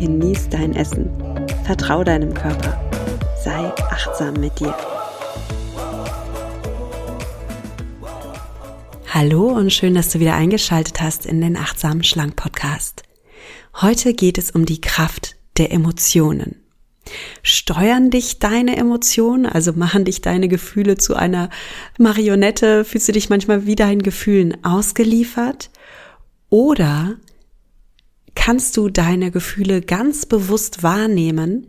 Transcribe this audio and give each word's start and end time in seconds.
genieß 0.00 0.48
dein 0.48 0.74
Essen. 0.74 1.10
Vertrau 1.64 2.02
deinem 2.02 2.32
Körper. 2.32 2.80
Sei 3.44 3.70
achtsam 3.90 4.32
mit 4.40 4.58
dir. 4.58 4.74
Hallo 9.08 9.48
und 9.48 9.70
schön, 9.70 9.94
dass 9.94 10.08
du 10.08 10.18
wieder 10.18 10.34
eingeschaltet 10.34 11.02
hast 11.02 11.26
in 11.26 11.42
den 11.42 11.54
Achtsamen 11.54 12.02
Schlank 12.02 12.34
Podcast. 12.34 13.02
Heute 13.78 14.14
geht 14.14 14.38
es 14.38 14.50
um 14.50 14.64
die 14.64 14.80
Kraft 14.80 15.36
der 15.58 15.70
Emotionen. 15.70 16.56
Steuern 17.42 18.10
dich 18.10 18.38
deine 18.38 18.76
Emotionen, 18.78 19.44
also 19.44 19.74
machen 19.74 20.06
dich 20.06 20.22
deine 20.22 20.48
Gefühle 20.48 20.96
zu 20.96 21.14
einer 21.14 21.50
Marionette? 21.98 22.86
Fühlst 22.86 23.08
du 23.08 23.12
dich 23.12 23.28
manchmal 23.28 23.66
wie 23.66 23.76
deinen 23.76 24.02
Gefühlen 24.02 24.64
ausgeliefert? 24.64 25.70
Oder 26.48 27.18
kannst 28.34 28.76
du 28.76 28.88
deine 28.88 29.30
Gefühle 29.30 29.80
ganz 29.80 30.26
bewusst 30.26 30.82
wahrnehmen, 30.82 31.66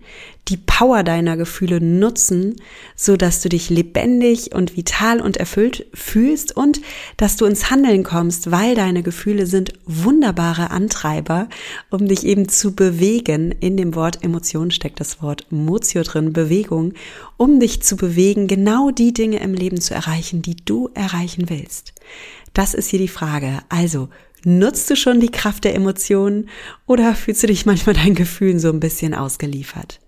die 0.48 0.58
Power 0.58 1.04
deiner 1.04 1.38
Gefühle 1.38 1.80
nutzen, 1.80 2.56
so 2.96 3.16
dass 3.16 3.42
du 3.42 3.50
dich 3.50 3.70
lebendig 3.70 4.54
und 4.54 4.76
vital 4.76 5.22
und 5.22 5.38
erfüllt 5.38 5.86
fühlst 5.94 6.56
und 6.56 6.82
dass 7.18 7.38
du 7.38 7.46
ins 7.46 7.70
Handeln 7.70 8.04
kommst, 8.04 8.52
weil 8.52 8.76
deine 8.76 9.04
Gefühle 9.04 9.46
sind 9.46 9.74
wunderbare 9.86 10.72
Antreiber, 10.72 11.48
um 11.90 12.08
dich 12.08 12.26
eben 12.26 12.50
zu 12.50 12.74
bewegen. 12.74 13.52
In 13.60 13.78
dem 13.78 13.96
Wort 13.96 14.24
Emotion 14.24 14.72
steckt 14.72 15.00
das 15.00 15.22
Wort 15.22 15.46
Motio 15.52 16.04
drin, 16.04 16.34
Bewegung, 16.34 16.94
um 17.38 17.60
dich 17.60 17.82
zu 17.84 17.96
bewegen, 17.96 18.48
genau 18.48 18.90
die 18.90 19.14
Dinge 19.14 19.40
im 19.40 19.54
Leben 19.54 19.80
zu 19.80 19.94
erreichen, 19.94 20.42
die 20.42 20.56
du 20.56 20.90
erreichen 20.94 21.50
willst. 21.50 21.94
Das 22.54 22.74
ist 22.74 22.90
hier 22.90 23.00
die 23.00 23.08
Frage. 23.08 23.60
Also, 23.70 24.10
Nutzt 24.44 24.90
du 24.90 24.96
schon 24.96 25.20
die 25.20 25.30
Kraft 25.30 25.66
der 25.66 25.76
Emotionen 25.76 26.50
oder 26.88 27.14
fühlst 27.14 27.44
du 27.44 27.48
dich 27.48 27.66
manchmal 27.66 27.94
deinen 27.96 28.16
Gefühlen 28.16 28.60
so 28.60 28.70
ein 28.70 28.80
bisschen 28.80 29.14
ausgeliefert? 29.14 30.00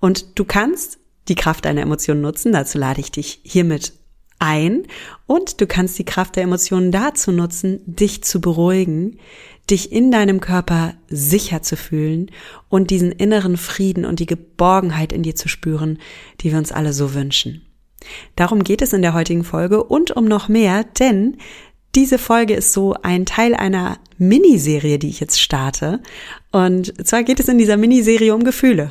Und 0.00 0.38
du 0.38 0.44
kannst 0.44 0.98
die 1.28 1.36
Kraft 1.36 1.64
deiner 1.64 1.82
Emotionen 1.82 2.20
nutzen, 2.20 2.52
dazu 2.52 2.78
lade 2.78 3.00
ich 3.00 3.12
dich 3.12 3.40
hiermit 3.44 3.92
ein 4.38 4.86
und 5.26 5.60
du 5.60 5.66
kannst 5.66 5.98
die 5.98 6.04
Kraft 6.04 6.36
der 6.36 6.42
Emotionen 6.42 6.92
dazu 6.92 7.32
nutzen, 7.32 7.80
dich 7.86 8.22
zu 8.22 8.40
beruhigen, 8.40 9.18
dich 9.70 9.92
in 9.92 10.10
deinem 10.10 10.40
Körper 10.40 10.94
sicher 11.08 11.62
zu 11.62 11.76
fühlen 11.76 12.30
und 12.68 12.90
diesen 12.90 13.12
inneren 13.12 13.56
Frieden 13.56 14.04
und 14.04 14.20
die 14.20 14.26
Geborgenheit 14.26 15.12
in 15.12 15.22
dir 15.22 15.36
zu 15.36 15.48
spüren, 15.48 15.98
die 16.40 16.50
wir 16.50 16.58
uns 16.58 16.70
alle 16.70 16.92
so 16.92 17.14
wünschen. 17.14 17.62
Darum 18.36 18.62
geht 18.62 18.82
es 18.82 18.92
in 18.92 19.02
der 19.02 19.14
heutigen 19.14 19.42
Folge 19.42 19.82
und 19.82 20.10
um 20.12 20.26
noch 20.26 20.48
mehr, 20.48 20.84
denn 20.84 21.38
diese 21.96 22.18
Folge 22.18 22.54
ist 22.54 22.74
so 22.74 22.94
ein 23.02 23.24
Teil 23.24 23.54
einer 23.54 23.98
Miniserie, 24.18 24.98
die 24.98 25.08
ich 25.08 25.18
jetzt 25.18 25.40
starte. 25.40 26.00
Und 26.52 27.06
zwar 27.06 27.22
geht 27.22 27.40
es 27.40 27.48
in 27.48 27.56
dieser 27.56 27.78
Miniserie 27.78 28.34
um 28.34 28.44
Gefühle. 28.44 28.90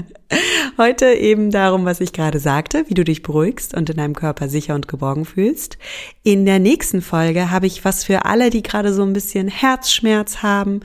Heute 0.78 1.12
eben 1.12 1.50
darum, 1.50 1.84
was 1.84 2.00
ich 2.00 2.12
gerade 2.12 2.38
sagte, 2.38 2.84
wie 2.88 2.94
du 2.94 3.04
dich 3.04 3.22
beruhigst 3.22 3.74
und 3.74 3.90
in 3.90 3.96
deinem 3.96 4.14
Körper 4.14 4.48
sicher 4.48 4.74
und 4.74 4.88
geborgen 4.88 5.26
fühlst. 5.26 5.76
In 6.22 6.46
der 6.46 6.58
nächsten 6.58 7.02
Folge 7.02 7.50
habe 7.50 7.66
ich 7.66 7.84
was 7.84 8.04
für 8.04 8.24
alle, 8.24 8.48
die 8.48 8.62
gerade 8.62 8.94
so 8.94 9.02
ein 9.02 9.12
bisschen 9.12 9.48
Herzschmerz 9.48 10.38
haben, 10.38 10.80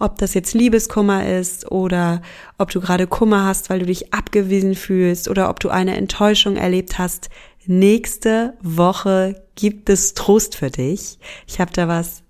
ob 0.00 0.18
das 0.18 0.34
jetzt 0.34 0.54
Liebeskummer 0.54 1.28
ist 1.28 1.70
oder 1.70 2.22
ob 2.58 2.70
du 2.70 2.80
gerade 2.80 3.06
Kummer 3.06 3.44
hast, 3.44 3.70
weil 3.70 3.78
du 3.78 3.86
dich 3.86 4.12
abgewiesen 4.12 4.74
fühlst 4.74 5.28
oder 5.28 5.50
ob 5.50 5.60
du 5.60 5.68
eine 5.68 5.96
Enttäuschung 5.96 6.56
erlebt 6.56 6.98
hast. 6.98 7.28
Nächste 7.66 8.56
Woche 8.62 9.42
gibt 9.56 9.90
es 9.90 10.14
Trost 10.14 10.54
für 10.56 10.70
dich. 10.70 11.18
Ich 11.46 11.60
habe 11.60 11.72
da 11.72 11.88
was 11.88 12.22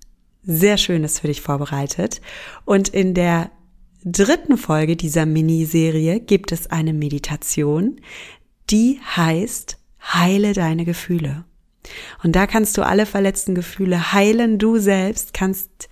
sehr 0.42 0.78
Schönes 0.78 1.20
für 1.20 1.26
dich 1.26 1.42
vorbereitet. 1.42 2.20
Und 2.64 2.88
in 2.88 3.12
der 3.12 3.50
dritten 4.04 4.56
Folge 4.56 4.96
dieser 4.96 5.26
Miniserie 5.26 6.20
gibt 6.20 6.52
es 6.52 6.70
eine 6.70 6.92
Meditation, 6.92 8.00
die 8.70 9.00
heißt 9.16 9.78
Heile 10.00 10.52
deine 10.52 10.84
Gefühle. 10.84 11.44
Und 12.22 12.34
da 12.34 12.46
kannst 12.46 12.78
du 12.78 12.82
alle 12.82 13.04
verletzten 13.06 13.54
Gefühle 13.54 14.12
heilen. 14.12 14.58
Du 14.58 14.78
selbst 14.78 15.34
kannst 15.34 15.88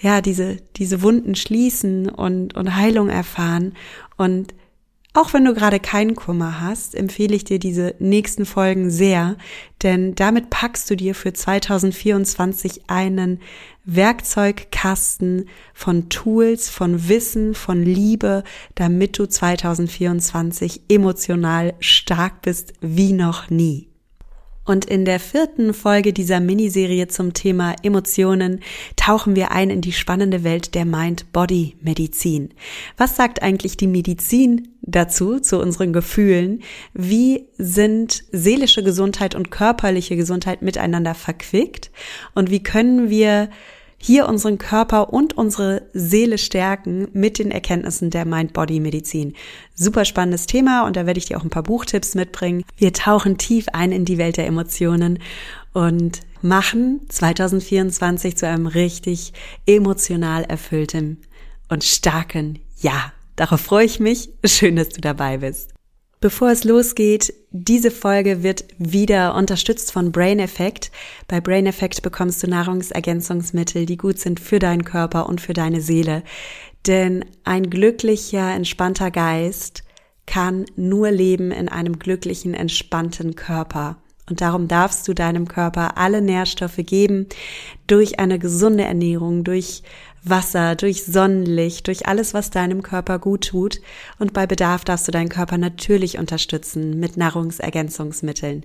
ja 0.00 0.20
diese, 0.20 0.56
diese 0.76 1.02
Wunden 1.02 1.34
schließen 1.34 2.08
und, 2.08 2.54
und 2.54 2.74
Heilung 2.74 3.08
erfahren 3.08 3.74
und 4.16 4.54
auch 5.14 5.34
wenn 5.34 5.44
du 5.44 5.52
gerade 5.52 5.78
keinen 5.78 6.14
Kummer 6.14 6.60
hast, 6.60 6.94
empfehle 6.94 7.36
ich 7.36 7.44
dir 7.44 7.58
diese 7.58 7.94
nächsten 7.98 8.46
Folgen 8.46 8.90
sehr, 8.90 9.36
denn 9.82 10.14
damit 10.14 10.48
packst 10.48 10.88
du 10.88 10.96
dir 10.96 11.14
für 11.14 11.34
2024 11.34 12.84
einen 12.88 13.40
Werkzeugkasten 13.84 15.48
von 15.74 16.08
Tools, 16.08 16.70
von 16.70 17.08
Wissen, 17.08 17.54
von 17.54 17.82
Liebe, 17.82 18.42
damit 18.74 19.18
du 19.18 19.26
2024 19.26 20.82
emotional 20.88 21.74
stark 21.80 22.40
bist 22.40 22.72
wie 22.80 23.12
noch 23.12 23.50
nie. 23.50 23.91
Und 24.64 24.84
in 24.84 25.04
der 25.04 25.18
vierten 25.18 25.74
Folge 25.74 26.12
dieser 26.12 26.38
Miniserie 26.38 27.08
zum 27.08 27.32
Thema 27.32 27.74
Emotionen 27.82 28.60
tauchen 28.94 29.34
wir 29.34 29.50
ein 29.50 29.70
in 29.70 29.80
die 29.80 29.92
spannende 29.92 30.44
Welt 30.44 30.74
der 30.74 30.84
Mind-Body-Medizin. 30.84 32.54
Was 32.96 33.16
sagt 33.16 33.42
eigentlich 33.42 33.76
die 33.76 33.88
Medizin 33.88 34.68
dazu, 34.82 35.40
zu 35.40 35.58
unseren 35.60 35.92
Gefühlen? 35.92 36.62
Wie 36.94 37.46
sind 37.58 38.24
seelische 38.30 38.84
Gesundheit 38.84 39.34
und 39.34 39.50
körperliche 39.50 40.16
Gesundheit 40.16 40.62
miteinander 40.62 41.14
verquickt? 41.14 41.90
Und 42.34 42.50
wie 42.50 42.62
können 42.62 43.10
wir 43.10 43.50
hier 44.04 44.28
unseren 44.28 44.58
Körper 44.58 45.12
und 45.12 45.38
unsere 45.38 45.82
Seele 45.94 46.36
stärken 46.36 47.06
mit 47.12 47.38
den 47.38 47.52
Erkenntnissen 47.52 48.10
der 48.10 48.24
Mind-Body-Medizin. 48.24 49.34
Super 49.76 50.04
spannendes 50.04 50.46
Thema 50.46 50.84
und 50.84 50.96
da 50.96 51.06
werde 51.06 51.18
ich 51.18 51.26
dir 51.26 51.38
auch 51.38 51.44
ein 51.44 51.50
paar 51.50 51.62
Buchtipps 51.62 52.16
mitbringen. 52.16 52.64
Wir 52.76 52.92
tauchen 52.92 53.38
tief 53.38 53.66
ein 53.72 53.92
in 53.92 54.04
die 54.04 54.18
Welt 54.18 54.38
der 54.38 54.48
Emotionen 54.48 55.20
und 55.72 56.20
machen 56.42 57.02
2024 57.08 58.36
zu 58.36 58.48
einem 58.48 58.66
richtig 58.66 59.32
emotional 59.66 60.42
erfüllten 60.42 61.18
und 61.68 61.84
starken 61.84 62.58
Jahr. 62.80 63.12
Darauf 63.36 63.60
freue 63.60 63.86
ich 63.86 64.00
mich. 64.00 64.30
Schön, 64.44 64.74
dass 64.74 64.88
du 64.88 65.00
dabei 65.00 65.38
bist. 65.38 65.71
Bevor 66.22 66.52
es 66.52 66.62
losgeht, 66.62 67.34
diese 67.50 67.90
Folge 67.90 68.44
wird 68.44 68.64
wieder 68.78 69.34
unterstützt 69.34 69.90
von 69.90 70.12
Brain 70.12 70.38
Effect. 70.38 70.92
Bei 71.26 71.40
Brain 71.40 71.66
Effect 71.66 72.00
bekommst 72.02 72.40
du 72.44 72.46
Nahrungsergänzungsmittel, 72.46 73.86
die 73.86 73.96
gut 73.96 74.20
sind 74.20 74.38
für 74.38 74.60
deinen 74.60 74.84
Körper 74.84 75.28
und 75.28 75.40
für 75.40 75.52
deine 75.52 75.80
Seele. 75.80 76.22
Denn 76.86 77.24
ein 77.42 77.70
glücklicher, 77.70 78.54
entspannter 78.54 79.10
Geist 79.10 79.82
kann 80.24 80.64
nur 80.76 81.10
leben 81.10 81.50
in 81.50 81.68
einem 81.68 81.98
glücklichen, 81.98 82.54
entspannten 82.54 83.34
Körper. 83.34 83.96
Und 84.30 84.40
darum 84.40 84.68
darfst 84.68 85.08
du 85.08 85.14
deinem 85.14 85.48
Körper 85.48 85.98
alle 85.98 86.22
Nährstoffe 86.22 86.78
geben 86.78 87.26
durch 87.88 88.20
eine 88.20 88.38
gesunde 88.38 88.84
Ernährung, 88.84 89.42
durch 89.42 89.82
Wasser, 90.24 90.76
durch 90.76 91.04
Sonnenlicht, 91.04 91.86
durch 91.86 92.06
alles, 92.06 92.34
was 92.34 92.50
deinem 92.50 92.82
Körper 92.82 93.18
gut 93.18 93.48
tut. 93.48 93.80
Und 94.18 94.32
bei 94.32 94.46
Bedarf 94.46 94.84
darfst 94.84 95.08
du 95.08 95.12
deinen 95.12 95.28
Körper 95.28 95.58
natürlich 95.58 96.18
unterstützen 96.18 97.00
mit 97.00 97.16
Nahrungsergänzungsmitteln. 97.16 98.64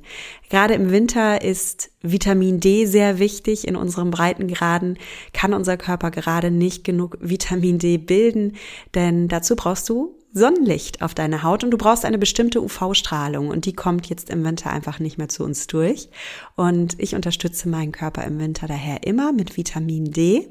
Gerade 0.49 0.75
im 0.75 0.91
Winter 0.91 1.41
ist 1.41 1.91
Vitamin 2.01 2.59
D 2.59 2.85
sehr 2.85 3.19
wichtig. 3.19 3.67
In 3.67 3.75
unserem 3.75 4.11
Breitengraden 4.11 4.97
kann 5.33 5.53
unser 5.53 5.77
Körper 5.77 6.11
gerade 6.11 6.51
nicht 6.51 6.83
genug 6.83 7.17
Vitamin 7.21 7.79
D 7.79 7.97
bilden, 7.97 8.55
denn 8.93 9.27
dazu 9.27 9.55
brauchst 9.55 9.89
du 9.89 10.16
Sonnenlicht 10.33 11.01
auf 11.01 11.13
deine 11.13 11.44
Haut 11.44 11.63
und 11.63 11.71
du 11.71 11.77
brauchst 11.77 12.06
eine 12.06 12.18
bestimmte 12.18 12.62
UV-Strahlung 12.62 13.47
und 13.47 13.65
die 13.65 13.74
kommt 13.74 14.07
jetzt 14.07 14.29
im 14.29 14.44
Winter 14.44 14.71
einfach 14.71 15.00
nicht 15.00 15.18
mehr 15.18 15.29
zu 15.29 15.44
uns 15.44 15.68
durch. 15.68 16.09
Und 16.56 17.00
ich 17.00 17.15
unterstütze 17.15 17.69
meinen 17.69 17.91
Körper 17.91 18.24
im 18.24 18.39
Winter 18.39 18.68
daher 18.68 19.03
immer 19.03 19.31
mit 19.31 19.57
Vitamin 19.57 20.12
D, 20.12 20.47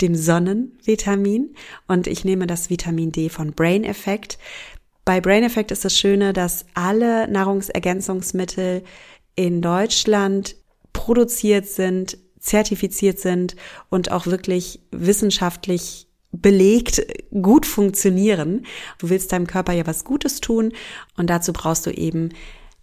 dem 0.00 0.14
Sonnenvitamin 0.14 1.54
und 1.86 2.06
ich 2.06 2.24
nehme 2.24 2.46
das 2.46 2.70
Vitamin 2.70 3.12
D 3.12 3.28
von 3.28 3.52
Brain 3.52 3.84
Effect. 3.84 4.38
Bei 5.04 5.20
Brain 5.20 5.44
Effect 5.44 5.70
ist 5.70 5.84
das 5.84 5.98
Schöne, 5.98 6.32
dass 6.32 6.66
alle 6.74 7.28
Nahrungsergänzungsmittel 7.28 8.82
in 9.34 9.62
Deutschland 9.62 10.56
produziert 10.92 11.66
sind, 11.66 12.18
zertifiziert 12.38 13.18
sind 13.18 13.54
und 13.90 14.10
auch 14.10 14.26
wirklich 14.26 14.80
wissenschaftlich 14.90 16.09
belegt 16.32 17.02
gut 17.30 17.66
funktionieren. 17.66 18.66
Du 18.98 19.10
willst 19.10 19.32
deinem 19.32 19.46
Körper 19.46 19.72
ja 19.72 19.86
was 19.86 20.04
Gutes 20.04 20.40
tun 20.40 20.72
und 21.16 21.28
dazu 21.28 21.52
brauchst 21.52 21.86
du 21.86 21.90
eben 21.90 22.30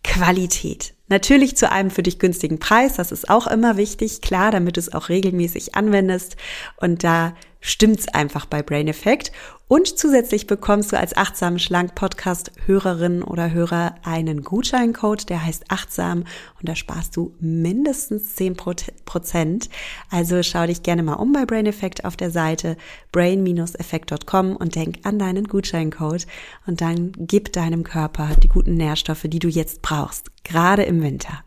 Qualität. 0.03 0.94
Natürlich 1.09 1.55
zu 1.55 1.71
einem 1.71 1.89
für 1.89 2.03
dich 2.03 2.19
günstigen 2.19 2.59
Preis, 2.59 2.95
das 2.95 3.11
ist 3.11 3.29
auch 3.29 3.47
immer 3.47 3.77
wichtig, 3.77 4.21
klar, 4.21 4.51
damit 4.51 4.75
du 4.75 4.79
es 4.79 4.94
auch 4.94 5.09
regelmäßig 5.09 5.75
anwendest. 5.75 6.35
Und 6.77 7.03
da 7.03 7.33
stimmt's 7.68 8.08
einfach 8.08 8.46
bei 8.46 8.64
Brain 8.64 8.88
Effect. 8.88 9.31
Und 9.68 10.00
zusätzlich 10.00 10.48
bekommst 10.48 10.94
du 10.94 10.98
als 10.98 11.18
achtsam 11.18 11.60
schlank 11.60 11.94
Podcast 11.94 12.52
Hörerin 12.66 13.22
oder 13.22 13.52
Hörer 13.52 13.96
einen 14.04 14.42
Gutscheincode, 14.42 15.30
der 15.30 15.46
heißt 15.46 15.66
achtsam 15.68 16.19
und 16.19 16.69
da 16.69 16.75
sparst 16.75 17.18
du 17.18 17.36
mindestens 17.42 18.36
zehn 18.36 18.56
Prozent. 18.56 19.69
Also 20.10 20.42
schau 20.42 20.66
dich 20.66 20.84
gerne 20.84 21.04
mal 21.04 21.16
um 21.16 21.34
bei 21.34 21.46
Brain 21.46 21.66
Effect 21.66 22.06
auf 22.06 22.16
der 22.16 22.31
Seite 22.31 22.78
brain-effekt.com 23.12 24.56
und 24.56 24.75
denk 24.75 25.00
an 25.04 25.19
deinen 25.19 25.50
Gutscheincode 25.50 26.28
und 26.66 26.80
dann 26.80 27.12
gib 27.18 27.52
deinem 27.52 27.84
Körper 27.84 28.30
die 28.42 28.48
guten 28.48 28.75
Nährstoffe, 28.75 29.25
die 29.25 29.40
du 29.40 29.50
jetzt 29.50 29.81
brauchst, 29.81 30.31
gerade 30.46 30.84
im 30.84 31.02
Winter. 31.02 31.44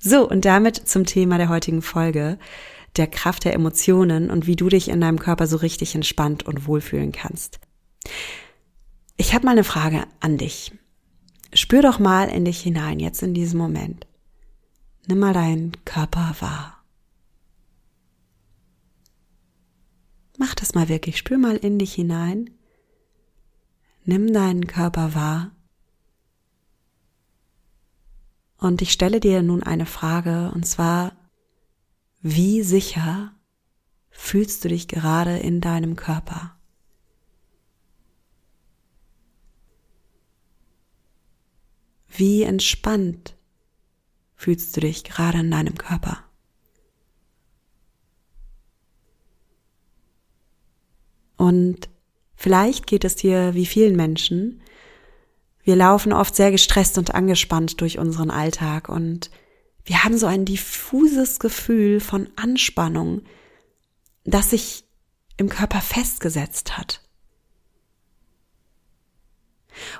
So, 0.00 0.28
und 0.28 0.44
damit 0.44 0.76
zum 0.76 1.06
Thema 1.06 1.38
der 1.38 1.48
heutigen 1.48 1.82
Folge 1.82 2.38
der 2.96 3.06
Kraft 3.06 3.44
der 3.44 3.54
Emotionen 3.54 4.30
und 4.30 4.46
wie 4.46 4.56
du 4.56 4.68
dich 4.68 4.88
in 4.88 5.00
deinem 5.00 5.18
Körper 5.18 5.46
so 5.46 5.56
richtig 5.56 5.94
entspannt 5.94 6.44
und 6.44 6.66
wohlfühlen 6.66 7.12
kannst. 7.12 7.60
Ich 9.16 9.34
habe 9.34 9.44
mal 9.44 9.52
eine 9.52 9.64
Frage 9.64 10.04
an 10.20 10.38
dich. 10.38 10.72
Spür 11.52 11.82
doch 11.82 11.98
mal 11.98 12.28
in 12.28 12.44
dich 12.44 12.60
hinein, 12.60 13.00
jetzt 13.00 13.22
in 13.22 13.34
diesem 13.34 13.58
Moment. 13.58 14.06
Nimm 15.06 15.18
mal 15.18 15.34
deinen 15.34 15.72
Körper 15.84 16.34
wahr. 16.40 16.84
Mach 20.38 20.54
das 20.54 20.74
mal 20.74 20.88
wirklich, 20.88 21.18
spür 21.18 21.38
mal 21.38 21.56
in 21.56 21.78
dich 21.78 21.92
hinein. 21.92 22.50
Nimm 24.04 24.32
deinen 24.32 24.66
Körper 24.66 25.14
wahr. 25.14 25.50
Und 28.56 28.80
ich 28.82 28.92
stelle 28.92 29.20
dir 29.20 29.42
nun 29.42 29.62
eine 29.62 29.86
Frage, 29.86 30.50
und 30.54 30.66
zwar, 30.66 31.12
wie 32.22 32.62
sicher 32.62 33.34
fühlst 34.10 34.64
du 34.64 34.68
dich 34.68 34.88
gerade 34.88 35.38
in 35.38 35.60
deinem 35.60 35.96
Körper? 35.96 36.56
Wie 42.08 42.42
entspannt 42.42 43.36
fühlst 44.34 44.76
du 44.76 44.80
dich 44.80 45.04
gerade 45.04 45.38
in 45.38 45.50
deinem 45.50 45.76
Körper? 45.76 46.24
Und 51.38 51.88
vielleicht 52.34 52.86
geht 52.86 53.04
es 53.04 53.16
dir 53.16 53.54
wie 53.54 53.64
vielen 53.64 53.96
Menschen. 53.96 54.60
Wir 55.62 55.76
laufen 55.76 56.12
oft 56.12 56.36
sehr 56.36 56.50
gestresst 56.50 56.98
und 56.98 57.14
angespannt 57.14 57.80
durch 57.80 57.98
unseren 57.98 58.30
Alltag 58.30 58.90
und 58.90 59.30
wir 59.90 60.04
haben 60.04 60.16
so 60.16 60.28
ein 60.28 60.44
diffuses 60.44 61.40
Gefühl 61.40 61.98
von 61.98 62.28
Anspannung, 62.36 63.22
das 64.22 64.50
sich 64.50 64.84
im 65.36 65.48
Körper 65.48 65.80
festgesetzt 65.80 66.78
hat. 66.78 67.00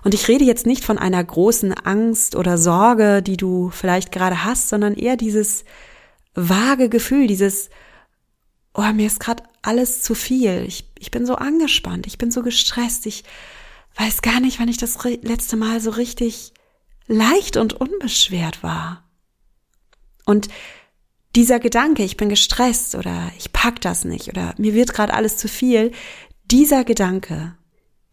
Und 0.05 0.15
ich 0.15 0.29
rede 0.29 0.45
jetzt 0.45 0.65
nicht 0.65 0.85
von 0.85 0.97
einer 0.97 1.25
großen 1.25 1.73
Angst 1.75 2.37
oder 2.37 2.57
Sorge, 2.57 3.21
die 3.21 3.37
du 3.37 3.71
vielleicht 3.71 4.13
gerade 4.13 4.45
hast, 4.45 4.69
sondern 4.69 4.95
eher 4.95 5.17
dieses 5.17 5.65
vage 6.37 6.89
Gefühl, 6.89 7.27
dieses, 7.27 7.69
oh, 8.75 8.93
mir 8.93 9.09
ist 9.09 9.19
gerade 9.19 9.43
alles 9.61 10.03
zu 10.03 10.15
viel. 10.15 10.67
Ich, 10.69 10.89
ich 11.01 11.11
bin 11.11 11.27
so 11.27 11.35
angespannt, 11.35 12.07
ich 12.07 12.17
bin 12.17 12.31
so 12.31 12.45
gestresst, 12.45 13.07
ich 13.07 13.25
weiß 13.97 14.23
gar 14.23 14.39
nicht, 14.39 14.61
wann 14.61 14.69
ich 14.69 14.79
das 14.79 15.03
letzte 15.03 15.57
Mal 15.57 15.81
so 15.81 15.91
richtig 15.91 16.53
leicht 17.09 17.57
und 17.57 17.73
unbeschwert 17.73 18.63
war. 18.63 19.10
Und 20.31 20.47
dieser 21.35 21.59
Gedanke, 21.59 22.05
ich 22.05 22.17
bin 22.17 22.29
gestresst 22.29 22.95
oder 22.95 23.33
ich 23.37 23.53
pack 23.53 23.81
das 23.81 24.05
nicht 24.05 24.29
oder 24.29 24.55
mir 24.59 24.75
wird 24.75 24.95
gerade 24.95 25.13
alles 25.13 25.37
zu 25.37 25.49
viel, 25.49 25.91
dieser 26.45 26.85
Gedanke, 26.85 27.57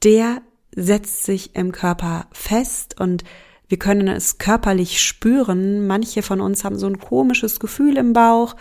der 0.04 0.42
setzt 0.76 1.26
sich 1.26 1.56
im 1.56 1.72
Körper 1.72 2.26
fest 2.32 3.00
und 3.00 3.24
wir 3.68 3.78
können 3.78 4.08
es 4.08 4.40
körperlich 4.40 5.00
spüren. 5.00 5.86
Manche 5.86 6.24
von 6.24 6.42
uns 6.42 6.64
haben 6.64 6.80
so 6.80 6.88
ein 6.88 6.98
komisches 6.98 7.60
Gefühl 7.60 7.98
im 7.98 8.14
Bauch, 8.14 8.56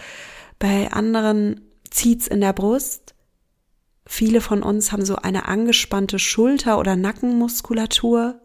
bei 0.58 0.92
anderen 0.92 1.62
zieht's 1.90 2.26
in 2.26 2.42
der 2.42 2.52
Brust. 2.52 3.14
Viele 4.04 4.42
von 4.42 4.62
uns 4.62 4.92
haben 4.92 5.06
so 5.06 5.16
eine 5.16 5.48
angespannte 5.48 6.18
Schulter- 6.18 6.78
oder 6.78 6.94
Nackenmuskulatur. 6.94 8.38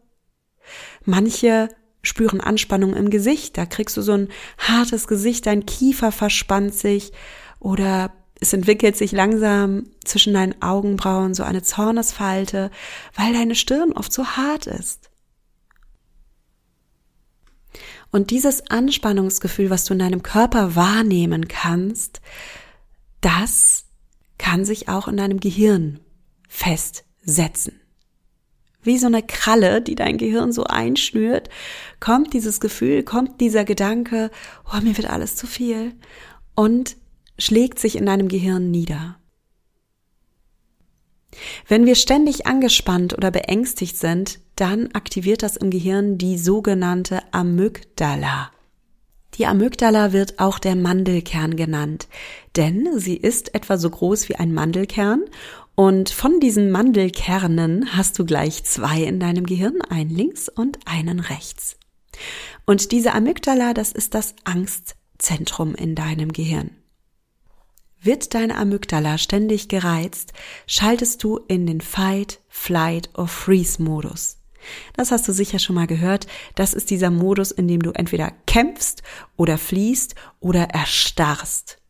Manche 1.04 1.68
spüren 2.04 2.42
Anspannung 2.42 2.96
im 2.96 3.10
Gesicht. 3.10 3.58
Da 3.58 3.66
kriegst 3.66 3.98
du 3.98 4.02
so 4.02 4.14
ein 4.14 4.30
hartes 4.58 5.08
Gesicht, 5.08 5.46
dein 5.46 5.66
Kiefer 5.66 6.12
verspannt 6.12 6.74
sich 6.74 7.12
oder 7.60 8.12
es 8.40 8.54
entwickelt 8.54 8.98
sich 8.98 9.12
langsam 9.12 9.86
zwischen 10.04 10.34
deinen 10.34 10.62
Augenbrauen 10.62 11.36
so 11.36 11.44
eine 11.44 11.62
Zornesfalte, 11.62 12.72
weil 13.16 13.34
deine 13.34 13.56
Stirn 13.56 13.94
oft 13.94 14.12
so 14.12 14.26
hart 14.26 14.66
ist. 14.66 15.10
Und 18.10 18.32
dieses 18.32 18.70
Anspannungsgefühl, 18.70 19.70
was 19.70 19.86
du 19.86 19.94
in 19.94 20.00
deinem 20.00 20.24
Körper 20.24 20.76
wahrnehmen 20.76 21.48
kannst, 21.48 22.20
das 23.22 23.86
kann 24.38 24.66
sich 24.66 24.90
auch 24.90 25.08
in 25.08 25.18
deinem 25.18 25.40
Gehirn 25.40 26.00
festsetzen 26.50 27.81
wie 28.84 28.98
so 28.98 29.08
eine 29.08 29.24
Kralle, 29.24 29.82
die 29.82 29.96
dein 29.96 30.18
Gehirn 30.18 30.52
so 30.52 30.64
einschnürt, 30.64 31.50
kommt 32.00 32.34
dieses 32.34 32.60
Gefühl, 32.60 33.04
kommt 33.04 33.42
dieser 33.42 33.66
Gedanke, 33.66 34.32
oh, 34.72 34.82
mir 34.82 34.98
wird 34.98 35.10
alles 35.10 35.36
zu 35.36 35.48
viel 35.48 35.94
und 36.56 36.96
schlägt 37.38 37.80
sich 37.80 37.96
in 37.96 38.06
deinem 38.06 38.28
Gehirn 38.28 38.72
nieder. 38.72 39.18
Wenn 41.68 41.86
wir 41.86 41.96
ständig 41.96 42.46
angespannt 42.46 43.14
oder 43.14 43.32
beängstigt 43.32 43.98
sind, 43.98 44.40
dann 44.56 44.90
aktiviert 44.94 45.44
das 45.44 45.56
im 45.56 45.70
Gehirn 45.70 46.18
die 46.18 46.38
sogenannte 46.38 47.22
Amygdala. 47.32 48.52
Die 49.36 49.46
Amygdala 49.46 50.12
wird 50.12 50.40
auch 50.40 50.60
der 50.60 50.76
Mandelkern 50.76 51.56
genannt, 51.56 52.10
denn 52.58 53.00
sie 53.00 53.16
ist 53.16 53.56
etwa 53.56 53.78
so 53.78 53.90
groß 53.90 54.28
wie 54.28 54.36
ein 54.36 54.54
Mandelkern 54.54 55.24
und 55.76 56.10
von 56.10 56.40
diesen 56.40 56.72
Mandelkernen 56.72 57.96
hast 57.96 58.20
du 58.20 58.26
gleich 58.26 58.64
zwei 58.64 59.02
in 59.04 59.20
deinem 59.20 59.46
Gehirn, 59.46 59.82
einen 59.90 60.10
links 60.10 60.50
und 60.50 60.80
einen 60.86 61.20
rechts. 61.20 61.78
Und 62.66 62.92
diese 62.92 63.14
Amygdala, 63.14 63.74
das 63.74 63.92
ist 63.92 64.14
das 64.14 64.36
Angstzentrum 64.44 65.76
in 65.76 65.96
deinem 65.96 66.34
Gehirn. 66.34 66.72
Wird 68.02 68.34
deine 68.34 68.58
Amygdala 68.58 69.18
ständig 69.18 69.70
gereizt, 69.70 70.34
schaltest 70.68 71.24
du 71.24 71.38
in 71.48 71.68
den 71.68 71.82
Fight, 71.82 72.42
Flight 72.50 73.10
or 73.16 73.28
Freeze 73.28 73.82
Modus. 73.82 74.38
Das 74.96 75.12
hast 75.12 75.28
du 75.28 75.34
sicher 75.34 75.60
schon 75.60 75.76
mal 75.76 75.88
gehört. 75.88 76.28
Das 76.56 76.74
ist 76.74 76.90
dieser 76.90 77.10
Modus, 77.10 77.52
in 77.52 77.68
dem 77.68 77.82
du 77.82 77.92
entweder 77.92 78.32
kämpfst 78.46 79.02
oder 79.38 79.58
fliehst 79.58 80.16
oder 80.40 80.66
erstarrst. 80.70 81.81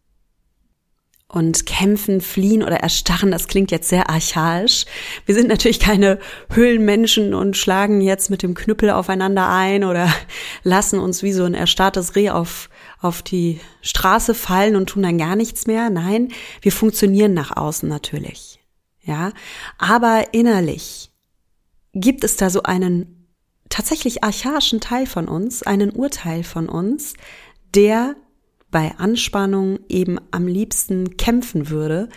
Und 1.31 1.65
kämpfen, 1.65 2.19
fliehen 2.19 2.61
oder 2.61 2.81
erstarren, 2.81 3.31
das 3.31 3.47
klingt 3.47 3.71
jetzt 3.71 3.87
sehr 3.87 4.09
archaisch. 4.09 4.83
Wir 5.25 5.33
sind 5.33 5.47
natürlich 5.47 5.79
keine 5.79 6.19
Höhlenmenschen 6.49 7.33
und 7.33 7.55
schlagen 7.55 8.01
jetzt 8.01 8.29
mit 8.29 8.43
dem 8.43 8.53
Knüppel 8.53 8.89
aufeinander 8.89 9.47
ein 9.47 9.85
oder 9.85 10.13
lassen 10.63 10.99
uns 10.99 11.23
wie 11.23 11.31
so 11.31 11.45
ein 11.45 11.53
erstarrtes 11.53 12.17
Reh 12.17 12.31
auf, 12.31 12.69
auf 12.99 13.21
die 13.21 13.61
Straße 13.81 14.33
fallen 14.33 14.75
und 14.75 14.87
tun 14.87 15.03
dann 15.03 15.17
gar 15.17 15.37
nichts 15.37 15.67
mehr. 15.67 15.89
Nein, 15.89 16.33
wir 16.61 16.73
funktionieren 16.73 17.33
nach 17.33 17.55
außen 17.55 17.87
natürlich. 17.87 18.59
Ja, 19.01 19.31
aber 19.77 20.33
innerlich 20.33 21.11
gibt 21.93 22.25
es 22.25 22.35
da 22.35 22.49
so 22.49 22.63
einen 22.63 23.29
tatsächlich 23.69 24.23
archaischen 24.23 24.81
Teil 24.81 25.05
von 25.07 25.29
uns, 25.29 25.63
einen 25.63 25.91
Urteil 25.91 26.43
von 26.43 26.67
uns, 26.69 27.13
der 27.73 28.15
bei 28.71 28.93
Anspannung 28.97 29.79
eben 29.89 30.17
am 30.31 30.47
liebsten 30.47 31.17
kämpfen 31.17 31.69
würde 31.69 32.09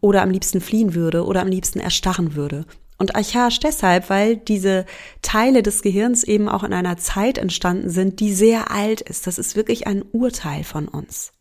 oder 0.00 0.22
am 0.22 0.30
liebsten 0.30 0.60
fliehen 0.60 0.94
würde 0.94 1.24
oder 1.24 1.42
am 1.42 1.48
liebsten 1.48 1.80
erstarren 1.80 2.34
würde. 2.34 2.64
Und 2.98 3.14
archaisch 3.14 3.60
deshalb, 3.60 4.08
weil 4.08 4.36
diese 4.36 4.86
Teile 5.20 5.62
des 5.62 5.82
Gehirns 5.82 6.24
eben 6.24 6.48
auch 6.48 6.64
in 6.64 6.72
einer 6.72 6.96
Zeit 6.96 7.36
entstanden 7.36 7.90
sind, 7.90 8.20
die 8.20 8.32
sehr 8.32 8.70
alt 8.70 9.02
ist. 9.02 9.26
Das 9.26 9.38
ist 9.38 9.54
wirklich 9.54 9.86
ein 9.86 10.02
Urteil 10.12 10.64
von 10.64 10.88
uns. 10.88 11.32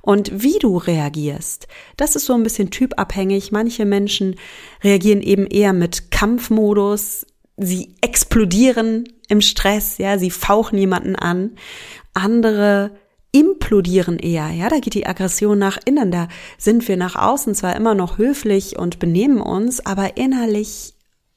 Und 0.00 0.42
wie 0.42 0.58
du 0.58 0.78
reagierst, 0.78 1.66
das 1.96 2.16
ist 2.16 2.26
so 2.26 2.34
ein 2.34 2.42
bisschen 2.42 2.70
typabhängig. 2.70 3.52
Manche 3.52 3.84
Menschen 3.84 4.36
reagieren 4.82 5.20
eben 5.20 5.46
eher 5.46 5.72
mit 5.72 6.10
Kampfmodus. 6.10 7.26
Sie 7.56 7.94
explodieren 8.00 9.08
im 9.28 9.40
Stress, 9.40 9.98
ja, 9.98 10.18
sie 10.18 10.30
fauchen 10.30 10.78
jemanden 10.78 11.16
an. 11.16 11.56
Andere 12.14 12.92
implodieren 13.36 14.18
eher, 14.18 14.48
ja, 14.50 14.70
da 14.70 14.78
geht 14.78 14.94
die 14.94 15.06
Aggression 15.06 15.58
nach 15.58 15.78
innen, 15.84 16.10
da 16.10 16.28
sind 16.56 16.88
wir 16.88 16.96
nach 16.96 17.16
außen 17.16 17.54
zwar 17.54 17.76
immer 17.76 17.94
noch 17.94 18.16
höflich 18.16 18.78
und 18.78 18.98
benehmen 18.98 19.42
uns, 19.42 19.84
aber 19.84 20.16
innerlich 20.16 20.94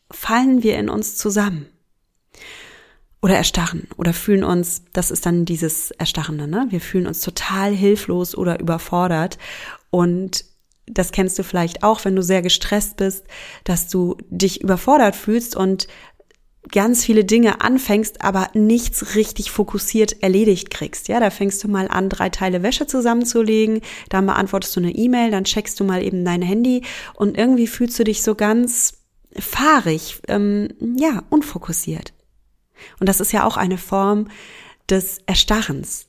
fallen 0.10 0.64
wir 0.64 0.78
in 0.78 0.88
uns 0.88 1.18
zusammen. 1.18 1.66
Oder 3.22 3.36
erstarren 3.36 3.90
oder 3.98 4.14
fühlen 4.14 4.46
uns, 4.46 4.84
das 4.94 5.12
ist 5.12 5.26
dann 5.26 5.44
dieses 5.44 5.92
Erstarrende, 5.92 6.48
ne? 6.48 6.68
Wir 6.70 6.80
fühlen 6.80 7.06
uns 7.06 7.20
total 7.20 7.74
hilflos 7.74 8.34
oder 8.34 8.62
überfordert 8.62 9.38
und 9.90 10.46
das 10.86 11.12
kennst 11.12 11.38
du 11.38 11.44
vielleicht 11.44 11.84
auch, 11.84 12.06
wenn 12.06 12.16
du 12.16 12.24
sehr 12.24 12.42
gestresst 12.42 12.96
bist, 12.96 13.26
dass 13.66 13.90
du 13.90 14.16
dich 14.30 14.62
überfordert 14.62 15.18
fühlst 15.18 15.56
und 15.56 15.88
ganz 16.72 17.06
viele 17.06 17.24
Dinge 17.24 17.62
anfängst, 17.62 18.22
aber 18.22 18.50
nichts 18.54 19.16
richtig 19.16 19.50
fokussiert 19.52 20.22
erledigt 20.22 20.70
kriegst. 20.70 21.08
Ja, 21.08 21.20
da 21.20 21.30
fängst 21.30 21.64
du 21.64 21.68
mal 21.68 21.88
an, 21.88 22.10
drei 22.10 22.30
Teile 22.30 22.64
Wäsche 22.64 22.86
zusammenzulegen, 22.86 23.82
dann 24.10 24.26
beantwortest 24.26 24.76
du 24.76 24.82
eine 24.82 24.92
E-Mail, 24.92 25.32
dann 25.32 25.46
checkst 25.46 25.80
du 25.80 25.84
mal 25.84 26.04
eben 26.04 26.26
dein 26.26 26.42
Handy 26.42 26.84
und 27.16 27.38
irgendwie 27.38 27.68
fühlst 27.68 27.98
du 27.98 28.04
dich 28.04 28.22
so 28.22 28.36
ganz 28.36 29.00
fahrig, 29.38 30.22
ähm, 30.28 30.70
ja, 30.98 31.24
unfokussiert. 31.30 32.14
Und 33.00 33.08
das 33.10 33.20
ist 33.20 33.32
ja 33.32 33.46
auch 33.46 33.58
eine 33.58 33.78
Form 33.78 34.28
des 34.90 35.20
Erstarrens. 35.26 36.08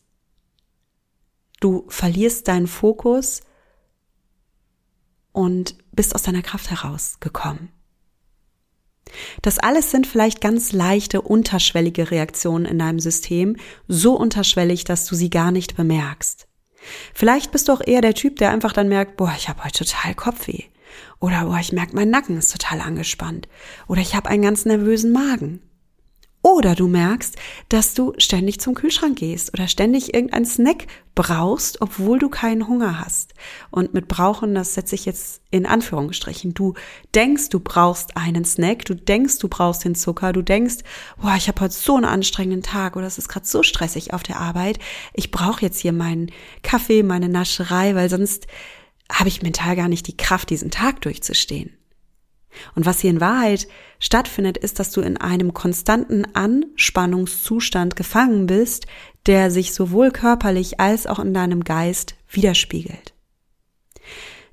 Du 1.61 1.85
verlierst 1.89 2.49
deinen 2.49 2.67
Fokus 2.67 3.43
und 5.33 5.77
bist 5.93 6.15
aus 6.15 6.23
deiner 6.23 6.43
Kraft 6.43 6.71
herausgekommen. 6.71 7.71
Das 9.43 9.59
alles 9.59 9.91
sind 9.91 10.07
vielleicht 10.07 10.41
ganz 10.41 10.73
leichte, 10.73 11.23
unterschwellige 11.23 12.11
Reaktionen 12.11 12.65
in 12.65 12.79
deinem 12.79 13.01
System, 13.01 13.57
so 13.89 14.15
unterschwellig, 14.15 14.85
dass 14.85 15.07
du 15.07 15.15
sie 15.15 15.31
gar 15.31 15.51
nicht 15.51 15.77
bemerkst. 15.77 16.47
Vielleicht 17.15 17.53
bist 17.53 17.69
du 17.69 17.73
auch 17.73 17.83
eher 17.85 18.01
der 18.01 18.15
Typ, 18.15 18.37
der 18.37 18.51
einfach 18.51 18.73
dann 18.73 18.89
merkt, 18.89 19.17
boah, 19.17 19.33
ich 19.37 19.49
habe 19.49 19.65
heute 19.65 19.85
total 19.85 20.15
Kopfweh. 20.15 20.65
Oder 21.21 21.45
boah, 21.45 21.59
ich 21.61 21.73
merke, 21.73 21.95
mein 21.95 22.11
Nacken 22.11 22.39
ist 22.39 22.53
total 22.53 22.81
angespannt. 22.81 23.49
Oder 23.87 24.01
ich 24.01 24.15
habe 24.15 24.29
einen 24.29 24.43
ganz 24.43 24.65
nervösen 24.65 25.13
Magen. 25.13 25.61
Oder 26.43 26.75
du 26.75 26.89
merkst, 26.89 27.37
dass 27.69 27.93
du 27.93 28.15
ständig 28.17 28.61
zum 28.61 28.75
Kühlschrank 28.75 29.19
gehst 29.19 29.53
oder 29.53 29.69
ständig 29.69 30.15
irgendeinen 30.15 30.47
Snack 30.47 30.87
brauchst, 31.15 31.83
obwohl 31.83 32.19
du 32.19 32.31
keinen 32.31 32.67
Hunger 32.67 32.99
hast. 32.99 33.35
Und 33.71 33.93
mit 33.93 34.09
brauchen, 34.09 34.55
das 34.55 34.73
setze 34.73 34.95
ich 34.95 35.05
jetzt 35.05 35.43
in 35.51 35.67
Anführungsstrichen. 35.67 36.55
Du 36.55 36.75
denkst, 37.15 37.51
du 37.51 37.61
brauchst 37.61 38.17
einen 38.17 38.47
Snack, 38.47 38.87
du 38.87 38.95
denkst, 38.95 39.39
du 39.39 39.49
brauchst 39.49 39.85
den 39.85 39.95
Zucker, 39.95 40.33
du 40.33 40.41
denkst, 40.41 40.79
boah, 41.21 41.35
ich 41.37 41.47
habe 41.49 41.61
heute 41.61 41.75
so 41.75 41.97
einen 41.97 42.07
anstrengenden 42.07 42.63
Tag 42.63 42.97
oder 42.97 43.07
es 43.07 43.19
ist 43.19 43.29
gerade 43.29 43.47
so 43.47 43.63
stressig 43.63 44.15
auf 44.15 44.23
der 44.23 44.41
Arbeit. 44.41 44.79
Ich 45.13 45.31
brauche 45.31 45.61
jetzt 45.61 45.81
hier 45.81 45.93
meinen 45.93 46.33
Kaffee, 46.63 47.03
meine 47.03 47.29
Nascherei, 47.29 47.95
weil 47.95 48.09
sonst 48.09 48.47
habe 49.13 49.29
ich 49.29 49.43
mental 49.43 49.77
gar 49.77 49.89
nicht 49.89 50.07
die 50.07 50.17
Kraft, 50.17 50.49
diesen 50.49 50.71
Tag 50.71 51.03
durchzustehen. 51.03 51.77
Und 52.75 52.87
was 52.87 53.01
hier 53.01 53.11
in 53.11 53.21
Wahrheit 53.21 53.69
stattfindet, 53.99 54.57
ist, 54.57 54.79
dass 54.79 54.91
du 54.91 55.01
in 55.01 55.17
einem 55.17 55.55
konstanten 55.55 56.25
Anspannungszustand 56.35 57.97
gefangen 57.97 58.47
bist, 58.47 58.87
der 59.27 59.51
sich 59.51 59.75
sowohl 59.75 60.11
körperlich 60.11 60.81
als 60.81 61.07
auch 61.07 61.19
in 61.19 61.35
deinem 61.35 61.65
Geist 61.65 62.15
widerspiegelt. 62.29 63.15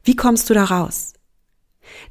Wie 0.04 0.16
kommst 0.16 0.50
du 0.50 0.54
da 0.54 0.66
raus? 0.66 1.14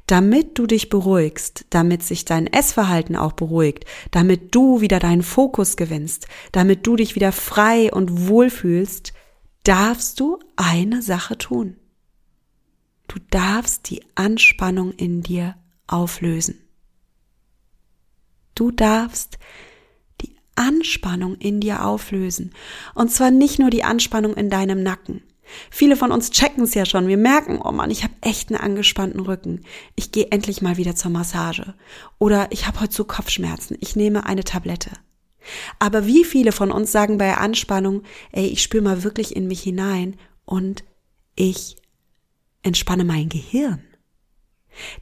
Damit 0.07 0.57
du 0.57 0.65
dich 0.65 0.89
beruhigst, 0.89 1.65
damit 1.69 2.01
sich 2.01 2.25
dein 2.25 2.47
Essverhalten 2.47 3.15
auch 3.15 3.33
beruhigt, 3.33 3.85
damit 4.11 4.55
du 4.55 4.81
wieder 4.81 4.99
deinen 4.99 5.21
Fokus 5.21 5.77
gewinnst, 5.77 6.27
damit 6.51 6.87
du 6.87 6.95
dich 6.95 7.15
wieder 7.15 7.31
frei 7.31 7.91
und 7.91 8.27
wohl 8.27 8.49
fühlst, 8.49 9.13
darfst 9.63 10.19
du 10.19 10.39
eine 10.55 11.01
Sache 11.01 11.37
tun. 11.37 11.77
Du 13.07 13.19
darfst 13.29 13.89
die 13.89 14.03
Anspannung 14.15 14.91
in 14.93 15.21
dir 15.21 15.55
auflösen. 15.87 16.61
Du 18.55 18.71
darfst 18.71 19.37
die 20.21 20.35
Anspannung 20.55 21.35
in 21.35 21.59
dir 21.59 21.85
auflösen. 21.85 22.53
Und 22.95 23.11
zwar 23.11 23.31
nicht 23.31 23.59
nur 23.59 23.69
die 23.69 23.83
Anspannung 23.83 24.33
in 24.35 24.49
deinem 24.49 24.81
Nacken. 24.83 25.23
Viele 25.69 25.95
von 25.95 26.11
uns 26.11 26.31
checken 26.31 26.63
es 26.63 26.73
ja 26.73 26.85
schon. 26.85 27.07
Wir 27.07 27.17
merken, 27.17 27.61
oh 27.63 27.71
Mann, 27.71 27.91
ich 27.91 28.03
habe 28.03 28.13
echt 28.21 28.49
einen 28.49 28.59
angespannten 28.59 29.21
Rücken. 29.21 29.61
Ich 29.95 30.11
gehe 30.11 30.27
endlich 30.31 30.61
mal 30.61 30.77
wieder 30.77 30.95
zur 30.95 31.11
Massage. 31.11 31.73
Oder 32.19 32.47
ich 32.51 32.67
habe 32.67 32.81
heute 32.81 32.93
so 32.93 33.05
Kopfschmerzen. 33.05 33.77
Ich 33.79 33.95
nehme 33.95 34.25
eine 34.25 34.43
Tablette. 34.43 34.91
Aber 35.79 36.05
wie 36.05 36.25
viele 36.25 36.51
von 36.51 36.71
uns 36.71 36.91
sagen 36.91 37.17
bei 37.17 37.37
Anspannung, 37.37 38.03
ey, 38.31 38.47
ich 38.47 38.61
spüre 38.61 38.83
mal 38.83 39.03
wirklich 39.03 39.35
in 39.35 39.47
mich 39.47 39.61
hinein 39.61 40.17
und 40.45 40.83
ich 41.35 41.77
entspanne 42.63 43.05
mein 43.05 43.29
Gehirn. 43.29 43.86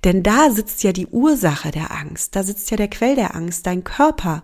Denn 0.03 0.23
da 0.23 0.49
sitzt 0.51 0.83
ja 0.83 0.91
die 0.91 1.07
Ursache 1.07 1.71
der 1.71 1.91
Angst, 1.91 2.35
da 2.35 2.43
sitzt 2.43 2.71
ja 2.71 2.77
der 2.77 2.87
Quell 2.87 3.15
der 3.15 3.35
Angst, 3.35 3.65
dein 3.65 3.83
Körper, 3.83 4.43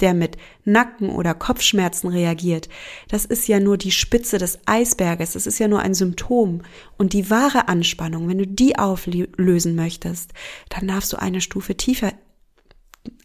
der 0.00 0.14
mit 0.14 0.36
Nacken- 0.64 1.10
oder 1.10 1.34
Kopfschmerzen 1.34 2.08
reagiert. 2.08 2.68
Das 3.08 3.24
ist 3.24 3.46
ja 3.48 3.60
nur 3.60 3.78
die 3.78 3.92
Spitze 3.92 4.38
des 4.38 4.58
Eisberges, 4.66 5.32
das 5.32 5.46
ist 5.46 5.58
ja 5.58 5.68
nur 5.68 5.80
ein 5.80 5.94
Symptom. 5.94 6.62
Und 6.98 7.12
die 7.12 7.30
wahre 7.30 7.68
Anspannung, 7.68 8.28
wenn 8.28 8.38
du 8.38 8.46
die 8.46 8.76
auflösen 8.76 9.74
möchtest, 9.74 10.32
dann 10.68 10.88
darfst 10.88 11.12
du 11.12 11.16
eine 11.20 11.40
Stufe 11.40 11.76
tiefer 11.76 12.12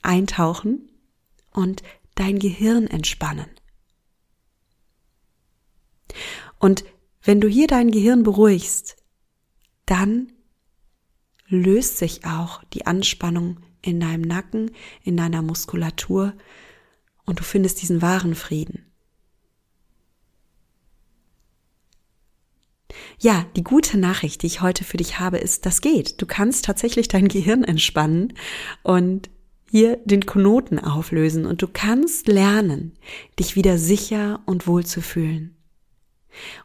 eintauchen 0.02 0.90
und 1.52 1.84
dein 2.16 2.40
Gehirn 2.40 2.88
entspannen. 2.88 3.48
Und 6.60 6.84
wenn 7.24 7.42
du 7.42 7.48
hier 7.48 7.68
dein 7.68 7.92
Gehirn 7.92 8.24
beruhigst, 8.24 8.98
dann 9.86 10.32
löst 11.50 11.98
sich 11.98 12.26
auch 12.26 12.64
die 12.74 12.86
Anspannung 12.86 13.60
in 13.82 14.00
deinem 14.00 14.22
Nacken, 14.22 14.72
in 15.04 15.18
deiner 15.18 15.42
Muskulatur 15.42 16.34
und 17.26 17.40
du 17.40 17.44
findest 17.44 17.82
diesen 17.82 18.02
wahren 18.02 18.36
Frieden. 18.36 18.86
Ja, 23.20 23.46
die 23.56 23.64
gute 23.64 23.98
Nachricht, 23.98 24.42
die 24.42 24.48
ich 24.48 24.62
heute 24.62 24.84
für 24.84 24.98
dich 24.98 25.20
habe, 25.20 25.38
ist, 25.38 25.66
das 25.66 25.82
geht. 25.82 26.22
Du 26.22 26.26
kannst 26.26 26.66
tatsächlich 26.66 27.08
dein 27.08 27.28
Gehirn 27.28 27.64
entspannen 27.64 28.34
und 28.84 29.30
hier 29.70 29.98
den 29.98 30.26
Knoten 30.26 30.80
auflösen 30.80 31.46
und 31.46 31.62
du 31.62 31.68
kannst 31.68 32.28
lernen, 32.28 32.98
dich 33.38 33.56
wieder 33.56 33.78
sicher 33.78 34.42
und 34.46 34.66
wohl 34.66 34.86
zu 34.86 35.02
fühlen. 35.02 35.56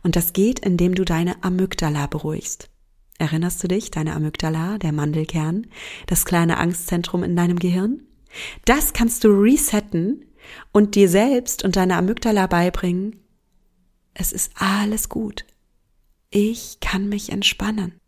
Und 0.03 0.17
das 0.17 0.33
geht, 0.33 0.61
indem 0.61 0.95
du 0.95 1.05
deine 1.05 1.43
Amygdala 1.43 2.07
beruhigst. 2.07 2.71
Erinnerst 3.19 3.63
du 3.63 3.69
dich, 3.69 3.91
deine 3.91 4.15
Amygdala, 4.15 4.79
der 4.79 4.93
Mandelkern, 4.93 5.69
das 6.07 6.25
kleine 6.25 6.59
Angstzentrum 6.59 7.23
in 7.23 7.37
deinem 7.37 7.59
Gehirn? 7.59 8.03
Das 8.65 8.93
kannst 8.93 9.25
du 9.25 9.29
resetten 9.29 10.25
und 10.73 10.95
dir 10.95 11.09
selbst 11.09 11.65
und 11.65 11.77
deiner 11.77 11.97
Amygdala 11.97 12.47
beibringen. 12.47 13.21
Es 14.15 14.33
ist 14.33 14.53
alles 14.57 15.09
gut. 15.09 15.45
Ich 16.31 16.79
kann 16.81 17.09
mich 17.09 17.31
entspannen. 17.31 18.01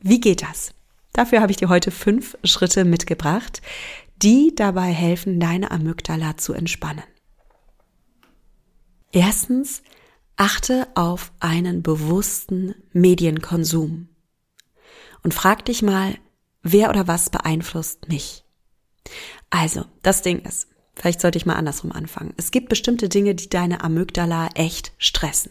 Wie 0.00 0.20
geht 0.20 0.42
das? 0.42 0.74
Dafür 1.12 1.40
habe 1.40 1.50
ich 1.50 1.56
dir 1.56 1.68
heute 1.68 1.90
fünf 1.90 2.36
Schritte 2.44 2.84
mitgebracht, 2.84 3.62
die 4.22 4.54
dabei 4.54 4.92
helfen, 4.92 5.40
deine 5.40 5.70
Amygdala 5.70 6.36
zu 6.36 6.52
entspannen. 6.52 7.04
Erstens, 9.10 9.82
Achte 10.40 10.86
auf 10.94 11.32
einen 11.40 11.82
bewussten 11.82 12.76
Medienkonsum. 12.92 14.08
Und 15.24 15.34
frag 15.34 15.64
dich 15.64 15.82
mal, 15.82 16.14
wer 16.62 16.90
oder 16.90 17.08
was 17.08 17.28
beeinflusst 17.28 18.08
mich? 18.08 18.44
Also, 19.50 19.84
das 20.02 20.22
Ding 20.22 20.38
ist, 20.38 20.68
vielleicht 20.94 21.20
sollte 21.20 21.38
ich 21.38 21.44
mal 21.44 21.56
andersrum 21.56 21.90
anfangen. 21.90 22.34
Es 22.36 22.52
gibt 22.52 22.68
bestimmte 22.68 23.08
Dinge, 23.08 23.34
die 23.34 23.48
deine 23.48 23.82
Amygdala 23.82 24.50
echt 24.54 24.92
stressen 24.98 25.50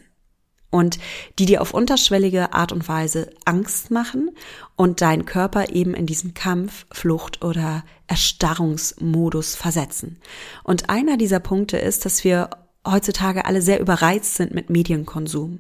und 0.70 1.00
die 1.38 1.46
dir 1.46 1.62
auf 1.62 1.74
unterschwellige 1.74 2.54
Art 2.54 2.72
und 2.72 2.88
Weise 2.88 3.30
Angst 3.44 3.92
machen 3.92 4.32
und 4.78 5.02
deinen 5.02 5.26
Körper 5.26 5.70
eben 5.70 5.96
in 5.96 6.06
diesen 6.06 6.34
Kampf, 6.34 6.86
Flucht 6.94 7.44
oder 7.44 7.84
Erstarrungsmodus 8.08 9.56
versetzen. 9.56 10.22
Und 10.64 10.90
einer 10.90 11.18
dieser 11.18 11.42
Punkte 11.42 11.78
ist, 11.78 12.06
dass 12.06 12.24
wir 12.24 12.50
heutzutage 12.92 13.46
alle 13.46 13.62
sehr 13.62 13.80
überreizt 13.80 14.36
sind 14.36 14.54
mit 14.54 14.70
Medienkonsum. 14.70 15.60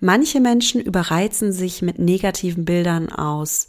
Manche 0.00 0.40
Menschen 0.40 0.80
überreizen 0.80 1.52
sich 1.52 1.82
mit 1.82 1.98
negativen 1.98 2.64
Bildern 2.64 3.10
aus 3.10 3.68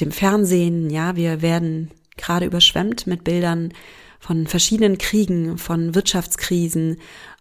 dem 0.00 0.12
Fernsehen. 0.12 0.90
Ja, 0.90 1.16
wir 1.16 1.42
werden 1.42 1.90
gerade 2.16 2.46
überschwemmt 2.46 3.06
mit 3.06 3.24
Bildern 3.24 3.72
von 4.20 4.46
verschiedenen 4.46 4.98
Kriegen, 4.98 5.58
von 5.58 5.94
Wirtschaftskrisen 5.94 6.98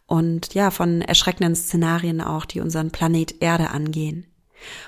und 0.07 0.53
ja, 0.53 0.71
von 0.71 1.01
erschreckenden 1.01 1.55
Szenarien 1.55 2.21
auch, 2.21 2.45
die 2.45 2.61
unseren 2.61 2.91
Planet 2.91 3.41
Erde 3.41 3.71
angehen. 3.71 4.25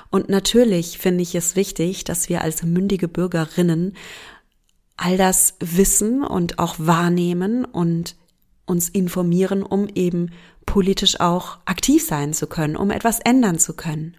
Und 0.10 0.30
natürlich 0.30 0.98
finde 0.98 1.24
ich 1.24 1.36
es 1.36 1.56
wichtig, 1.56 2.04
dass 2.04 2.30
wir 2.30 2.42
als 2.42 2.64
mündige 2.64 3.08
Bürgerinnen 3.08 3.96
all 4.96 5.18
das 5.18 5.56
wissen 5.60 6.24
und 6.24 6.60
auch 6.60 6.76
wahrnehmen 6.78 7.66
und 7.66 8.16
uns 8.68 8.90
informieren, 8.90 9.64
um 9.64 9.88
eben 9.88 10.30
politisch 10.68 11.20
auch 11.20 11.58
aktiv 11.66 12.06
sein 12.06 12.34
zu 12.34 12.46
können, 12.46 12.76
um 12.76 12.92
etwas 12.92 13.20
ändern 13.20 13.58
zu 13.58 13.76
können. 13.76 14.18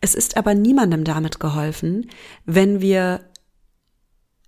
Es 0.00 0.14
ist 0.14 0.36
aber 0.36 0.54
niemandem 0.54 1.04
damit 1.04 1.40
geholfen, 1.40 2.08
wenn 2.44 2.80
wir 2.80 3.20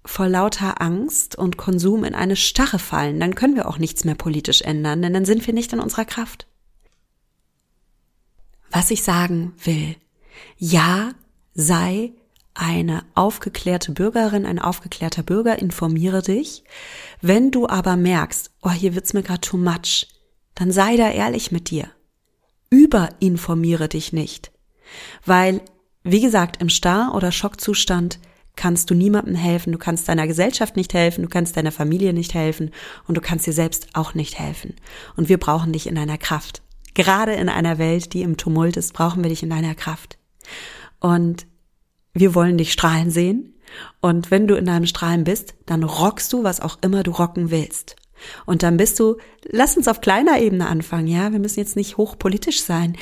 vor 0.05 0.29
lauter 0.29 0.81
Angst 0.81 1.37
und 1.37 1.59
Konsum 1.59 2.05
in 2.05 2.15
eine 2.15 2.37
Starre 2.37 2.79
fallen, 2.79 3.21
dann 3.21 3.35
können 3.35 3.57
wir 3.57 3.69
auch 3.69 3.79
nichts 3.79 4.05
mehr 4.05 4.15
politisch 4.15 4.63
ändern, 4.63 5.03
denn 5.03 5.13
dann 5.13 5.27
sind 5.27 5.47
wir 5.47 5.53
nicht 5.53 5.73
in 5.73 5.81
unserer 5.81 6.07
Kraft. 6.07 6.47
Was 8.71 8.91
ich 8.91 9.03
sagen 9.03 9.53
will, 9.65 9.97
ja, 10.57 11.11
sei 11.55 12.13
eine 12.59 13.05
aufgeklärte 13.15 13.93
Bürgerin, 13.93 14.45
ein 14.45 14.59
aufgeklärter 14.59 15.23
Bürger, 15.23 15.61
informiere 15.61 16.23
dich. 16.23 16.65
Wenn 17.21 17.53
du 17.53 17.69
aber 17.69 17.97
merkst, 17.97 18.51
oh, 18.63 18.71
hier 18.71 18.97
wird's 18.97 19.13
mir 19.13 19.23
gerade 19.23 19.41
too 19.41 19.57
much, 19.57 20.09
dann 20.57 20.73
sei 20.73 20.97
da 20.97 21.09
ehrlich 21.09 21.53
mit 21.53 21.71
dir. 21.71 21.89
Überinformiere 22.69 23.89
dich 23.89 24.13
nicht. 24.13 24.51
Weil, 25.25 25.61
wie 26.03 26.21
gesagt, 26.21 26.61
im 26.61 26.69
Star- 26.69 27.15
oder 27.15 27.31
Schockzustand 27.31 28.19
kannst 28.57 28.91
du 28.91 28.95
niemandem 28.95 29.37
helfen, 29.37 29.73
du 29.73 29.79
kannst 29.79 30.09
deiner 30.09 30.27
Gesellschaft 30.27 30.75
nicht 30.75 30.93
helfen, 30.95 31.23
du 31.23 31.29
kannst 31.29 31.57
deiner 31.57 31.71
Familie 31.71 32.13
nicht 32.13 32.35
helfen 32.35 32.73
und 33.07 33.17
du 33.17 33.21
kannst 33.21 33.47
dir 33.47 33.53
selbst 33.53 33.91
auch 33.93 34.15
nicht 34.15 34.37
helfen. 34.37 34.75
Und 35.17 35.29
wir 35.29 35.39
brauchen 35.39 35.73
dich 35.73 35.87
in 35.87 35.95
deiner 35.95 36.19
Kraft. 36.19 36.63
Gerade 36.95 37.35
in 37.35 37.49
einer 37.49 37.79
Welt, 37.79 38.13
die 38.15 38.23
im 38.23 38.37
Tumult 38.37 38.77
ist, 38.77 38.95
brauchen 38.95 39.23
wir 39.23 39.31
dich 39.31 39.45
in 39.45 39.51
deiner 39.51 39.77
Kraft. 39.77 40.19
Und 40.99 41.47
wir 42.19 42.35
wollen 42.35 42.59
dich 42.59 42.73
strahlen 42.73 43.11
sehen. 43.11 43.55
Und 44.01 44.31
wenn 44.31 44.47
du 44.47 44.55
in 44.57 44.67
deinem 44.67 44.87
Strahlen 44.87 45.25
bist, 45.25 45.55
dann 45.67 45.83
rockst 45.83 46.33
du, 46.33 46.43
was 46.43 46.61
auch 46.61 46.79
immer 46.83 47.03
du 47.03 47.11
rocken 47.11 47.51
willst. 47.51 47.97
Und 48.47 48.63
dann 48.63 48.77
bist 48.77 48.99
du, 48.99 49.17
lass 49.45 49.77
uns 49.77 49.89
auf 49.89 50.01
kleiner 50.01 50.41
Ebene 50.41 50.67
anfangen, 50.67 51.07
ja, 51.07 51.33
wir 51.33 51.39
müssen 51.39 51.61
jetzt 51.61 51.77
nicht 51.77 51.97
hochpolitisch 51.97 52.63
sein. 52.63 52.97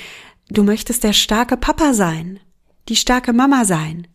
Du 0.50 0.62
möchtest 0.62 1.04
der 1.04 1.12
starke 1.12 1.56
Papa 1.56 1.94
sein, 1.94 2.40
die 2.88 2.96
starke 2.96 3.32
Mama 3.32 3.64
sein 3.64 4.06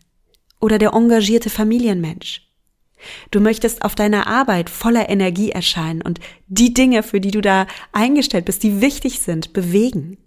oder 0.60 0.78
der 0.78 0.94
engagierte 0.94 1.50
Familienmensch. 1.50 2.48
Du 3.32 3.40
möchtest 3.40 3.84
auf 3.84 3.96
deiner 3.96 4.28
Arbeit 4.28 4.70
voller 4.70 5.10
Energie 5.10 5.50
erscheinen 5.50 6.04
und 6.04 6.20
die 6.48 6.74
Dinge, 6.74 7.02
für 7.02 7.20
die 7.20 7.32
du 7.32 7.42
da 7.42 7.66
eingestellt 7.92 8.46
bist, 8.46 8.62
die 8.62 8.80
wichtig 8.80 9.22
sind, 9.22 9.54
bewegen. 9.54 10.18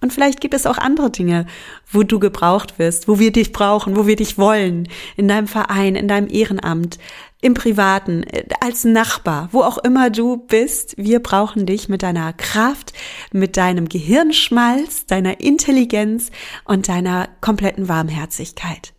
Und 0.00 0.12
vielleicht 0.12 0.40
gibt 0.40 0.54
es 0.54 0.66
auch 0.66 0.78
andere 0.78 1.10
Dinge, 1.10 1.46
wo 1.90 2.02
du 2.02 2.18
gebraucht 2.18 2.78
wirst, 2.78 3.08
wo 3.08 3.18
wir 3.18 3.32
dich 3.32 3.52
brauchen, 3.52 3.96
wo 3.96 4.06
wir 4.06 4.16
dich 4.16 4.36
wollen, 4.36 4.88
in 5.16 5.26
deinem 5.26 5.46
Verein, 5.46 5.96
in 5.96 6.06
deinem 6.06 6.28
Ehrenamt, 6.28 6.98
im 7.40 7.54
Privaten, 7.54 8.24
als 8.60 8.84
Nachbar, 8.84 9.48
wo 9.52 9.62
auch 9.62 9.78
immer 9.78 10.10
du 10.10 10.36
bist. 10.36 10.94
Wir 10.98 11.20
brauchen 11.20 11.64
dich 11.64 11.88
mit 11.88 12.02
deiner 12.02 12.32
Kraft, 12.32 12.92
mit 13.32 13.56
deinem 13.56 13.88
Gehirnschmalz, 13.88 15.06
deiner 15.06 15.40
Intelligenz 15.40 16.30
und 16.64 16.88
deiner 16.88 17.28
kompletten 17.40 17.88
Warmherzigkeit. 17.88 18.92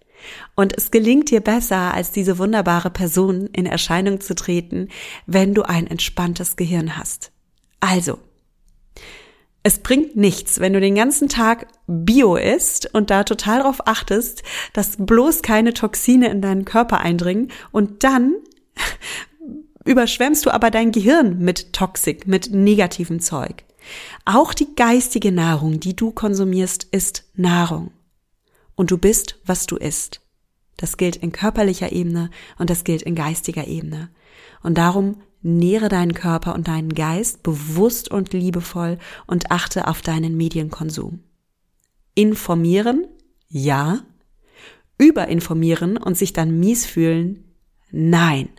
Und 0.56 0.75
es 0.75 0.92
gelingt 0.92 1.30
dir 1.30 1.42
besser, 1.42 1.94
als 1.94 2.12
diese 2.12 2.38
wunderbare 2.38 2.89
Person 2.89 3.48
in 3.54 3.66
Erscheinung 3.66 4.20
zu 4.20 4.36
treten, 4.36 4.89
wenn 5.25 5.54
du 5.54 5.63
ein 5.63 5.88
entspanntes 5.88 6.56
Gehirn 6.56 6.98
hast. 6.98 7.32
Also, 7.80 8.20
es 9.68 9.80
bringt 9.80 10.16
nichts, 10.16 10.62
wenn 10.62 10.72
du 10.72 10.80
den 10.80 10.96
ganzen 10.96 11.28
Tag 11.28 11.68
Bio 11.88 12.38
isst 12.38 12.94
und 12.94 13.10
da 13.10 13.26
total 13.26 13.60
darauf 13.60 13.86
achtest, 13.86 14.44
dass 14.72 14.96
bloß 14.98 15.42
keine 15.42 15.74
Toxine 15.74 16.30
in 16.30 16.42
deinen 16.42 16.64
Körper 16.64 17.02
eindringen 17.02 17.52
und 17.74 18.06
dann 18.06 18.36
überschwemmst 19.84 20.46
du 20.46 20.52
aber 20.52 20.72
dein 20.72 20.94
Gehirn 20.94 21.40
mit 21.40 21.74
Toxik, 21.74 22.28
mit 22.28 22.54
negativem 22.54 23.20
Zeug. 23.20 23.66
Auch 24.24 24.54
die 24.54 24.74
geistige 24.74 25.34
Nahrung, 25.34 25.82
die 25.82 25.98
du 25.98 26.12
konsumierst, 26.12 26.86
ist 26.86 27.26
Nahrung. 27.36 27.92
Und 28.76 28.90
du 28.90 28.98
bist, 28.98 29.38
was 29.46 29.66
du 29.66 29.76
isst. 29.76 30.22
Das 30.78 30.96
gilt 30.96 31.18
in 31.18 31.34
körperlicher 31.34 31.92
Ebene 31.92 32.30
und 32.58 32.70
das 32.70 32.86
gilt 32.86 33.01
in 33.01 33.16
geistiger 33.16 33.68
Ebene. 33.68 34.12
Und 34.64 34.77
darum 34.77 35.18
nähre 35.48 35.90
deinen 35.90 36.14
Körper 36.14 36.53
und 36.53 36.68
deinen 36.68 36.94
Geist 36.94 37.42
bewusst 37.42 38.12
und 38.12 38.33
liebevoll 38.33 38.98
und 39.25 39.50
achte 39.51 39.88
auf 39.88 40.01
deinen 40.01 40.38
Medienkonsum. 40.38 41.24
Informieren? 42.14 43.07
Ja. 43.48 44.01
Überinformieren 44.98 45.98
und 45.98 46.18
sich 46.18 46.33
dann 46.33 46.60
mies 46.60 46.86
fühlen? 46.86 47.46
Nein. 47.92 48.50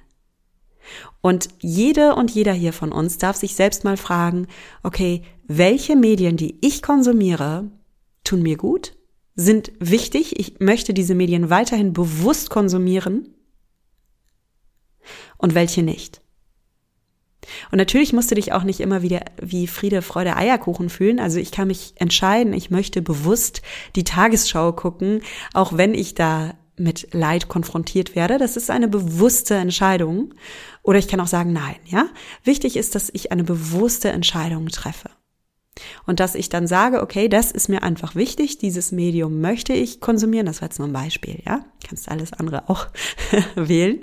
Und 1.20 1.48
jede 1.61 2.14
und 2.14 2.31
jeder 2.31 2.53
hier 2.53 2.72
von 2.72 2.92
uns 2.92 3.18
darf 3.18 3.37
sich 3.37 3.55
selbst 3.55 3.85
mal 3.85 3.96
fragen, 3.96 4.46
okay, 4.83 5.22
welche 5.46 5.96
Medien, 5.96 6.37
die 6.37 6.59
ich 6.62 6.83
konsumiere, 6.83 7.70
tun 8.24 8.42
mir 8.42 8.57
gut, 8.57 8.96
sind 9.35 9.72
wichtig, 9.79 10.38
ich 10.38 10.61
möchte 10.61 10.94
diese 10.94 11.14
Medien 11.14 11.51
weiterhin 11.51 11.92
bewusst 11.92 12.51
konsumieren 12.51 13.35
und 15.37 15.55
welche 15.55 15.83
nicht. 15.83 16.22
Und 17.70 17.78
natürlich 17.78 18.12
musst 18.12 18.30
du 18.30 18.34
dich 18.34 18.52
auch 18.52 18.62
nicht 18.62 18.80
immer 18.80 19.02
wieder 19.02 19.20
wie 19.40 19.66
Friede, 19.66 20.02
Freude, 20.02 20.37
Eierkuchen 20.37 20.90
fühlen. 20.90 21.20
Also 21.20 21.38
ich 21.38 21.52
kann 21.52 21.68
mich 21.68 21.94
entscheiden, 21.96 22.52
ich 22.52 22.70
möchte 22.70 23.02
bewusst 23.02 23.62
die 23.96 24.04
Tagesschau 24.04 24.72
gucken, 24.72 25.22
auch 25.54 25.76
wenn 25.76 25.94
ich 25.94 26.14
da 26.14 26.54
mit 26.78 27.12
Leid 27.12 27.48
konfrontiert 27.48 28.14
werde. 28.14 28.38
Das 28.38 28.56
ist 28.56 28.70
eine 28.70 28.88
bewusste 28.88 29.54
Entscheidung. 29.54 30.34
Oder 30.82 30.98
ich 30.98 31.08
kann 31.08 31.20
auch 31.20 31.26
sagen, 31.26 31.52
nein, 31.52 31.76
ja. 31.84 32.06
Wichtig 32.44 32.76
ist, 32.76 32.94
dass 32.94 33.11
ich 33.12 33.32
eine 33.32 33.44
bewusste 33.44 34.11
Entscheidung 34.11 34.68
treffe. 34.68 35.11
Und 36.06 36.20
dass 36.20 36.34
ich 36.34 36.48
dann 36.48 36.66
sage, 36.66 37.02
okay, 37.02 37.28
das 37.28 37.52
ist 37.52 37.68
mir 37.68 37.82
einfach 37.82 38.14
wichtig, 38.14 38.58
dieses 38.58 38.90
Medium 38.92 39.40
möchte 39.40 39.72
ich 39.72 40.00
konsumieren. 40.00 40.46
Das 40.46 40.61
war 40.61 40.68
jetzt 40.68 40.78
nur 40.78 40.88
ein 40.88 40.92
Beispiel, 40.92 41.42
ja. 41.46 41.64
Kannst 41.87 42.08
alles 42.08 42.32
andere 42.32 42.68
auch 42.68 42.88
wählen. 43.54 44.02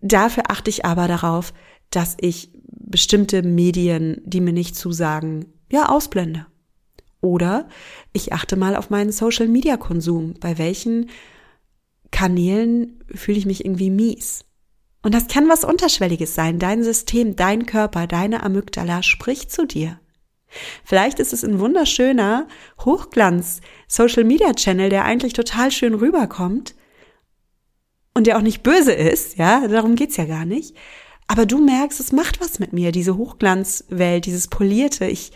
Dafür 0.00 0.50
achte 0.50 0.70
ich 0.70 0.84
aber 0.84 1.08
darauf, 1.08 1.54
dass 1.96 2.16
ich 2.20 2.50
bestimmte 2.68 3.42
Medien, 3.42 4.20
die 4.24 4.40
mir 4.40 4.52
nicht 4.52 4.76
zusagen, 4.76 5.46
ja, 5.70 5.88
ausblende. 5.88 6.46
Oder 7.20 7.68
ich 8.12 8.32
achte 8.32 8.56
mal 8.56 8.76
auf 8.76 8.90
meinen 8.90 9.10
Social-Media-Konsum. 9.10 10.34
Bei 10.40 10.58
welchen 10.58 11.08
Kanälen 12.10 13.02
fühle 13.12 13.38
ich 13.38 13.46
mich 13.46 13.64
irgendwie 13.64 13.90
mies? 13.90 14.44
Und 15.02 15.14
das 15.14 15.28
kann 15.28 15.48
was 15.48 15.64
Unterschwelliges 15.64 16.34
sein. 16.34 16.58
Dein 16.58 16.84
System, 16.84 17.36
dein 17.36 17.66
Körper, 17.66 18.06
deine 18.06 18.42
Amygdala 18.42 19.02
spricht 19.02 19.50
zu 19.50 19.66
dir. 19.66 19.98
Vielleicht 20.84 21.18
ist 21.18 21.32
es 21.32 21.44
ein 21.44 21.58
wunderschöner 21.58 22.46
Hochglanz-Social-Media-Channel, 22.84 24.88
der 24.88 25.04
eigentlich 25.04 25.32
total 25.32 25.72
schön 25.72 25.94
rüberkommt 25.94 26.74
und 28.14 28.26
der 28.26 28.38
auch 28.38 28.42
nicht 28.42 28.62
böse 28.62 28.92
ist, 28.92 29.36
ja, 29.36 29.66
darum 29.66 29.96
geht's 29.96 30.16
ja 30.16 30.24
gar 30.24 30.44
nicht. 30.44 30.76
Aber 31.26 31.46
du 31.46 31.58
merkst, 31.58 32.00
es 32.00 32.12
macht 32.12 32.40
was 32.40 32.58
mit 32.58 32.72
mir, 32.72 32.92
diese 32.92 33.16
Hochglanzwelt, 33.16 34.26
dieses 34.26 34.48
Polierte. 34.48 35.06
Ich, 35.06 35.32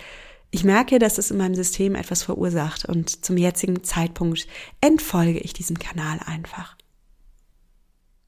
ich 0.51 0.65
merke, 0.65 0.99
dass 0.99 1.19
es 1.19 1.31
in 1.31 1.39
meinem 1.39 1.55
System 1.55 1.95
etwas 1.95 2.23
verursacht 2.23 2.85
und 2.85 3.25
zum 3.25 3.37
jetzigen 3.37 3.83
Zeitpunkt 3.85 4.47
entfolge 4.81 5.39
ich 5.39 5.53
diesem 5.53 5.79
Kanal 5.79 6.21
einfach. 6.27 6.77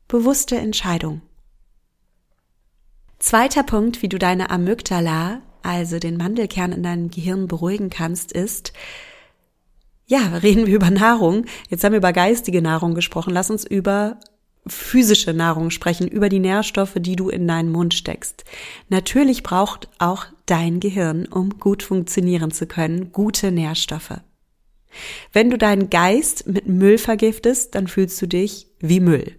Bewusste 0.08 0.56
Entscheidung. 0.56 1.22
Zweiter 3.18 3.62
Punkt, 3.62 4.00
wie 4.02 4.08
du 4.08 4.18
deine 4.18 4.50
Amygdala, 4.50 5.42
also 5.62 5.98
den 5.98 6.16
Mandelkern 6.16 6.72
in 6.72 6.82
deinem 6.82 7.10
Gehirn 7.10 7.46
beruhigen 7.46 7.90
kannst, 7.90 8.32
ist, 8.32 8.72
ja, 10.06 10.38
reden 10.38 10.66
wir 10.66 10.74
über 10.74 10.90
Nahrung. 10.90 11.44
Jetzt 11.68 11.84
haben 11.84 11.92
wir 11.92 11.98
über 11.98 12.12
geistige 12.12 12.62
Nahrung 12.62 12.94
gesprochen. 12.94 13.32
Lass 13.32 13.50
uns 13.50 13.64
über 13.64 14.18
physische 14.66 15.32
Nahrung 15.32 15.70
sprechen, 15.70 16.08
über 16.08 16.28
die 16.28 16.38
Nährstoffe, 16.38 16.94
die 16.96 17.16
du 17.16 17.28
in 17.28 17.46
deinen 17.48 17.70
Mund 17.70 17.94
steckst. 17.94 18.44
Natürlich 18.88 19.42
braucht 19.42 19.88
auch 19.98 20.26
dein 20.46 20.80
Gehirn, 20.80 21.26
um 21.26 21.58
gut 21.58 21.82
funktionieren 21.82 22.50
zu 22.50 22.66
können, 22.66 23.12
gute 23.12 23.52
Nährstoffe. 23.52 24.20
Wenn 25.32 25.50
du 25.50 25.58
deinen 25.58 25.88
Geist 25.88 26.46
mit 26.46 26.66
Müll 26.66 26.98
vergiftest, 26.98 27.74
dann 27.74 27.86
fühlst 27.86 28.20
du 28.20 28.26
dich 28.26 28.66
wie 28.80 29.00
Müll. 29.00 29.36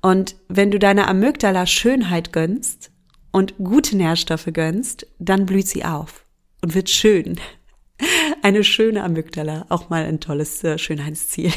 Und 0.00 0.36
wenn 0.48 0.70
du 0.70 0.78
deiner 0.78 1.08
Amygdala 1.08 1.66
Schönheit 1.66 2.32
gönnst 2.32 2.90
und 3.30 3.56
gute 3.58 3.96
Nährstoffe 3.96 4.48
gönnst, 4.52 5.06
dann 5.18 5.46
blüht 5.46 5.68
sie 5.68 5.84
auf 5.84 6.24
und 6.62 6.74
wird 6.74 6.90
schön. 6.90 7.38
Eine 8.42 8.64
schöne 8.64 9.04
Amygdala, 9.04 9.66
auch 9.68 9.90
mal 9.90 10.04
ein 10.04 10.18
tolles 10.18 10.64
äh, 10.64 10.76
Schönheitsziel. 10.76 11.52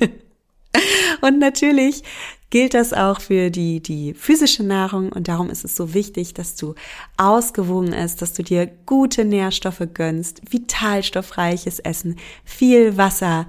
Und 1.20 1.38
natürlich 1.38 2.02
gilt 2.50 2.74
das 2.74 2.92
auch 2.92 3.20
für 3.20 3.50
die, 3.50 3.80
die 3.80 4.12
physische 4.14 4.64
Nahrung. 4.64 5.12
Und 5.12 5.28
darum 5.28 5.50
ist 5.50 5.64
es 5.64 5.76
so 5.76 5.94
wichtig, 5.94 6.34
dass 6.34 6.56
du 6.56 6.74
ausgewogen 7.16 7.92
ist, 7.92 8.22
dass 8.22 8.32
du 8.32 8.42
dir 8.42 8.66
gute 8.86 9.24
Nährstoffe 9.24 9.82
gönnst, 9.94 10.42
vitalstoffreiches 10.50 11.78
Essen, 11.78 12.16
viel 12.44 12.96
Wasser, 12.96 13.46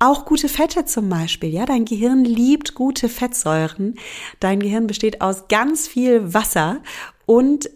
auch 0.00 0.26
gute 0.26 0.48
Fette 0.48 0.84
zum 0.84 1.08
Beispiel, 1.08 1.50
ja. 1.50 1.64
Dein 1.64 1.84
Gehirn 1.84 2.24
liebt 2.24 2.74
gute 2.74 3.08
Fettsäuren. 3.08 3.94
Dein 4.40 4.60
Gehirn 4.60 4.86
besteht 4.86 5.20
aus 5.20 5.48
ganz 5.48 5.86
viel 5.86 6.34
Wasser 6.34 6.82
und 7.26 7.70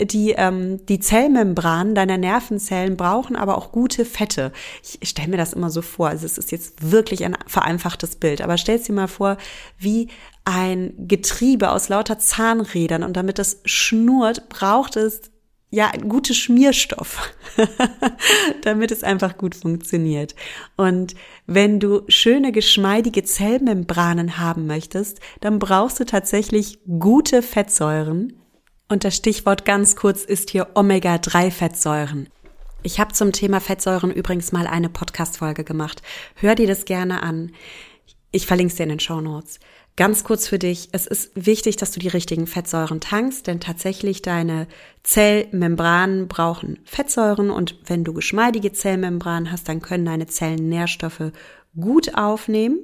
die, 0.00 0.30
ähm, 0.32 0.84
die 0.86 1.00
Zellmembranen 1.00 1.94
deiner 1.94 2.18
Nervenzellen 2.18 2.96
brauchen 2.96 3.36
aber 3.36 3.58
auch 3.58 3.72
gute 3.72 4.04
Fette. 4.04 4.52
Ich 4.82 5.08
stelle 5.08 5.28
mir 5.28 5.36
das 5.36 5.52
immer 5.52 5.70
so 5.70 5.82
vor, 5.82 6.08
also 6.08 6.24
es 6.24 6.38
ist 6.38 6.52
jetzt 6.52 6.90
wirklich 6.90 7.24
ein 7.24 7.36
vereinfachtes 7.46 8.16
Bild, 8.16 8.40
aber 8.40 8.58
stell 8.58 8.78
dir 8.78 8.92
mal 8.92 9.08
vor, 9.08 9.36
wie 9.78 10.08
ein 10.44 10.94
Getriebe 10.96 11.70
aus 11.70 11.88
lauter 11.88 12.18
Zahnrädern 12.18 13.02
und 13.02 13.16
damit 13.16 13.38
das 13.38 13.60
schnurrt, 13.64 14.48
braucht 14.48 14.96
es 14.96 15.30
ja, 15.70 15.90
gute 16.08 16.32
Schmierstoff, 16.32 17.34
damit 18.62 18.90
es 18.90 19.04
einfach 19.04 19.36
gut 19.36 19.54
funktioniert. 19.54 20.34
Und 20.78 21.14
wenn 21.46 21.78
du 21.78 22.04
schöne, 22.08 22.52
geschmeidige 22.52 23.22
Zellmembranen 23.22 24.38
haben 24.38 24.66
möchtest, 24.66 25.20
dann 25.40 25.58
brauchst 25.58 26.00
du 26.00 26.06
tatsächlich 26.06 26.78
gute 26.98 27.42
Fettsäuren, 27.42 28.32
und 28.88 29.04
das 29.04 29.16
Stichwort 29.16 29.64
ganz 29.64 29.96
kurz 29.96 30.24
ist 30.24 30.50
hier 30.50 30.68
Omega-3-Fettsäuren. 30.74 32.28
Ich 32.82 33.00
habe 33.00 33.12
zum 33.12 33.32
Thema 33.32 33.60
Fettsäuren 33.60 34.10
übrigens 34.10 34.52
mal 34.52 34.66
eine 34.66 34.88
Podcast-Folge 34.88 35.64
gemacht. 35.64 36.02
Hör 36.36 36.54
dir 36.54 36.66
das 36.66 36.84
gerne 36.84 37.22
an. 37.22 37.52
Ich 38.30 38.46
verlinke 38.46 38.70
es 38.70 38.76
dir 38.76 38.84
in 38.84 38.90
den 38.90 39.00
Show 39.00 39.20
Notes. 39.20 39.58
Ganz 39.96 40.22
kurz 40.22 40.46
für 40.46 40.60
dich. 40.60 40.90
Es 40.92 41.08
ist 41.08 41.32
wichtig, 41.34 41.76
dass 41.76 41.90
du 41.90 41.98
die 41.98 42.08
richtigen 42.08 42.46
Fettsäuren 42.46 43.00
tankst, 43.00 43.48
denn 43.48 43.58
tatsächlich 43.58 44.22
deine 44.22 44.68
Zellmembranen 45.02 46.28
brauchen 46.28 46.78
Fettsäuren 46.84 47.50
und 47.50 47.76
wenn 47.84 48.04
du 48.04 48.14
geschmeidige 48.14 48.72
Zellmembranen 48.72 49.50
hast, 49.50 49.68
dann 49.68 49.82
können 49.82 50.04
deine 50.04 50.28
Zellen 50.28 50.68
Nährstoffe 50.68 51.32
gut 51.74 52.14
aufnehmen. 52.14 52.78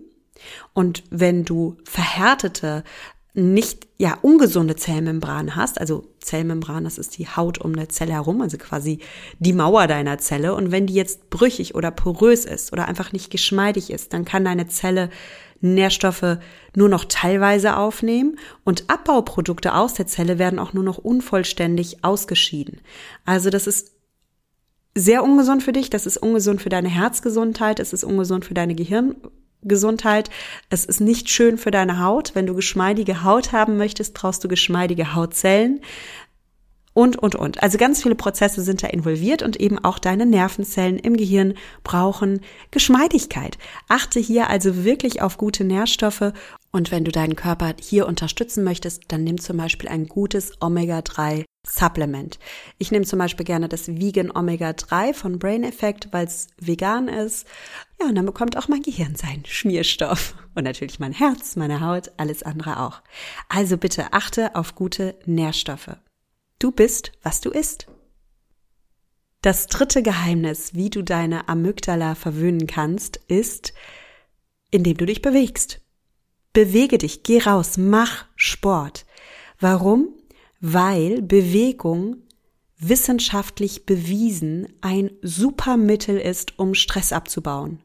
Und 0.72 1.04
wenn 1.10 1.44
du 1.44 1.76
verhärtete, 1.84 2.82
nicht 3.34 3.88
ja 3.98 4.16
ungesunde 4.22 4.76
Zellmembran 4.76 5.56
hast, 5.56 5.80
also 5.80 6.06
Zellmembran, 6.20 6.84
das 6.84 6.98
ist 6.98 7.18
die 7.18 7.26
Haut 7.26 7.58
um 7.58 7.72
eine 7.72 7.88
Zelle 7.88 8.12
herum, 8.12 8.40
also 8.40 8.56
quasi 8.58 9.00
die 9.40 9.52
Mauer 9.52 9.88
deiner 9.88 10.18
Zelle. 10.18 10.54
Und 10.54 10.70
wenn 10.70 10.86
die 10.86 10.94
jetzt 10.94 11.30
brüchig 11.30 11.74
oder 11.74 11.90
porös 11.90 12.44
ist 12.44 12.72
oder 12.72 12.86
einfach 12.86 13.12
nicht 13.12 13.30
geschmeidig 13.30 13.90
ist, 13.90 14.12
dann 14.12 14.24
kann 14.24 14.44
deine 14.44 14.68
Zelle 14.68 15.10
Nährstoffe 15.60 16.38
nur 16.76 16.88
noch 16.88 17.06
teilweise 17.06 17.76
aufnehmen. 17.76 18.38
Und 18.62 18.84
Abbauprodukte 18.88 19.74
aus 19.74 19.94
der 19.94 20.06
Zelle 20.06 20.38
werden 20.38 20.60
auch 20.60 20.72
nur 20.72 20.84
noch 20.84 20.98
unvollständig 20.98 22.04
ausgeschieden. 22.04 22.80
Also 23.24 23.50
das 23.50 23.66
ist 23.66 23.92
sehr 24.94 25.24
ungesund 25.24 25.64
für 25.64 25.72
dich, 25.72 25.90
das 25.90 26.06
ist 26.06 26.18
ungesund 26.18 26.62
für 26.62 26.68
deine 26.68 26.88
Herzgesundheit, 26.88 27.80
es 27.80 27.92
ist 27.92 28.04
ungesund 28.04 28.44
für 28.44 28.54
deine 28.54 28.76
Gehirn 28.76 29.16
Gesundheit. 29.64 30.30
Es 30.70 30.84
ist 30.84 31.00
nicht 31.00 31.28
schön 31.28 31.58
für 31.58 31.70
deine 31.70 32.00
Haut. 32.00 32.34
Wenn 32.34 32.46
du 32.46 32.54
geschmeidige 32.54 33.24
Haut 33.24 33.52
haben 33.52 33.76
möchtest, 33.76 34.14
brauchst 34.14 34.44
du 34.44 34.48
geschmeidige 34.48 35.14
Hautzellen. 35.14 35.80
Und, 36.94 37.16
und, 37.16 37.34
und. 37.34 37.60
Also 37.60 37.76
ganz 37.76 38.02
viele 38.02 38.14
Prozesse 38.14 38.62
sind 38.62 38.84
da 38.84 38.86
involviert 38.86 39.42
und 39.42 39.60
eben 39.60 39.84
auch 39.84 39.98
deine 39.98 40.26
Nervenzellen 40.26 40.96
im 40.96 41.16
Gehirn 41.16 41.54
brauchen 41.82 42.40
Geschmeidigkeit. 42.70 43.58
Achte 43.88 44.20
hier 44.20 44.48
also 44.48 44.84
wirklich 44.84 45.20
auf 45.20 45.36
gute 45.36 45.64
Nährstoffe 45.64 46.32
und 46.70 46.92
wenn 46.92 47.04
du 47.04 47.10
deinen 47.10 47.34
Körper 47.34 47.74
hier 47.80 48.06
unterstützen 48.06 48.62
möchtest, 48.62 49.02
dann 49.08 49.24
nimm 49.24 49.40
zum 49.40 49.56
Beispiel 49.56 49.88
ein 49.88 50.06
gutes 50.06 50.52
Omega-3 50.60 51.44
Supplement. 51.66 52.38
Ich 52.78 52.92
nehme 52.92 53.04
zum 53.04 53.18
Beispiel 53.18 53.46
gerne 53.46 53.68
das 53.68 53.88
Vegan 53.88 54.30
Omega 54.34 54.72
3 54.72 55.14
von 55.14 55.38
Brain 55.38 55.64
Effect, 55.64 56.08
weil 56.12 56.26
es 56.26 56.48
vegan 56.58 57.08
ist. 57.08 57.46
Ja, 58.00 58.06
und 58.06 58.14
dann 58.14 58.26
bekommt 58.26 58.56
auch 58.56 58.68
mein 58.68 58.82
Gehirn 58.82 59.16
seinen 59.16 59.44
Schmierstoff. 59.46 60.34
Und 60.54 60.64
natürlich 60.64 61.00
mein 61.00 61.12
Herz, 61.12 61.56
meine 61.56 61.80
Haut, 61.80 62.12
alles 62.18 62.42
andere 62.42 62.80
auch. 62.80 63.02
Also 63.48 63.76
bitte 63.76 64.12
achte 64.12 64.54
auf 64.54 64.74
gute 64.74 65.16
Nährstoffe. 65.24 65.96
Du 66.58 66.70
bist, 66.70 67.12
was 67.22 67.40
du 67.40 67.50
isst. 67.50 67.86
Das 69.42 69.66
dritte 69.66 70.02
Geheimnis, 70.02 70.74
wie 70.74 70.90
du 70.90 71.02
deine 71.02 71.48
Amygdala 71.48 72.14
verwöhnen 72.14 72.66
kannst, 72.66 73.16
ist, 73.28 73.74
indem 74.70 74.96
du 74.96 75.06
dich 75.06 75.20
bewegst. 75.20 75.80
Bewege 76.54 76.98
dich, 76.98 77.24
geh 77.24 77.42
raus, 77.42 77.76
mach 77.76 78.26
Sport. 78.36 79.04
Warum? 79.60 80.08
Weil 80.66 81.20
Bewegung 81.20 82.22
wissenschaftlich 82.78 83.84
bewiesen 83.84 84.66
ein 84.80 85.10
super 85.20 85.76
Mittel 85.76 86.16
ist, 86.16 86.58
um 86.58 86.72
Stress 86.72 87.12
abzubauen. 87.12 87.82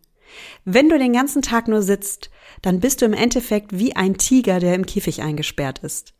Wenn 0.63 0.87
du 0.87 0.97
den 0.97 1.11
ganzen 1.11 1.41
Tag 1.41 1.67
nur 1.67 1.81
sitzt, 1.81 2.29
dann 2.61 2.79
bist 2.79 3.01
du 3.01 3.05
im 3.05 3.11
Endeffekt 3.11 3.77
wie 3.77 3.97
ein 3.97 4.17
Tiger, 4.17 4.61
der 4.61 4.75
im 4.75 4.85
Käfig 4.85 5.21
eingesperrt 5.21 5.79
ist. 5.79 6.13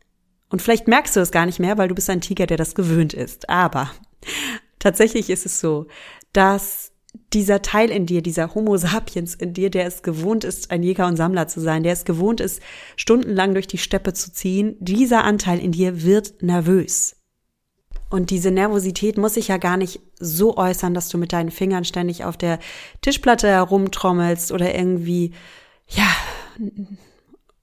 Und 0.50 0.60
vielleicht 0.60 0.86
merkst 0.86 1.16
du 1.16 1.20
es 1.20 1.32
gar 1.32 1.46
nicht 1.46 1.60
mehr, 1.60 1.78
weil 1.78 1.88
du 1.88 1.94
bist 1.94 2.10
ein 2.10 2.20
Tiger, 2.20 2.46
der 2.46 2.58
das 2.58 2.74
gewöhnt 2.74 3.14
ist. 3.14 3.48
Aber 3.48 3.90
tatsächlich 4.78 5.30
ist 5.30 5.46
es 5.46 5.60
so, 5.60 5.86
dass 6.34 6.89
dieser 7.32 7.62
Teil 7.62 7.90
in 7.90 8.06
dir, 8.06 8.22
dieser 8.22 8.54
Homo 8.54 8.76
sapiens 8.76 9.34
in 9.34 9.52
dir, 9.52 9.70
der 9.70 9.86
es 9.86 10.02
gewohnt 10.02 10.44
ist, 10.44 10.70
ein 10.70 10.82
Jäger 10.82 11.06
und 11.06 11.16
Sammler 11.16 11.48
zu 11.48 11.60
sein, 11.60 11.82
der 11.82 11.92
es 11.92 12.04
gewohnt 12.04 12.40
ist, 12.40 12.60
stundenlang 12.96 13.54
durch 13.54 13.66
die 13.66 13.78
Steppe 13.78 14.12
zu 14.12 14.32
ziehen, 14.32 14.76
dieser 14.78 15.24
Anteil 15.24 15.58
in 15.58 15.72
dir 15.72 16.02
wird 16.02 16.42
nervös. 16.42 17.16
Und 18.10 18.30
diese 18.30 18.50
Nervosität 18.50 19.18
muss 19.18 19.34
sich 19.34 19.48
ja 19.48 19.56
gar 19.56 19.76
nicht 19.76 20.00
so 20.18 20.56
äußern, 20.56 20.94
dass 20.94 21.08
du 21.08 21.18
mit 21.18 21.32
deinen 21.32 21.52
Fingern 21.52 21.84
ständig 21.84 22.24
auf 22.24 22.36
der 22.36 22.58
Tischplatte 23.02 23.48
herumtrommelst 23.48 24.50
oder 24.50 24.74
irgendwie, 24.74 25.32
ja, 25.88 26.08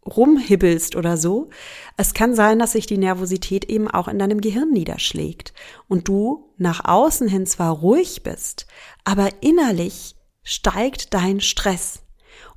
rumhibbelst 0.08 0.96
oder 0.96 1.18
so. 1.18 1.50
Es 1.98 2.14
kann 2.14 2.36
sein, 2.36 2.60
dass 2.60 2.72
sich 2.72 2.86
die 2.86 2.98
Nervosität 2.98 3.66
eben 3.66 3.90
auch 3.90 4.08
in 4.08 4.20
deinem 4.20 4.42
Gehirn 4.42 4.72
niederschlägt 4.72 5.54
und 5.88 6.08
du 6.08 6.54
nach 6.58 6.86
außen 6.86 7.28
hin 7.28 7.46
zwar 7.46 7.72
ruhig 7.72 8.24
bist, 8.24 8.68
aber 9.04 9.30
innerlich 9.42 10.16
steigt 10.44 11.14
dein 11.14 11.42
Stress. 11.42 12.04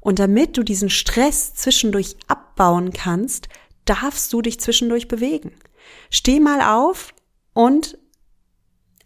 Und 0.01 0.19
damit 0.19 0.57
du 0.57 0.63
diesen 0.63 0.91
Stress 0.91 1.55
zwischendurch 1.55 2.17
abbauen 2.29 2.93
kannst, 2.93 3.49
darfst 3.85 4.33
du 4.33 4.41
dich 4.41 4.61
zwischendurch 4.61 5.09
bewegen. 5.09 5.53
Steh 6.11 6.41
mal 6.41 6.61
auf 6.61 7.13
und 7.53 7.99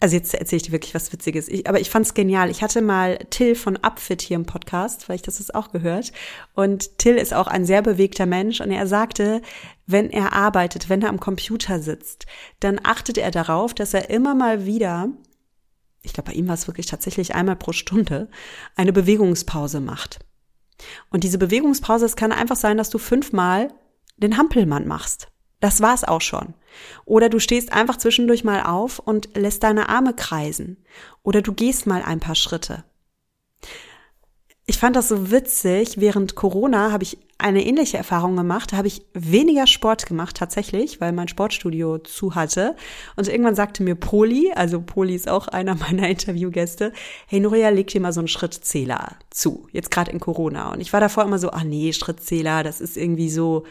also 0.01 0.17
jetzt 0.17 0.35
erzähle 0.35 0.57
ich 0.59 0.63
dir 0.65 0.73
wirklich 0.73 0.95
was 0.95 1.13
Witziges. 1.13 1.49
Ich, 1.49 1.69
aber 1.69 1.81
ich 1.81 1.89
fand's 1.89 2.15
genial. 2.15 2.51
Ich 2.51 2.63
hatte 2.63 2.83
mal 2.83 3.19
Till 3.31 3.55
von 3.55 3.77
Upfit 3.77 4.23
hier 4.23 4.37
im 4.37 4.45
Podcast, 4.45 5.09
weil 5.09 5.17
ich 5.17 5.23
das 5.23 5.41
ist 5.41 5.55
auch 5.55 5.71
gehört. 5.71 6.13
Und 6.55 6.99
Till 6.99 7.17
ist 7.17 7.33
auch 7.33 7.47
ein 7.47 7.65
sehr 7.65 7.81
bewegter 7.81 8.27
Mensch 8.27 8.61
und 8.61 8.71
er 8.71 8.87
sagte, 8.87 9.41
wenn 9.87 10.11
er 10.11 10.33
arbeitet, 10.33 10.89
wenn 10.89 11.03
er 11.03 11.09
am 11.09 11.21
Computer 11.21 11.81
sitzt, 11.81 12.27
dann 12.61 12.81
achtet 12.83 13.19
er 13.19 13.31
darauf, 13.31 13.73
dass 13.73 13.95
er 13.95 14.11
immer 14.11 14.35
mal 14.35 14.67
wieder, 14.67 15.09
ich 16.03 16.13
glaube, 16.13 16.31
bei 16.31 16.37
ihm 16.37 16.49
war 16.49 16.55
es 16.55 16.67
wirklich 16.67 16.87
tatsächlich 16.87 17.35
einmal 17.35 17.57
pro 17.57 17.73
Stunde, 17.73 18.29
eine 18.77 18.93
Bewegungspause 18.93 19.81
macht. 19.81 20.19
Und 21.11 21.25
diese 21.25 21.39
Bewegungspause, 21.39 22.05
es 22.05 22.17
kann 22.17 22.33
einfach 22.33 22.57
sein, 22.57 22.77
dass 22.77 22.91
du 22.91 22.99
fünfmal 22.99 23.69
den 24.17 24.37
Hampelmann 24.37 24.87
machst. 24.87 25.29
Das 25.65 25.81
war's 25.81 26.05
auch 26.05 26.21
schon. 26.21 26.53
Oder 27.07 27.31
du 27.31 27.39
stehst 27.39 27.73
einfach 27.73 27.97
zwischendurch 27.97 28.45
mal 28.45 28.65
auf 28.65 28.99
und 28.99 29.35
lässt 29.35 29.63
deine 29.63 29.89
Arme 29.89 30.13
kreisen. 30.13 30.77
Oder 31.23 31.41
du 31.41 31.55
gehst 31.55 31.87
mal 31.87 32.03
ein 32.03 32.21
paar 32.21 32.35
Schritte. 32.35 32.85
Ich 34.67 34.77
fand 34.77 34.95
das 34.95 35.09
so 35.09 35.31
witzig. 35.31 35.99
Während 35.99 36.35
Corona 36.35 36.93
habe 36.93 37.05
ich 37.05 37.17
eine 37.39 37.65
ähnliche 37.65 37.97
Erfahrung 37.97 38.37
gemacht. 38.37 38.73
Da 38.73 38.77
habe 38.77 38.89
ich 38.89 39.07
weniger 39.15 39.67
Sport 39.67 40.05
gemacht 40.05 40.37
tatsächlich, 40.37 41.01
weil 41.01 41.13
mein 41.13 41.29
Sportstudio 41.29 41.97
zu 41.97 42.35
hatte. 42.35 42.77
Und 43.17 43.27
irgendwann 43.27 43.55
sagte 43.55 43.83
mir 43.83 43.95
Poli, 43.95 44.53
also 44.55 44.83
Poli 44.83 45.15
ist 45.15 45.31
auch 45.31 45.49
einer 45.49 45.75
meiner 45.77 46.11
Interviewgäste, 46.11 46.93
hey 47.27 47.41
Nuria, 47.41 47.71
leg 47.71 47.87
dir 47.87 48.03
mal 48.03 48.13
so 48.13 48.21
einen 48.21 48.29
Schrittzähler 48.29 49.17
zu. 49.31 49.67
Jetzt 49.73 49.91
gerade 49.91 50.11
in 50.11 50.21
Corona. 50.21 50.75
Und 50.75 50.83
ich 50.83 50.93
war 50.93 51.01
davor 51.01 51.25
immer 51.25 51.39
so, 51.39 51.49
ah 51.53 51.65
nee, 51.65 51.95
Schrittzähler, 51.95 52.63
das 52.63 52.83
ist 52.83 52.99
irgendwie 52.99 53.31
so, 53.31 53.65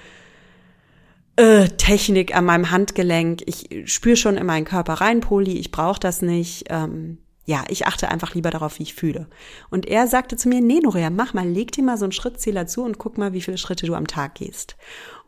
äh, 1.36 1.68
Technik 1.70 2.36
an 2.36 2.46
meinem 2.46 2.72
Handgelenk. 2.72 3.42
Ich 3.46 3.92
spüre 3.92 4.18
schon 4.18 4.38
in 4.38 4.46
meinen 4.46 4.66
Körper 4.66 4.94
rein, 4.94 5.20
Poli, 5.20 5.58
ich 5.58 5.72
brauche 5.72 6.00
das 6.00 6.22
nicht. 6.22 6.66
Ähm, 6.70 7.18
ja, 7.46 7.66
ich 7.68 7.88
achte 7.88 8.10
einfach 8.10 8.36
lieber 8.36 8.52
darauf, 8.52 8.80
wie 8.80 8.84
ich 8.84 8.94
fühle. 8.94 9.28
Und 9.70 9.86
er 9.86 10.08
sagte 10.08 10.38
zu 10.38 10.48
mir, 10.48 10.62
nee, 10.62 10.80
Norea, 10.82 11.10
mach 11.10 11.34
mal, 11.34 11.48
leg 11.48 11.72
dir 11.72 11.84
mal 11.84 11.98
so 11.98 12.06
einen 12.06 12.14
Schrittzähler 12.14 12.68
zu 12.68 12.84
und 12.84 13.00
guck 13.00 13.18
mal, 13.18 13.34
wie 13.34 13.42
viele 13.42 13.58
Schritte 13.58 13.86
du 13.86 13.96
am 13.96 14.08
Tag 14.08 14.36
gehst. 14.36 14.78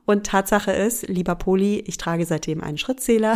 Und 0.06 0.26
Tatsache 0.26 0.72
ist, 0.72 1.08
lieber 1.08 1.36
Poli, 1.36 1.80
ich 1.88 1.98
trage 1.98 2.26
seitdem 2.26 2.62
einen 2.62 2.78
Schrittzähler. 2.78 3.34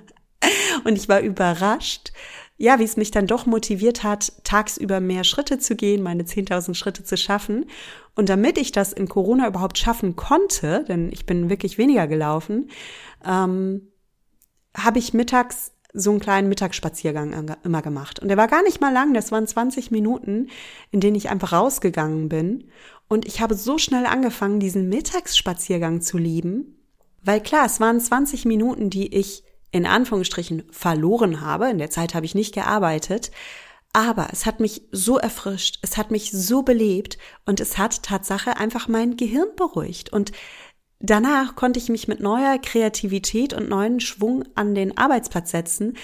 und 0.84 0.96
ich 0.96 1.08
war 1.08 1.20
überrascht, 1.20 2.12
ja, 2.56 2.78
wie 2.78 2.84
es 2.84 2.96
mich 2.96 3.10
dann 3.10 3.26
doch 3.26 3.44
motiviert 3.44 4.04
hat, 4.04 4.32
tagsüber 4.44 5.00
mehr 5.00 5.24
Schritte 5.24 5.58
zu 5.58 5.74
gehen, 5.74 6.02
meine 6.02 6.22
10.000 6.22 6.74
Schritte 6.74 7.02
zu 7.02 7.16
schaffen. 7.16 7.66
Und 8.14 8.28
damit 8.28 8.58
ich 8.58 8.72
das 8.72 8.92
in 8.92 9.08
Corona 9.08 9.48
überhaupt 9.48 9.78
schaffen 9.78 10.16
konnte, 10.16 10.84
denn 10.86 11.10
ich 11.12 11.24
bin 11.24 11.48
wirklich 11.48 11.78
weniger 11.78 12.06
gelaufen, 12.06 12.70
ähm, 13.24 13.88
habe 14.76 14.98
ich 14.98 15.14
mittags 15.14 15.72
so 15.94 16.10
einen 16.10 16.20
kleinen 16.20 16.48
Mittagsspaziergang 16.48 17.54
immer 17.64 17.82
gemacht. 17.82 18.18
Und 18.18 18.28
der 18.28 18.38
war 18.38 18.48
gar 18.48 18.62
nicht 18.62 18.80
mal 18.80 18.92
lang, 18.92 19.12
das 19.12 19.30
waren 19.30 19.46
20 19.46 19.90
Minuten, 19.90 20.48
in 20.90 21.00
denen 21.00 21.16
ich 21.16 21.28
einfach 21.28 21.52
rausgegangen 21.52 22.28
bin. 22.30 22.70
Und 23.08 23.26
ich 23.26 23.42
habe 23.42 23.54
so 23.54 23.76
schnell 23.76 24.06
angefangen, 24.06 24.58
diesen 24.58 24.88
Mittagsspaziergang 24.88 26.00
zu 26.00 26.16
lieben, 26.16 26.78
weil 27.22 27.40
klar, 27.40 27.66
es 27.66 27.78
waren 27.78 28.00
20 28.00 28.46
Minuten, 28.46 28.88
die 28.88 29.14
ich 29.14 29.44
in 29.70 29.86
Anführungsstrichen 29.86 30.64
verloren 30.70 31.40
habe. 31.40 31.70
In 31.70 31.78
der 31.78 31.90
Zeit 31.90 32.14
habe 32.14 32.26
ich 32.26 32.34
nicht 32.34 32.54
gearbeitet. 32.54 33.30
Aber 33.92 34.28
es 34.32 34.46
hat 34.46 34.58
mich 34.58 34.82
so 34.90 35.18
erfrischt, 35.18 35.78
es 35.82 35.96
hat 35.98 36.10
mich 36.10 36.32
so 36.32 36.62
belebt 36.62 37.18
und 37.44 37.60
es 37.60 37.76
hat 37.76 38.02
Tatsache 38.02 38.56
einfach 38.56 38.88
mein 38.88 39.16
Gehirn 39.16 39.48
beruhigt. 39.54 40.10
Und 40.10 40.32
danach 40.98 41.56
konnte 41.56 41.78
ich 41.78 41.90
mich 41.90 42.08
mit 42.08 42.20
neuer 42.20 42.58
Kreativität 42.58 43.52
und 43.52 43.68
neuen 43.68 44.00
Schwung 44.00 44.44
an 44.54 44.74
den 44.74 44.96
Arbeitsplatz 44.96 45.50
setzen. 45.50 45.98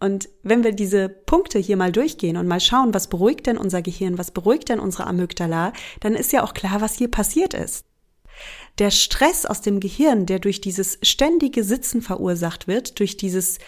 Und 0.00 0.28
wenn 0.42 0.64
wir 0.64 0.72
diese 0.72 1.08
Punkte 1.08 1.58
hier 1.58 1.76
mal 1.76 1.92
durchgehen 1.92 2.38
und 2.38 2.46
mal 2.48 2.60
schauen, 2.60 2.94
was 2.94 3.08
beruhigt 3.08 3.46
denn 3.46 3.58
unser 3.58 3.82
Gehirn, 3.82 4.16
was 4.16 4.30
beruhigt 4.30 4.70
denn 4.70 4.80
unsere 4.80 5.06
Amygdala, 5.06 5.72
dann 6.00 6.14
ist 6.14 6.32
ja 6.32 6.42
auch 6.42 6.54
klar, 6.54 6.80
was 6.80 6.94
hier 6.96 7.10
passiert 7.10 7.52
ist. 7.52 7.84
Der 8.78 8.90
Stress 8.90 9.46
aus 9.46 9.60
dem 9.60 9.80
Gehirn, 9.80 10.26
der 10.26 10.40
durch 10.40 10.60
dieses 10.60 10.98
ständige 11.02 11.62
Sitzen 11.62 12.02
verursacht 12.02 12.66
wird, 12.66 12.98
durch 12.98 13.16
dieses 13.16 13.58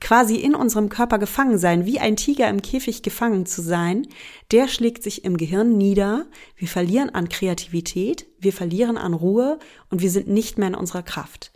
quasi 0.00 0.36
in 0.36 0.54
unserem 0.54 0.88
Körper 0.88 1.18
gefangen 1.18 1.58
sein, 1.58 1.86
wie 1.86 1.98
ein 1.98 2.16
Tiger 2.16 2.48
im 2.48 2.62
Käfig 2.62 3.02
gefangen 3.02 3.46
zu 3.46 3.62
sein, 3.62 4.06
der 4.52 4.68
schlägt 4.68 5.02
sich 5.02 5.24
im 5.24 5.36
Gehirn 5.36 5.76
nieder. 5.76 6.26
Wir 6.56 6.68
verlieren 6.68 7.10
an 7.10 7.28
Kreativität, 7.28 8.26
wir 8.38 8.52
verlieren 8.52 8.98
an 8.98 9.14
Ruhe 9.14 9.58
und 9.90 10.02
wir 10.02 10.10
sind 10.10 10.28
nicht 10.28 10.58
mehr 10.58 10.68
in 10.68 10.74
unserer 10.74 11.02
Kraft. 11.02 11.52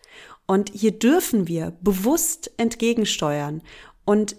Und 0.47 0.71
hier 0.75 0.93
dürfen 0.93 1.49
wir 1.49 1.77
bewusst 1.81 2.51
entgegensteuern 2.57 3.63
und 4.05 4.37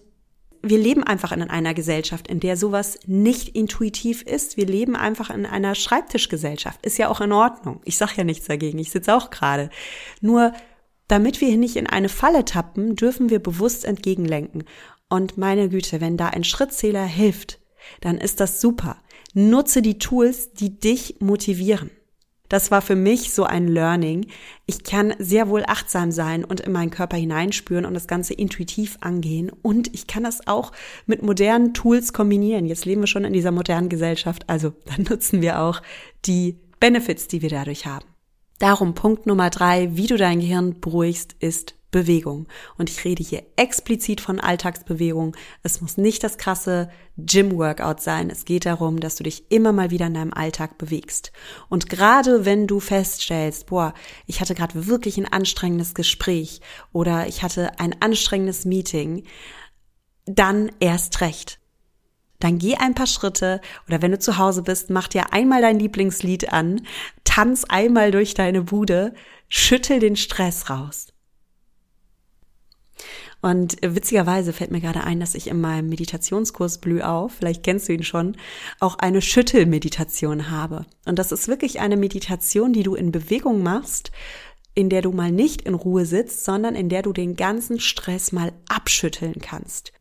wir 0.64 0.78
leben 0.78 1.04
einfach 1.04 1.32
in 1.32 1.42
einer 1.42 1.74
Gesellschaft, 1.74 2.28
in 2.28 2.40
der 2.40 2.56
sowas 2.56 3.00
nicht 3.08 3.50
intuitiv 3.50 4.22
ist. 4.22 4.58
Wir 4.58 4.66
leben 4.66 4.96
einfach 4.96 5.30
in 5.32 5.46
einer 5.46 5.74
Schreibtischgesellschaft. 5.74 6.86
Ist 6.86 7.00
ja 7.00 7.10
auch 7.10 7.20
in 7.20 7.32
Ordnung. 7.32 7.82
Ich 7.84 7.98
sag 7.98 8.16
ja 8.16 8.24
nichts 8.24 8.46
dagegen. 8.46 8.78
Ich 8.78 8.92
sitze 8.92 9.16
auch 9.16 9.32
gerade. 9.32 9.72
Nur 10.22 10.54
damit 11.12 11.42
wir 11.42 11.50
hier 11.50 11.58
nicht 11.58 11.76
in 11.76 11.88
eine 11.88 12.08
Falle 12.08 12.46
tappen, 12.46 12.96
dürfen 12.96 13.30
wir 13.30 13.40
bewusst 13.40 13.84
entgegenlenken. 13.84 14.64
Und 15.10 15.38
meine 15.38 15.68
Güte, 15.68 16.00
wenn 16.00 16.16
da 16.16 16.28
ein 16.28 16.46
Schrittzähler 16.46 17.04
hilft, 17.04 17.60
dann 18.00 18.18
ist 18.18 18.40
das 18.40 18.62
super. 18.62 18.96
Nutze 19.34 19.82
die 19.82 20.00
Tools, 20.00 20.54
die 20.54 20.80
dich 20.80 21.18
motivieren. 21.20 21.92
Das 22.48 22.72
war 22.72 22.82
für 22.82 22.96
mich 22.96 23.34
so 23.34 23.44
ein 23.44 23.68
Learning. 23.68 24.28
Ich 24.66 24.84
kann 24.84 25.14
sehr 25.20 25.50
wohl 25.50 25.64
achtsam 25.68 26.14
sein 26.14 26.46
und 26.46 26.62
in 26.62 26.72
meinen 26.72 26.92
Körper 26.92 27.18
hineinspüren 27.18 27.86
und 27.86 27.94
das 27.94 28.08
Ganze 28.08 28.34
intuitiv 28.34 28.98
angehen. 29.02 29.52
Und 29.62 29.94
ich 29.94 30.08
kann 30.08 30.24
das 30.24 30.48
auch 30.48 30.72
mit 31.08 31.24
modernen 31.24 31.74
Tools 31.74 32.14
kombinieren. 32.14 32.66
Jetzt 32.66 32.86
leben 32.86 33.02
wir 33.02 33.08
schon 33.08 33.26
in 33.26 33.34
dieser 33.34 33.52
modernen 33.52 33.90
Gesellschaft, 33.90 34.44
also 34.48 34.72
dann 34.86 35.04
nutzen 35.10 35.42
wir 35.42 35.60
auch 35.60 35.82
die 36.26 36.58
Benefits, 36.80 37.28
die 37.28 37.42
wir 37.42 37.50
dadurch 37.50 37.86
haben. 37.86 38.11
Darum 38.62 38.94
Punkt 38.94 39.26
Nummer 39.26 39.50
drei, 39.50 39.90
wie 39.98 40.06
du 40.06 40.18
dein 40.18 40.40
Gehirn 40.40 40.80
beruhigst, 40.80 41.36
ist 41.40 41.74
Bewegung. 41.90 42.48
Und 42.78 42.92
ich 42.92 43.04
rede 43.04 43.24
hier 43.24 43.42
explizit 43.56 44.22
von 44.22 44.40
Alltagsbewegung. 44.40 45.36
Es 45.64 45.82
muss 45.82 45.98
nicht 45.98 46.24
das 46.24 46.38
krasse 46.38 46.92
Gym-Workout 47.18 48.02
sein. 48.02 48.30
Es 48.30 48.46
geht 48.46 48.68
darum, 48.68 49.00
dass 49.00 49.16
du 49.16 49.24
dich 49.24 49.50
immer 49.50 49.72
mal 49.72 49.90
wieder 49.90 50.06
in 50.06 50.14
deinem 50.14 50.32
Alltag 50.32 50.78
bewegst. 50.78 51.32
Und 51.70 51.90
gerade 51.90 52.46
wenn 52.46 52.68
du 52.68 52.80
feststellst, 52.80 53.66
boah, 53.66 53.96
ich 54.28 54.42
hatte 54.42 54.54
gerade 54.54 54.86
wirklich 54.86 55.18
ein 55.18 55.26
anstrengendes 55.34 55.96
Gespräch 55.96 56.62
oder 56.94 57.26
ich 57.26 57.42
hatte 57.42 57.80
ein 57.80 57.96
anstrengendes 58.00 58.66
Meeting, 58.66 59.24
dann 60.28 60.72
erst 60.80 61.22
recht 61.22 61.61
dann 62.44 62.58
geh 62.58 62.76
ein 62.76 62.96
paar 62.96 63.08
Schritte 63.08 63.62
oder 63.88 64.02
wenn 64.02 64.12
du 64.12 64.20
zu 64.20 64.38
Hause 64.38 64.64
bist, 64.64 64.90
mach 64.90 65.08
dir 65.08 65.34
einmal 65.34 65.62
dein 65.62 65.80
Lieblingslied 65.80 66.52
an, 66.52 66.82
tanz 67.24 67.64
einmal 67.64 68.12
durch 68.12 68.34
deine 68.34 68.64
Bude, 68.64 69.14
schüttel 69.48 70.00
den 70.00 70.16
Stress 70.16 70.70
raus. 70.70 71.08
Und 73.42 73.78
witzigerweise 73.82 74.54
fällt 74.54 74.70
mir 74.70 74.82
gerade 74.82 75.04
ein, 75.04 75.20
dass 75.20 75.34
ich 75.34 75.48
in 75.48 75.60
meinem 75.60 75.90
Meditationskurs 75.90 76.78
Blüh 76.78 77.02
auf, 77.02 77.34
vielleicht 77.34 77.64
kennst 77.64 77.90
du 77.90 77.94
ihn 77.94 78.04
schon, 78.04 78.38
auch 78.80 79.00
eine 79.00 79.22
Schüttelmeditation 79.22 80.52
habe. 80.52 80.86
Und 81.06 81.18
das 81.18 81.32
ist 81.32 81.48
wirklich 81.48 81.80
eine 81.80 81.98
Meditation, 81.98 82.72
die 82.72 82.84
du 82.84 82.94
in 82.94 83.12
Bewegung 83.12 83.64
machst, 83.64 84.12
in 84.76 84.90
der 84.90 85.02
du 85.02 85.12
mal 85.12 85.32
nicht 85.32 85.64
in 85.64 85.74
Ruhe 85.74 86.06
sitzt, 86.06 86.46
sondern 86.46 86.76
in 86.76 86.88
der 86.88 87.02
du 87.02 87.14
den 87.14 87.36
ganzen 87.36 87.80
Stress 87.80 88.32
mal 88.32 88.54
abschütteln 88.70 89.42
kannst. 89.42 89.92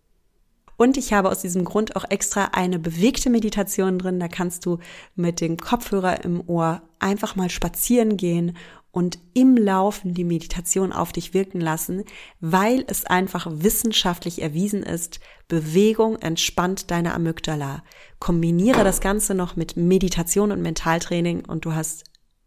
Und 0.80 0.96
ich 0.96 1.12
habe 1.12 1.28
aus 1.28 1.42
diesem 1.42 1.66
Grund 1.66 1.94
auch 1.94 2.06
extra 2.08 2.52
eine 2.52 2.78
bewegte 2.78 3.28
Meditation 3.28 3.98
drin. 3.98 4.18
Da 4.18 4.28
kannst 4.28 4.64
du 4.64 4.78
mit 5.14 5.42
dem 5.42 5.58
Kopfhörer 5.58 6.24
im 6.24 6.42
Ohr 6.48 6.80
einfach 6.98 7.36
mal 7.36 7.50
spazieren 7.50 8.16
gehen 8.16 8.56
und 8.90 9.18
im 9.34 9.58
Laufen 9.58 10.14
die 10.14 10.24
Meditation 10.24 10.94
auf 10.94 11.12
dich 11.12 11.34
wirken 11.34 11.60
lassen, 11.60 12.04
weil 12.40 12.82
es 12.86 13.04
einfach 13.04 13.46
wissenschaftlich 13.50 14.40
erwiesen 14.40 14.82
ist, 14.82 15.20
Bewegung 15.48 16.16
entspannt 16.16 16.90
deine 16.90 17.12
Amygdala. 17.12 17.84
Kombiniere 18.18 18.82
das 18.82 19.02
Ganze 19.02 19.34
noch 19.34 19.56
mit 19.56 19.76
Meditation 19.76 20.50
und 20.50 20.62
Mentaltraining 20.62 21.44
und 21.44 21.66
du 21.66 21.74
hast 21.74 22.04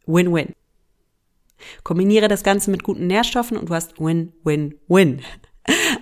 Win-Win. 0.07 0.53
Kombiniere 1.83 2.29
das 2.29 2.41
Ganze 2.41 2.71
mit 2.71 2.81
guten 2.81 3.05
Nährstoffen 3.05 3.57
und 3.57 3.69
du 3.69 3.75
hast 3.75 3.99
Win-Win-Win. 3.99 5.21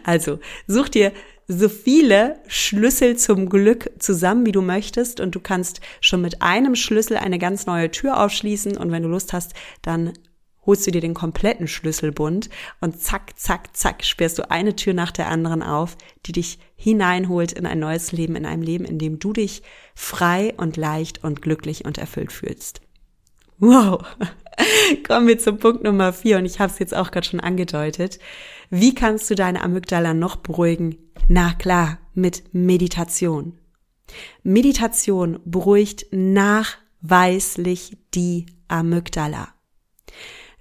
Also 0.03 0.39
such 0.67 0.89
dir 0.89 1.11
so 1.51 1.69
viele 1.69 2.39
Schlüssel 2.47 3.17
zum 3.17 3.49
Glück 3.49 3.91
zusammen, 3.99 4.45
wie 4.45 4.51
du 4.51 4.61
möchtest. 4.61 5.19
Und 5.19 5.35
du 5.35 5.39
kannst 5.39 5.81
schon 5.99 6.21
mit 6.21 6.41
einem 6.41 6.75
Schlüssel 6.75 7.17
eine 7.17 7.39
ganz 7.39 7.65
neue 7.65 7.91
Tür 7.91 8.23
aufschließen. 8.23 8.77
Und 8.77 8.91
wenn 8.91 9.03
du 9.03 9.09
Lust 9.09 9.33
hast, 9.33 9.53
dann 9.81 10.13
holst 10.65 10.85
du 10.85 10.91
dir 10.91 11.01
den 11.01 11.13
kompletten 11.13 11.67
Schlüsselbund 11.67 12.49
und 12.81 13.01
zack, 13.01 13.37
zack, 13.37 13.75
zack, 13.75 14.03
sperrst 14.03 14.37
du 14.37 14.49
eine 14.51 14.75
Tür 14.75 14.93
nach 14.93 15.11
der 15.11 15.27
anderen 15.27 15.63
auf, 15.63 15.97
die 16.25 16.33
dich 16.33 16.59
hineinholt 16.75 17.51
in 17.51 17.65
ein 17.65 17.79
neues 17.79 18.11
Leben, 18.11 18.35
in 18.35 18.45
einem 18.45 18.61
Leben, 18.61 18.85
in 18.85 18.99
dem 18.99 19.19
du 19.19 19.33
dich 19.33 19.63
frei 19.95 20.53
und 20.57 20.77
leicht 20.77 21.23
und 21.23 21.41
glücklich 21.41 21.83
und 21.85 21.97
erfüllt 21.97 22.31
fühlst. 22.31 22.81
Wow. 23.57 24.03
Kommen 25.07 25.27
wir 25.27 25.39
zum 25.39 25.57
Punkt 25.57 25.83
Nummer 25.83 26.13
vier 26.13 26.37
und 26.37 26.45
ich 26.45 26.59
habe 26.59 26.71
es 26.71 26.79
jetzt 26.79 26.95
auch 26.95 27.11
gerade 27.11 27.27
schon 27.27 27.39
angedeutet. 27.39 28.19
Wie 28.69 28.95
kannst 28.95 29.29
du 29.29 29.35
deine 29.35 29.61
Amygdala 29.63 30.13
noch 30.13 30.37
beruhigen? 30.37 30.97
Na 31.27 31.53
klar, 31.53 31.99
mit 32.13 32.53
Meditation. 32.53 33.59
Meditation 34.43 35.39
beruhigt 35.45 36.05
nachweislich 36.11 37.97
die 38.13 38.45
Amygdala. 38.67 39.53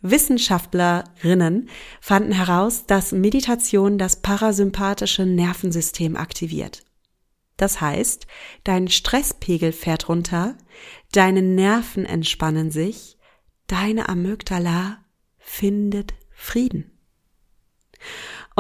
Wissenschaftlerinnen 0.02 1.68
fanden 2.00 2.32
heraus, 2.32 2.86
dass 2.86 3.12
Meditation 3.12 3.98
das 3.98 4.22
parasympathische 4.22 5.26
Nervensystem 5.26 6.16
aktiviert. 6.16 6.84
Das 7.56 7.80
heißt, 7.82 8.26
dein 8.64 8.88
Stresspegel 8.88 9.72
fährt 9.72 10.08
runter, 10.08 10.56
deine 11.12 11.42
Nerven 11.42 12.06
entspannen 12.06 12.70
sich, 12.70 13.18
deine 13.66 14.08
Amygdala 14.08 15.04
findet 15.38 16.14
Frieden. 16.30 16.90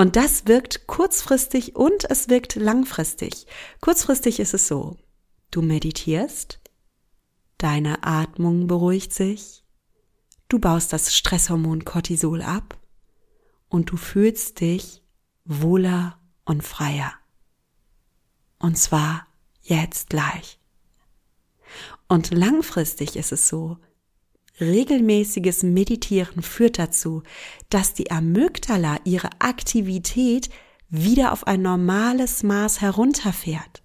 Und 0.00 0.16
das 0.16 0.46
wirkt 0.46 0.86
kurzfristig 0.86 1.76
und 1.76 2.10
es 2.10 2.30
wirkt 2.30 2.54
langfristig. 2.54 3.46
Kurzfristig 3.82 4.40
ist 4.40 4.54
es 4.54 4.66
so, 4.66 4.96
du 5.50 5.60
meditierst, 5.60 6.58
deine 7.58 8.02
Atmung 8.02 8.66
beruhigt 8.66 9.12
sich, 9.12 9.62
du 10.48 10.58
baust 10.58 10.94
das 10.94 11.14
Stresshormon 11.14 11.84
Cortisol 11.84 12.40
ab 12.40 12.78
und 13.68 13.90
du 13.90 13.98
fühlst 13.98 14.62
dich 14.62 15.02
wohler 15.44 16.18
und 16.46 16.62
freier. 16.62 17.12
Und 18.58 18.78
zwar 18.78 19.26
jetzt 19.60 20.08
gleich. 20.08 20.58
Und 22.08 22.30
langfristig 22.30 23.16
ist 23.16 23.32
es 23.32 23.50
so, 23.50 23.76
regelmäßiges 24.60 25.62
Meditieren 25.62 26.42
führt 26.42 26.78
dazu, 26.78 27.22
dass 27.68 27.94
die 27.94 28.10
Amygdala 28.10 28.98
ihre 29.04 29.30
Aktivität 29.38 30.50
wieder 30.88 31.32
auf 31.32 31.46
ein 31.46 31.62
normales 31.62 32.42
Maß 32.42 32.80
herunterfährt. 32.80 33.82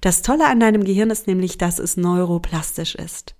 Das 0.00 0.22
Tolle 0.22 0.46
an 0.46 0.60
deinem 0.60 0.84
Gehirn 0.84 1.10
ist 1.10 1.26
nämlich, 1.26 1.56
dass 1.58 1.78
es 1.78 1.96
neuroplastisch 1.96 2.94
ist. 2.94 3.36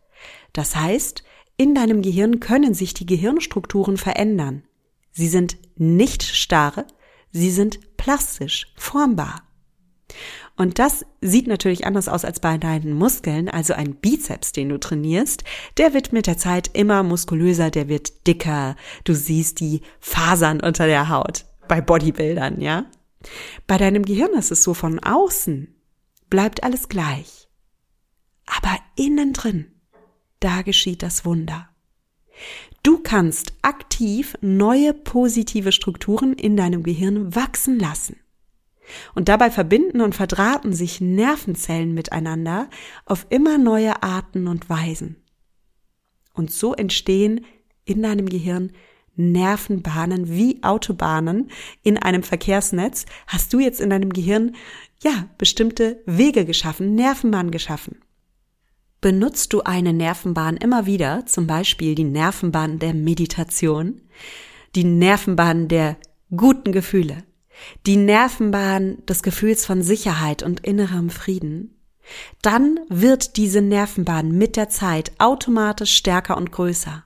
Das 0.52 0.76
heißt, 0.76 1.24
in 1.56 1.74
deinem 1.74 2.02
Gehirn 2.02 2.40
können 2.40 2.74
sich 2.74 2.94
die 2.94 3.06
Gehirnstrukturen 3.06 3.96
verändern. 3.96 4.64
Sie 5.10 5.28
sind 5.28 5.58
nicht 5.76 6.22
starr, 6.22 6.86
sie 7.30 7.50
sind 7.50 7.96
plastisch, 7.96 8.72
formbar. 8.76 9.42
Und 10.56 10.78
das 10.78 11.04
sieht 11.20 11.46
natürlich 11.46 11.86
anders 11.86 12.08
aus 12.08 12.24
als 12.24 12.40
bei 12.40 12.58
deinen 12.58 12.92
Muskeln, 12.92 13.48
also 13.48 13.74
ein 13.74 13.94
Bizeps, 13.94 14.52
den 14.52 14.68
du 14.68 14.78
trainierst, 14.78 15.44
der 15.78 15.94
wird 15.94 16.12
mit 16.12 16.26
der 16.26 16.38
Zeit 16.38 16.70
immer 16.74 17.02
muskulöser, 17.02 17.70
der 17.70 17.88
wird 17.88 18.26
dicker, 18.26 18.76
du 19.04 19.14
siehst 19.14 19.60
die 19.60 19.80
Fasern 20.00 20.60
unter 20.60 20.86
der 20.86 21.08
Haut 21.08 21.46
bei 21.68 21.80
Bodybuildern, 21.80 22.60
ja? 22.60 22.86
Bei 23.66 23.78
deinem 23.78 24.04
Gehirn 24.04 24.32
ist 24.32 24.50
es 24.50 24.62
so 24.62 24.74
von 24.74 24.98
außen, 24.98 25.74
bleibt 26.28 26.64
alles 26.64 26.88
gleich. 26.88 27.48
Aber 28.46 28.76
innen 28.96 29.32
drin, 29.32 29.66
da 30.40 30.62
geschieht 30.62 31.02
das 31.02 31.24
Wunder. 31.24 31.68
Du 32.82 32.98
kannst 32.98 33.52
aktiv 33.62 34.36
neue 34.40 34.92
positive 34.92 35.70
Strukturen 35.70 36.32
in 36.32 36.56
deinem 36.56 36.82
Gehirn 36.82 37.34
wachsen 37.34 37.78
lassen. 37.78 38.16
Und 39.14 39.28
dabei 39.28 39.50
verbinden 39.50 40.00
und 40.00 40.14
verdrahten 40.14 40.72
sich 40.72 41.00
Nervenzellen 41.00 41.94
miteinander 41.94 42.68
auf 43.06 43.26
immer 43.30 43.58
neue 43.58 44.02
Arten 44.02 44.48
und 44.48 44.68
Weisen. 44.68 45.16
Und 46.34 46.50
so 46.50 46.74
entstehen 46.74 47.44
in 47.84 48.02
deinem 48.02 48.28
Gehirn 48.28 48.72
Nervenbahnen 49.14 50.30
wie 50.30 50.62
Autobahnen 50.62 51.50
in 51.82 51.98
einem 51.98 52.22
Verkehrsnetz. 52.22 53.04
Hast 53.26 53.52
du 53.52 53.60
jetzt 53.60 53.80
in 53.80 53.90
deinem 53.90 54.10
Gehirn, 54.10 54.56
ja, 55.02 55.28
bestimmte 55.36 56.02
Wege 56.06 56.44
geschaffen, 56.44 56.94
Nervenbahnen 56.94 57.50
geschaffen. 57.50 57.98
Benutzt 59.00 59.52
du 59.52 59.62
eine 59.62 59.92
Nervenbahn 59.92 60.56
immer 60.56 60.86
wieder, 60.86 61.26
zum 61.26 61.46
Beispiel 61.46 61.94
die 61.94 62.04
Nervenbahn 62.04 62.78
der 62.78 62.94
Meditation, 62.94 64.00
die 64.76 64.84
Nervenbahn 64.84 65.66
der 65.68 65.96
guten 66.34 66.72
Gefühle, 66.72 67.24
die 67.86 67.96
Nervenbahn 67.96 69.04
des 69.06 69.22
Gefühls 69.22 69.66
von 69.66 69.82
Sicherheit 69.82 70.42
und 70.42 70.60
innerem 70.60 71.10
Frieden, 71.10 71.76
dann 72.42 72.80
wird 72.88 73.36
diese 73.36 73.60
Nervenbahn 73.60 74.30
mit 74.32 74.56
der 74.56 74.68
Zeit 74.68 75.12
automatisch 75.18 75.94
stärker 75.94 76.36
und 76.36 76.52
größer. 76.52 77.04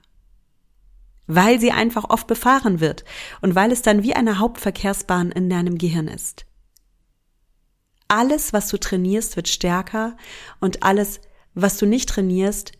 Weil 1.27 1.59
sie 1.59 1.71
einfach 1.71 2.09
oft 2.09 2.27
befahren 2.27 2.79
wird 2.79 3.03
und 3.41 3.53
weil 3.53 3.71
es 3.71 3.81
dann 3.81 4.03
wie 4.03 4.15
eine 4.15 4.39
Hauptverkehrsbahn 4.39 5.31
in 5.31 5.49
deinem 5.49 5.77
Gehirn 5.77 6.07
ist. 6.07 6.45
Alles, 8.07 8.53
was 8.53 8.69
du 8.69 8.79
trainierst, 8.79 9.35
wird 9.35 9.49
stärker 9.49 10.15
und 10.61 10.83
alles, 10.83 11.19
was 11.53 11.77
du 11.77 11.85
nicht 11.85 12.07
trainierst, 12.07 12.71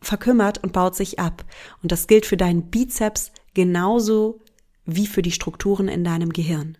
verkümmert 0.00 0.62
und 0.62 0.72
baut 0.72 0.94
sich 0.94 1.18
ab. 1.18 1.44
Und 1.82 1.90
das 1.90 2.06
gilt 2.06 2.26
für 2.26 2.36
deinen 2.36 2.70
Bizeps 2.70 3.32
genauso 3.54 4.40
wie 4.84 5.06
für 5.06 5.22
die 5.22 5.32
Strukturen 5.32 5.88
in 5.88 6.04
deinem 6.04 6.32
Gehirn. 6.32 6.78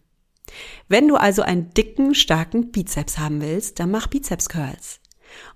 Wenn 0.89 1.09
du 1.09 1.17
also 1.17 1.43
einen 1.43 1.73
dicken, 1.75 2.15
starken 2.15 2.71
Bizeps 2.71 3.19
haben 3.19 3.41
willst, 3.41 3.81
dann 3.81 3.91
mach 3.91 4.07
Bizeps 4.07 4.49
Curls. 4.49 5.01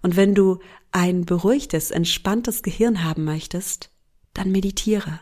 Und 0.03 0.17
wenn 0.17 0.35
du 0.35 0.59
ein 0.93 1.25
beruhigtes, 1.25 1.91
entspanntes 1.91 2.63
Gehirn 2.63 3.05
haben 3.05 3.25
möchtest, 3.25 3.91
dann 4.35 4.51
meditiere. 4.51 5.21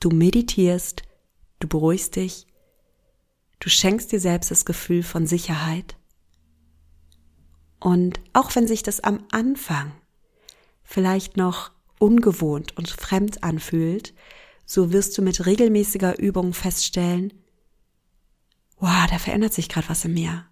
Du 0.00 0.10
meditierst, 0.10 1.02
du 1.60 1.68
beruhigst 1.68 2.16
dich, 2.16 2.46
du 3.60 3.68
schenkst 3.68 4.12
dir 4.12 4.20
selbst 4.20 4.50
das 4.50 4.64
Gefühl 4.64 5.02
von 5.02 5.26
Sicherheit. 5.26 5.96
Und 7.80 8.20
auch 8.32 8.54
wenn 8.54 8.66
sich 8.66 8.82
das 8.82 9.00
am 9.00 9.24
Anfang 9.30 9.92
vielleicht 10.82 11.36
noch 11.36 11.72
ungewohnt 11.98 12.76
und 12.76 12.88
fremd 12.88 13.42
anfühlt, 13.42 14.14
so 14.64 14.92
wirst 14.92 15.16
du 15.18 15.22
mit 15.22 15.46
regelmäßiger 15.46 16.18
Übung 16.18 16.52
feststellen, 16.52 17.32
wow, 18.80 19.06
da 19.08 19.18
verändert 19.18 19.52
sich 19.52 19.68
gerade 19.68 19.88
was 19.88 20.04
in 20.04 20.14
mir. 20.14 20.46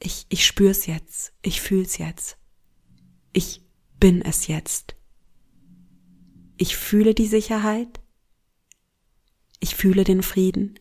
Ich, 0.00 0.26
ich 0.28 0.46
spür's 0.46 0.86
jetzt, 0.86 1.32
ich 1.42 1.60
fühl's 1.60 1.98
jetzt. 1.98 2.36
Ich 3.32 3.62
bin 3.98 4.22
es 4.22 4.46
jetzt. 4.46 4.96
Ich 6.56 6.76
fühle 6.76 7.14
die 7.14 7.26
Sicherheit. 7.26 8.00
Ich 9.60 9.74
fühle 9.74 10.04
den 10.04 10.22
Frieden. 10.22 10.78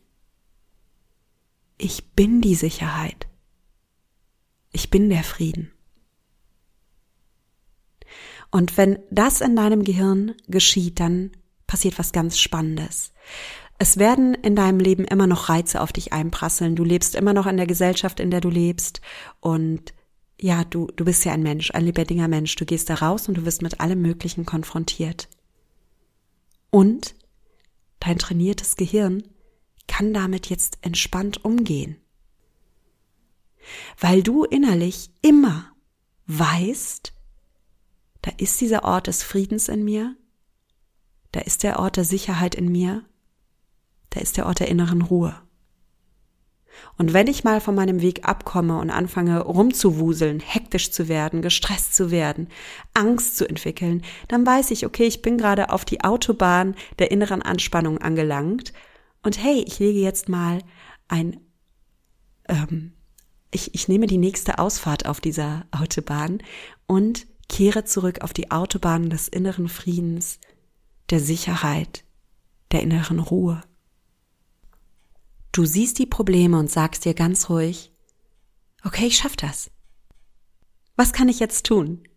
Ich 1.78 2.12
bin 2.12 2.42
die 2.42 2.56
Sicherheit. 2.56 3.28
Ich 4.72 4.90
bin 4.90 5.10
der 5.10 5.24
Frieden. 5.24 5.72
Und 8.52 8.78
wenn 8.78 9.00
das 9.10 9.42
in 9.42 9.56
deinem 9.56 9.84
Gehirn 9.84 10.36
geschieht, 10.48 11.00
dann 11.00 11.32
passiert 11.66 11.98
was 11.98 12.12
ganz 12.12 12.38
Spannendes. 12.38 13.14
Es 13.84 13.98
werden 13.98 14.34
in 14.34 14.56
deinem 14.56 14.80
Leben 14.80 15.04
immer 15.04 15.28
noch 15.28 15.50
Reize 15.50 15.82
auf 15.82 15.92
dich 15.92 16.14
einprasseln. 16.14 16.78
Du 16.78 16.86
lebst 16.86 17.16
immer 17.16 17.34
noch 17.34 17.48
in 17.48 17.58
der 17.58 17.68
Gesellschaft, 17.68 18.22
in 18.22 18.32
der 18.32 18.40
du 18.40 18.50
lebst. 18.50 19.02
Und 19.42 19.94
ja, 20.40 20.64
du, 20.64 20.88
du 20.96 21.04
bist 21.04 21.26
ja 21.26 21.34
ein 21.34 21.44
Mensch, 21.44 21.70
ein 21.72 21.84
lebendiger 21.84 22.30
Mensch. 22.30 22.56
Du 22.56 22.64
gehst 22.64 22.90
da 22.90 22.94
raus 22.94 23.28
und 23.28 23.36
du 23.36 23.46
wirst 23.46 23.62
mit 23.62 23.82
allem 23.82 24.02
Möglichen 24.02 24.46
konfrontiert. 24.46 25.28
Und 26.70 27.14
dein 28.00 28.18
trainiertes 28.18 28.78
Gehirn 28.78 29.22
kann 29.86 30.14
damit 30.14 30.50
jetzt 30.50 30.78
entspannt 30.80 31.44
umgehen. 31.44 31.98
Weil 34.00 34.24
du 34.24 34.46
innerlich 34.46 35.10
immer 35.22 35.66
weißt, 36.28 37.12
da 38.22 38.32
ist 38.38 38.62
dieser 38.62 38.86
Ort 38.86 39.08
des 39.08 39.24
Friedens 39.24 39.68
in 39.68 39.84
mir, 39.84 40.16
da 41.34 41.42
ist 41.42 41.64
der 41.64 41.80
Ort 41.80 41.98
der 41.98 42.06
Sicherheit 42.06 42.56
in 42.56 42.72
mir, 42.72 43.04
da 44.14 44.20
ist 44.20 44.38
der 44.38 44.46
Ort 44.46 44.60
der 44.60 44.68
inneren 44.68 45.02
Ruhe. 45.02 45.36
Und 46.98 47.14
wenn 47.14 47.28
ich 47.28 47.44
mal 47.44 47.62
von 47.62 47.76
meinem 47.76 48.02
Weg 48.02 48.28
abkomme 48.28 48.78
und 48.78 48.90
anfange 48.90 49.42
rumzuwuseln, 49.42 50.40
hektisch 50.40 50.92
zu 50.92 51.08
werden, 51.08 51.42
gestresst 51.42 51.96
zu 51.96 52.12
werden, 52.12 52.48
Angst 52.94 53.38
zu 53.38 53.48
entwickeln, 53.48 54.04
dann 54.28 54.46
weiß 54.46 54.72
ich, 54.72 54.86
okay, 54.86 55.06
ich 55.06 55.22
bin 55.22 55.38
gerade 55.38 55.70
auf 55.72 55.86
die 55.86 56.04
Autobahn 56.04 56.76
der 57.00 57.12
inneren 57.12 57.42
Anspannung 57.42 57.98
angelangt 57.98 58.74
und 59.24 59.42
hey, 59.42 59.64
ich 59.66 59.80
lege 59.80 60.00
jetzt 60.00 60.30
mal 60.30 60.60
ein, 61.08 61.40
ähm, 62.48 62.94
ich, 63.52 63.74
ich 63.74 63.88
nehme 63.88 64.08
die 64.08 64.18
nächste 64.18 64.60
Ausfahrt 64.60 65.08
auf 65.08 65.22
dieser 65.22 65.66
Autobahn 65.72 66.40
und 66.86 67.26
kehre 67.50 67.86
zurück 67.86 68.22
auf 68.22 68.34
die 68.34 68.52
Autobahn 68.52 69.10
des 69.10 69.28
inneren 69.28 69.70
Friedens, 69.70 70.40
der 71.10 71.20
Sicherheit, 71.20 72.04
der 72.72 72.82
inneren 72.82 73.20
Ruhe. 73.20 73.62
Du 75.54 75.66
siehst 75.66 76.00
die 76.00 76.08
Probleme 76.08 76.58
und 76.58 76.72
sagst 76.72 77.06
dir 77.06 77.14
ganz 77.14 77.48
ruhig, 77.48 77.92
okay, 78.84 79.06
ich 79.06 79.18
schaff 79.18 79.36
das. 79.36 79.70
Was 80.96 81.14
kann 81.14 81.30
ich 81.30 81.40
jetzt 81.40 81.68
tun? 81.68 82.08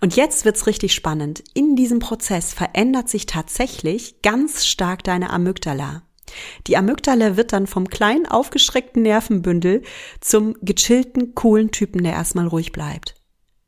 Und 0.00 0.16
jetzt 0.16 0.46
wird's 0.46 0.66
richtig 0.66 0.94
spannend. 0.94 1.44
In 1.52 1.76
diesem 1.76 1.98
Prozess 1.98 2.54
verändert 2.54 3.10
sich 3.10 3.26
tatsächlich 3.26 4.22
ganz 4.22 4.64
stark 4.64 5.04
deine 5.04 5.28
Amygdala. 5.28 6.02
Die 6.66 6.78
Amygdala 6.78 7.36
wird 7.36 7.52
dann 7.52 7.66
vom 7.66 7.88
kleinen 7.88 8.24
aufgeschreckten 8.24 9.02
Nervenbündel 9.02 9.82
zum 10.20 10.56
gechillten, 10.62 11.34
coolen 11.34 11.70
Typen, 11.70 12.02
der 12.02 12.14
erstmal 12.14 12.46
ruhig 12.46 12.72
bleibt. 12.72 13.14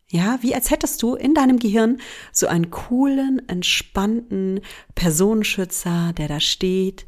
Ja, 0.09 0.39
wie 0.41 0.55
als 0.55 0.71
hättest 0.71 1.03
du 1.03 1.17
in 1.17 1.35
deinem 1.35 1.59
Gehirn 1.59 2.01
so 2.33 2.47
einen 2.47 2.71
coolen, 2.71 3.47
entspannten 3.47 4.61
Personenschützer, 4.95 6.15
der 6.17 6.29
da 6.29 6.41
steht, 6.41 7.07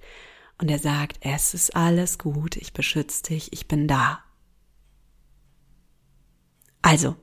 und 0.58 0.70
er 0.70 0.78
sagt, 0.78 1.18
es 1.20 1.54
ist 1.54 1.76
alles 1.76 2.18
gut, 2.18 2.56
ich 2.56 2.72
beschütze 2.72 3.22
dich, 3.24 3.52
ich 3.52 3.68
bin 3.68 3.88
da. 3.88 4.20
Also, 6.82 7.16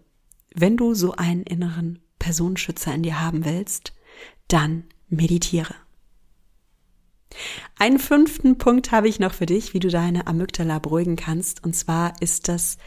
wenn 0.53 0.77
du 0.77 0.93
so 0.93 1.13
einen 1.13 1.43
inneren 1.43 1.99
Personenschützer 2.19 2.93
in 2.93 3.03
dir 3.03 3.19
haben 3.19 3.45
willst, 3.45 3.93
dann 4.47 4.83
meditiere. 5.09 5.75
Einen 7.77 7.97
fünften 7.97 8.57
Punkt 8.57 8.91
habe 8.91 9.07
ich 9.07 9.19
noch 9.19 9.33
für 9.33 9.45
dich, 9.45 9.73
wie 9.73 9.79
du 9.79 9.89
deine 9.89 10.27
Amygdala 10.27 10.79
beruhigen 10.79 11.15
kannst. 11.15 11.63
Und 11.63 11.75
zwar 11.75 12.13
ist 12.21 12.47
das, 12.47 12.77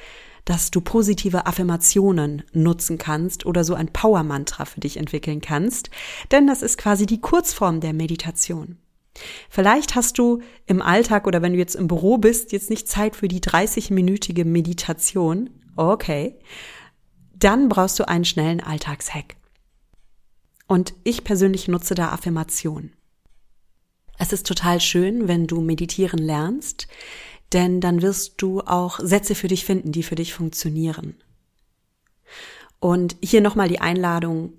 dass 0.45 0.71
du 0.71 0.81
positive 0.81 1.47
Affirmationen 1.47 2.45
nutzen 2.53 2.99
kannst 2.99 3.47
oder 3.47 3.65
so 3.65 3.75
ein 3.75 3.93
Power-Mantra 3.93 4.65
für 4.65 4.81
dich 4.81 4.97
entwickeln 4.97 5.41
kannst. 5.41 5.91
Denn 6.31 6.47
das 6.47 6.63
ist 6.63 6.79
quasi 6.79 7.05
die 7.05 7.21
Kurzform 7.21 7.81
der 7.81 7.93
Meditation. 7.93 8.79
Vielleicht 9.49 9.95
hast 9.95 10.19
du 10.19 10.43
im 10.67 10.83
Alltag 10.83 11.27
oder 11.27 11.43
wenn 11.43 11.53
du 11.53 11.59
jetzt 11.59 11.75
im 11.75 11.89
Büro 11.89 12.19
bist, 12.19 12.53
jetzt 12.53 12.71
nicht 12.71 12.89
Zeit 12.89 13.17
für 13.17 13.29
die 13.29 13.41
30-minütige 13.41 14.45
Meditation. 14.45 15.51
Okay. 15.77 16.37
Dann 17.35 17.69
brauchst 17.69 17.99
du 17.99 18.09
einen 18.09 18.25
schnellen 18.25 18.61
Alltagshack. 18.61 19.37
Und 20.67 20.95
ich 21.05 21.25
persönlich 21.25 21.69
nutze 21.69 21.95
da 21.95 22.11
Affirmation. 22.11 22.93
Es 24.19 24.33
ist 24.33 24.47
total 24.47 24.81
schön, 24.81 25.29
wenn 25.29 25.47
du 25.47 25.61
meditieren 25.61 26.19
lernst, 26.19 26.89
denn 27.53 27.81
dann 27.81 28.03
wirst 28.03 28.41
du 28.43 28.61
auch 28.63 28.99
Sätze 28.99 29.35
für 29.35 29.49
dich 29.49 29.65
finden, 29.65 29.93
die 29.93 30.03
für 30.03 30.15
dich 30.15 30.35
funktionieren. 30.35 31.17
Und 32.81 33.17
hier 33.23 33.41
nochmal 33.41 33.69
die 33.69 33.81
Einladung, 33.81 34.55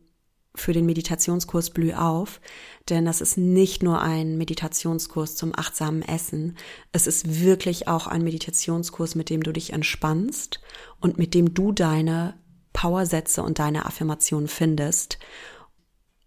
für 0.59 0.73
den 0.73 0.85
Meditationskurs 0.85 1.69
Blüh 1.69 1.93
auf, 1.93 2.41
denn 2.89 3.05
das 3.05 3.21
ist 3.21 3.37
nicht 3.37 3.83
nur 3.83 4.01
ein 4.01 4.37
Meditationskurs 4.37 5.35
zum 5.35 5.53
achtsamen 5.55 6.01
Essen, 6.01 6.57
es 6.91 7.07
ist 7.07 7.41
wirklich 7.41 7.87
auch 7.87 8.07
ein 8.07 8.23
Meditationskurs, 8.23 9.15
mit 9.15 9.29
dem 9.29 9.43
du 9.43 9.53
dich 9.53 9.73
entspannst 9.73 10.59
und 10.99 11.17
mit 11.17 11.33
dem 11.33 11.53
du 11.53 11.71
deine 11.71 12.35
Powersätze 12.73 13.41
und 13.43 13.59
deine 13.59 13.85
Affirmationen 13.85 14.47
findest, 14.47 15.19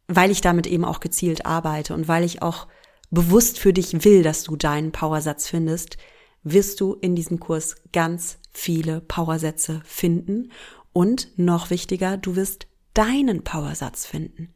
weil 0.09 0.31
ich 0.31 0.41
damit 0.41 0.67
eben 0.67 0.85
auch 0.85 1.01
gezielt 1.01 1.47
arbeite 1.47 1.95
und 1.95 2.09
weil 2.09 2.25
ich 2.25 2.43
auch 2.43 2.67
bewusst 3.11 3.59
für 3.59 3.73
dich 3.73 4.05
will, 4.05 4.23
dass 4.23 4.43
du 4.43 4.57
deinen 4.57 4.93
Powersatz 4.93 5.49
findest, 5.49 5.97
wirst 6.43 6.81
du 6.81 6.95
in 6.95 7.15
diesem 7.15 7.41
Kurs 7.41 7.77
ganz 7.93 8.39
viele 8.53 9.01
Powersätze 9.01 9.83
finden. 9.85 10.51
Und 10.93 11.29
noch 11.37 11.71
wichtiger, 11.71 12.17
du 12.17 12.37
wirst 12.37 12.67
deinen 12.95 13.45
Powersatz 13.45 14.07
finden. 14.07 14.53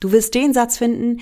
Du 0.00 0.12
wirst 0.12 0.34
den 0.34 0.52
Satz 0.52 0.78
finden, 0.78 1.20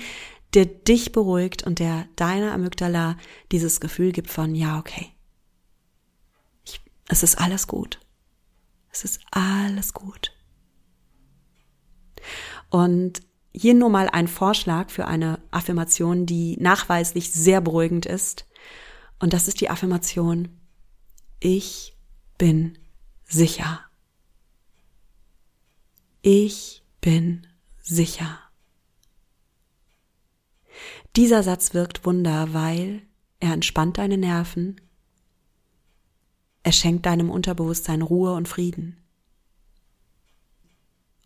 der 0.53 0.65
dich 0.65 1.11
beruhigt 1.11 1.63
und 1.63 1.79
der 1.79 2.07
deiner 2.15 2.53
Amygdala 2.53 3.17
dieses 3.51 3.79
Gefühl 3.79 4.11
gibt 4.11 4.29
von, 4.29 4.53
ja, 4.55 4.77
okay. 4.77 5.09
Ich, 6.65 6.81
es 7.07 7.23
ist 7.23 7.39
alles 7.39 7.67
gut. 7.67 7.99
Es 8.91 9.03
ist 9.03 9.21
alles 9.31 9.93
gut. 9.93 10.35
Und 12.69 13.21
hier 13.51 13.73
nur 13.73 13.89
mal 13.89 14.09
ein 14.09 14.27
Vorschlag 14.27 14.89
für 14.89 15.07
eine 15.07 15.39
Affirmation, 15.51 16.25
die 16.25 16.57
nachweislich 16.59 17.31
sehr 17.31 17.61
beruhigend 17.61 18.05
ist. 18.05 18.47
Und 19.19 19.33
das 19.33 19.47
ist 19.47 19.61
die 19.61 19.69
Affirmation, 19.69 20.59
ich 21.39 21.95
bin 22.37 22.77
sicher. 23.25 23.81
Ich 26.25 26.85
bin 27.01 27.45
sicher. 27.81 28.39
Dieser 31.17 31.43
Satz 31.43 31.73
wirkt 31.73 32.05
Wunder, 32.05 32.53
weil 32.53 33.01
er 33.41 33.51
entspannt 33.51 33.97
deine 33.97 34.17
Nerven, 34.17 34.79
er 36.63 36.71
schenkt 36.71 37.05
deinem 37.05 37.29
Unterbewusstsein 37.29 38.01
Ruhe 38.01 38.35
und 38.35 38.47
Frieden. 38.47 39.03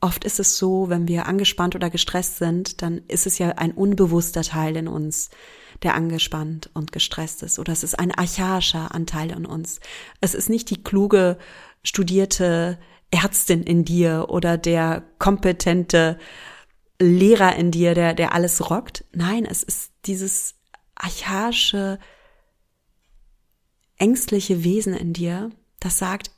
Oft 0.01 0.23
ist 0.23 0.39
es 0.39 0.57
so, 0.57 0.89
wenn 0.89 1.07
wir 1.07 1.27
angespannt 1.27 1.75
oder 1.75 1.91
gestresst 1.91 2.37
sind, 2.37 2.81
dann 2.81 3.03
ist 3.07 3.27
es 3.27 3.37
ja 3.37 3.49
ein 3.49 3.73
unbewusster 3.73 4.41
Teil 4.41 4.77
in 4.77 4.87
uns, 4.87 5.29
der 5.83 5.93
angespannt 5.93 6.71
und 6.73 6.91
gestresst 6.91 7.43
ist. 7.43 7.59
Oder 7.59 7.71
es 7.71 7.83
ist 7.83 7.99
ein 7.99 8.11
archaischer 8.11 8.95
Anteil 8.95 9.29
in 9.29 9.45
uns. 9.45 9.79
Es 10.21 10.33
ist 10.33 10.49
nicht 10.49 10.71
die 10.71 10.81
kluge, 10.81 11.37
studierte 11.83 12.79
Ärztin 13.11 13.63
in 13.63 13.85
dir 13.85 14.27
oder 14.29 14.57
der 14.57 15.03
kompetente 15.17 16.17
Lehrer 16.99 17.55
in 17.55 17.71
dir, 17.71 17.93
der, 17.93 18.13
der 18.13 18.33
alles 18.33 18.69
rockt. 18.69 19.05
Nein, 19.13 19.45
es 19.45 19.63
ist 19.63 19.91
dieses 20.05 20.55
archaische, 20.95 21.99
ängstliche 23.97 24.63
Wesen 24.63 24.93
in 24.93 25.13
dir, 25.13 25.51
das 25.79 25.99
sagt, 25.99 26.31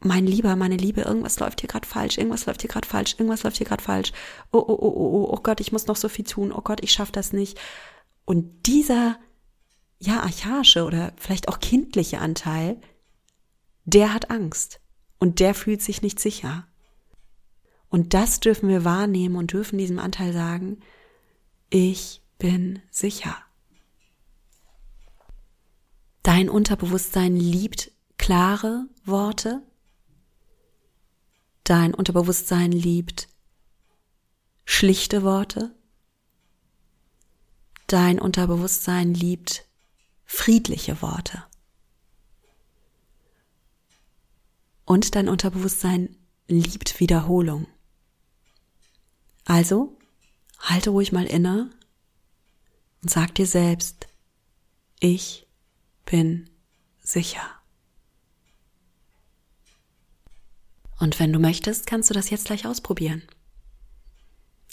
mein 0.00 0.26
Lieber, 0.26 0.56
meine 0.56 0.76
Liebe, 0.76 1.02
irgendwas 1.02 1.38
läuft 1.38 1.60
hier 1.60 1.68
gerade 1.68 1.86
falsch, 1.86 2.18
irgendwas 2.18 2.46
läuft 2.46 2.60
hier 2.60 2.70
gerade 2.70 2.88
falsch, 2.88 3.14
irgendwas 3.14 3.44
läuft 3.44 3.56
hier 3.56 3.66
gerade 3.66 3.82
falsch. 3.82 4.12
Oh, 4.50 4.58
oh, 4.58 4.76
oh, 4.80 4.92
oh, 4.94 5.24
oh, 5.24 5.28
oh 5.32 5.40
Gott, 5.42 5.60
ich 5.60 5.72
muss 5.72 5.86
noch 5.86 5.96
so 5.96 6.08
viel 6.08 6.24
tun. 6.24 6.52
Oh 6.52 6.60
Gott, 6.60 6.82
ich 6.82 6.92
schaffe 6.92 7.12
das 7.12 7.32
nicht. 7.32 7.58
Und 8.24 8.66
dieser, 8.66 9.18
ja, 9.98 10.20
archaische 10.20 10.84
oder 10.84 11.12
vielleicht 11.16 11.48
auch 11.48 11.60
kindliche 11.60 12.18
Anteil, 12.18 12.80
der 13.84 14.12
hat 14.12 14.30
Angst 14.30 14.81
und 15.22 15.38
der 15.38 15.54
fühlt 15.54 15.80
sich 15.80 16.02
nicht 16.02 16.18
sicher. 16.18 16.66
Und 17.88 18.12
das 18.12 18.40
dürfen 18.40 18.68
wir 18.68 18.84
wahrnehmen 18.84 19.36
und 19.36 19.52
dürfen 19.52 19.78
diesem 19.78 20.00
Anteil 20.00 20.32
sagen, 20.32 20.80
ich 21.70 22.22
bin 22.38 22.82
sicher. 22.90 23.36
Dein 26.24 26.50
Unterbewusstsein 26.50 27.36
liebt 27.36 27.92
klare 28.18 28.88
Worte. 29.04 29.62
Dein 31.62 31.94
Unterbewusstsein 31.94 32.72
liebt 32.72 33.28
schlichte 34.64 35.22
Worte. 35.22 35.72
Dein 37.86 38.18
Unterbewusstsein 38.18 39.14
liebt 39.14 39.68
friedliche 40.24 41.00
Worte. 41.00 41.44
Und 44.92 45.14
dein 45.14 45.30
Unterbewusstsein 45.30 46.14
liebt 46.48 47.00
Wiederholung. 47.00 47.66
Also, 49.46 49.96
halte 50.58 50.90
ruhig 50.90 51.12
mal 51.12 51.24
inne 51.24 51.70
und 53.00 53.10
sag 53.10 53.34
dir 53.34 53.46
selbst, 53.46 54.06
ich 55.00 55.46
bin 56.04 56.50
sicher. 57.02 57.40
Und 60.98 61.18
wenn 61.18 61.32
du 61.32 61.38
möchtest, 61.38 61.86
kannst 61.86 62.10
du 62.10 62.14
das 62.14 62.28
jetzt 62.28 62.44
gleich 62.44 62.66
ausprobieren. 62.66 63.22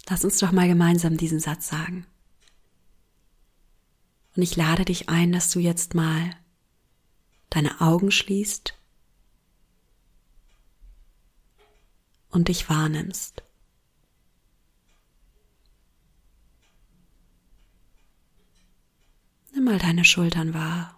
Lass 0.09 0.25
uns 0.25 0.37
doch 0.39 0.51
mal 0.51 0.67
gemeinsam 0.67 1.15
diesen 1.15 1.39
Satz 1.39 1.69
sagen. 1.69 2.05
Und 4.35 4.43
ich 4.43 4.57
lade 4.57 4.83
dich 4.83 5.07
ein, 5.07 5.31
dass 5.31 5.49
du 5.49 5.59
jetzt 5.59 5.93
mal 5.93 6.35
deine 7.49 7.79
Augen 7.79 8.11
schließt 8.11 8.73
und 12.29 12.47
dich 12.47 12.69
wahrnimmst. 12.69 13.43
Nimm 19.53 19.63
mal 19.63 19.79
deine 19.79 20.05
Schultern 20.05 20.53
wahr. 20.53 20.95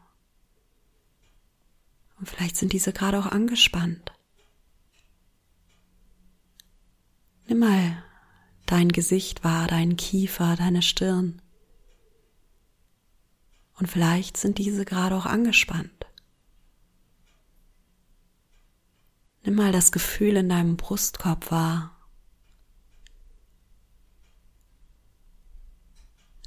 Und 2.19 2.29
vielleicht 2.29 2.55
sind 2.57 2.73
diese 2.73 2.93
gerade 2.93 3.17
auch 3.17 3.25
angespannt. 3.25 4.11
Nimm 7.47 7.59
mal 7.59 8.03
dein 8.67 8.89
Gesicht 8.89 9.43
wahr, 9.43 9.67
deinen 9.67 9.97
Kiefer, 9.97 10.55
deine 10.55 10.81
Stirn. 10.81 11.41
Und 13.73 13.87
vielleicht 13.87 14.37
sind 14.37 14.59
diese 14.59 14.85
gerade 14.85 15.15
auch 15.15 15.25
angespannt. 15.25 16.05
Nimm 19.43 19.55
mal 19.55 19.71
das 19.71 19.91
Gefühl 19.91 20.37
in 20.37 20.49
deinem 20.49 20.77
Brustkorb 20.77 21.49
wahr. 21.49 21.97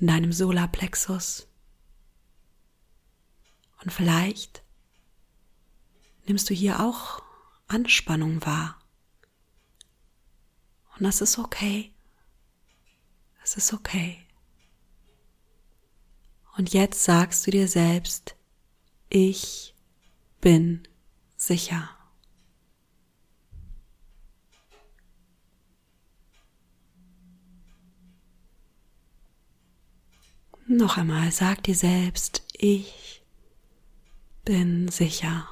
In 0.00 0.06
deinem 0.06 0.32
Solarplexus. 0.32 1.48
Und 3.82 3.92
vielleicht 3.92 4.62
nimmst 6.26 6.48
du 6.48 6.54
hier 6.54 6.80
auch 6.80 7.22
Anspannung 7.66 8.44
wahr. 8.44 8.80
Und 10.96 11.04
das 11.04 11.20
ist 11.20 11.38
okay. 11.38 11.92
Es 13.42 13.56
ist 13.56 13.72
okay. 13.72 14.24
Und 16.56 16.72
jetzt 16.72 17.02
sagst 17.02 17.46
du 17.46 17.50
dir 17.50 17.66
selbst, 17.66 18.36
ich 19.08 19.74
bin 20.40 20.86
sicher. 21.36 21.90
Noch 30.66 30.96
einmal, 30.96 31.30
sag 31.30 31.62
dir 31.64 31.74
selbst, 31.74 32.42
ich 32.54 33.22
bin 34.46 34.88
sicher. 34.88 35.46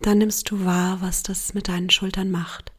Dann 0.00 0.18
nimmst 0.18 0.50
du 0.50 0.66
wahr, 0.66 1.00
was 1.00 1.22
das 1.22 1.54
mit 1.54 1.68
deinen 1.68 1.88
Schultern 1.88 2.30
macht. 2.30 2.72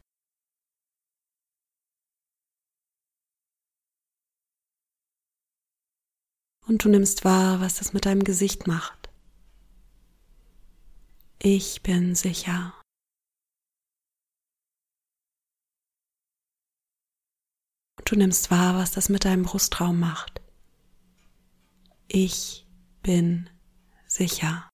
Und 6.68 6.84
du 6.84 6.88
nimmst 6.88 7.24
wahr, 7.24 7.60
was 7.60 7.76
das 7.76 7.92
mit 7.92 8.06
deinem 8.06 8.22
Gesicht 8.22 8.68
macht. 8.68 9.10
Ich 11.40 11.82
bin 11.82 12.14
sicher. 12.14 12.74
Du 18.06 18.16
nimmst 18.16 18.50
wahr, 18.50 18.76
was 18.76 18.92
das 18.92 19.08
mit 19.08 19.24
deinem 19.24 19.42
Brustraum 19.42 19.98
macht. 19.98 20.40
Ich 22.08 22.66
bin 23.02 23.50
sicher. 24.06 24.68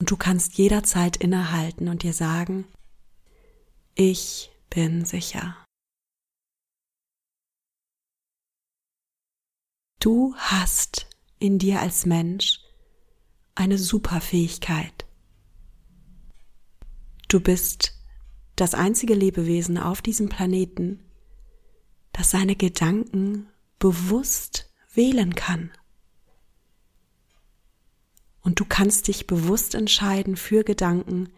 Und 0.00 0.10
du 0.10 0.16
kannst 0.16 0.54
jederzeit 0.54 1.16
innehalten 1.16 1.88
und 1.88 2.02
dir 2.02 2.12
sagen, 2.12 2.66
ich 3.94 4.50
bin 4.70 5.04
sicher. 5.04 5.56
Du 10.00 10.34
hast 10.36 11.08
in 11.40 11.58
dir 11.58 11.80
als 11.80 12.06
Mensch 12.06 12.60
eine 13.54 13.76
Superfähigkeit. 13.76 14.97
Du 17.28 17.40
bist 17.40 17.92
das 18.56 18.74
einzige 18.74 19.12
Lebewesen 19.12 19.76
auf 19.76 20.00
diesem 20.00 20.30
Planeten, 20.30 21.04
das 22.12 22.30
seine 22.30 22.56
Gedanken 22.56 23.50
bewusst 23.78 24.72
wählen 24.94 25.34
kann. 25.34 25.70
Und 28.40 28.60
du 28.60 28.64
kannst 28.64 29.08
dich 29.08 29.26
bewusst 29.26 29.74
entscheiden 29.74 30.36
für 30.36 30.64
Gedanken, 30.64 31.30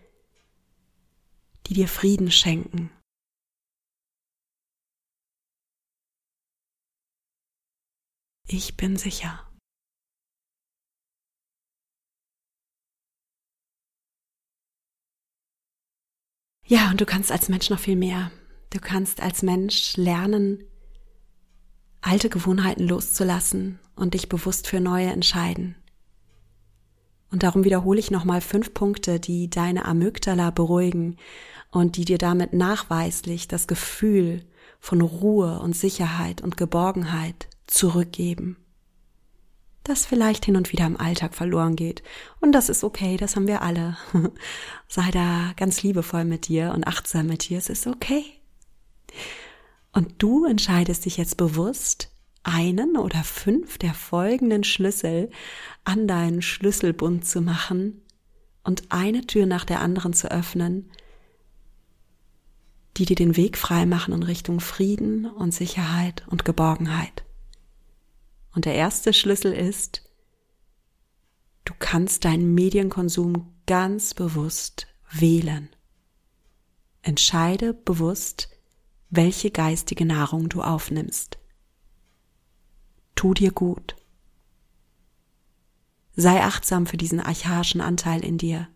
die 1.66 1.74
dir 1.74 1.88
Frieden 1.88 2.30
schenken. 2.30 2.90
Ich 8.46 8.76
bin 8.76 8.96
sicher. 8.96 9.49
Ja, 16.70 16.88
und 16.92 17.00
du 17.00 17.04
kannst 17.04 17.32
als 17.32 17.48
Mensch 17.48 17.68
noch 17.68 17.80
viel 17.80 17.96
mehr. 17.96 18.30
Du 18.72 18.78
kannst 18.78 19.20
als 19.20 19.42
Mensch 19.42 19.96
lernen, 19.96 20.62
alte 22.00 22.28
Gewohnheiten 22.28 22.86
loszulassen 22.86 23.80
und 23.96 24.14
dich 24.14 24.28
bewusst 24.28 24.68
für 24.68 24.78
neue 24.78 25.08
entscheiden. 25.08 25.74
Und 27.32 27.42
darum 27.42 27.64
wiederhole 27.64 27.98
ich 27.98 28.12
nochmal 28.12 28.40
fünf 28.40 28.72
Punkte, 28.72 29.18
die 29.18 29.50
deine 29.50 29.84
Amygdala 29.84 30.50
beruhigen 30.50 31.16
und 31.72 31.96
die 31.96 32.04
dir 32.04 32.18
damit 32.18 32.52
nachweislich 32.52 33.48
das 33.48 33.66
Gefühl 33.66 34.44
von 34.78 35.00
Ruhe 35.00 35.58
und 35.58 35.74
Sicherheit 35.74 36.40
und 36.40 36.56
Geborgenheit 36.56 37.48
zurückgeben. 37.66 38.56
Das 39.84 40.06
vielleicht 40.06 40.44
hin 40.44 40.56
und 40.56 40.72
wieder 40.72 40.86
im 40.86 41.00
Alltag 41.00 41.34
verloren 41.34 41.74
geht. 41.74 42.02
Und 42.40 42.52
das 42.52 42.68
ist 42.68 42.84
okay, 42.84 43.16
das 43.16 43.34
haben 43.34 43.46
wir 43.46 43.62
alle. 43.62 43.96
Sei 44.88 45.10
da 45.10 45.52
ganz 45.56 45.82
liebevoll 45.82 46.24
mit 46.24 46.48
dir 46.48 46.72
und 46.74 46.86
achtsam 46.86 47.26
mit 47.26 47.48
dir, 47.48 47.58
es 47.58 47.70
ist 47.70 47.86
okay. 47.86 48.24
Und 49.92 50.22
du 50.22 50.44
entscheidest 50.44 51.04
dich 51.06 51.16
jetzt 51.16 51.36
bewusst, 51.36 52.10
einen 52.42 52.96
oder 52.96 53.22
fünf 53.22 53.78
der 53.78 53.94
folgenden 53.94 54.64
Schlüssel 54.64 55.30
an 55.84 56.06
deinen 56.06 56.42
Schlüsselbund 56.42 57.24
zu 57.26 57.40
machen 57.40 58.02
und 58.64 58.84
eine 58.90 59.26
Tür 59.26 59.46
nach 59.46 59.64
der 59.64 59.80
anderen 59.80 60.12
zu 60.12 60.30
öffnen, 60.30 60.90
die 62.96 63.04
dir 63.04 63.16
den 63.16 63.36
Weg 63.36 63.56
frei 63.56 63.86
machen 63.86 64.14
in 64.14 64.22
Richtung 64.22 64.60
Frieden 64.60 65.26
und 65.26 65.52
Sicherheit 65.52 66.24
und 66.28 66.44
Geborgenheit. 66.44 67.24
Und 68.54 68.64
der 68.64 68.74
erste 68.74 69.12
Schlüssel 69.12 69.52
ist, 69.52 70.02
du 71.64 71.74
kannst 71.78 72.24
deinen 72.24 72.54
Medienkonsum 72.54 73.52
ganz 73.66 74.14
bewusst 74.14 74.88
wählen. 75.12 75.68
Entscheide 77.02 77.72
bewusst, 77.74 78.48
welche 79.08 79.50
geistige 79.50 80.04
Nahrung 80.04 80.48
du 80.48 80.62
aufnimmst. 80.62 81.38
Tu 83.14 83.34
dir 83.34 83.52
gut. 83.52 83.96
Sei 86.16 86.42
achtsam 86.42 86.86
für 86.86 86.96
diesen 86.96 87.20
archaischen 87.20 87.80
Anteil 87.80 88.24
in 88.24 88.36
dir, 88.36 88.68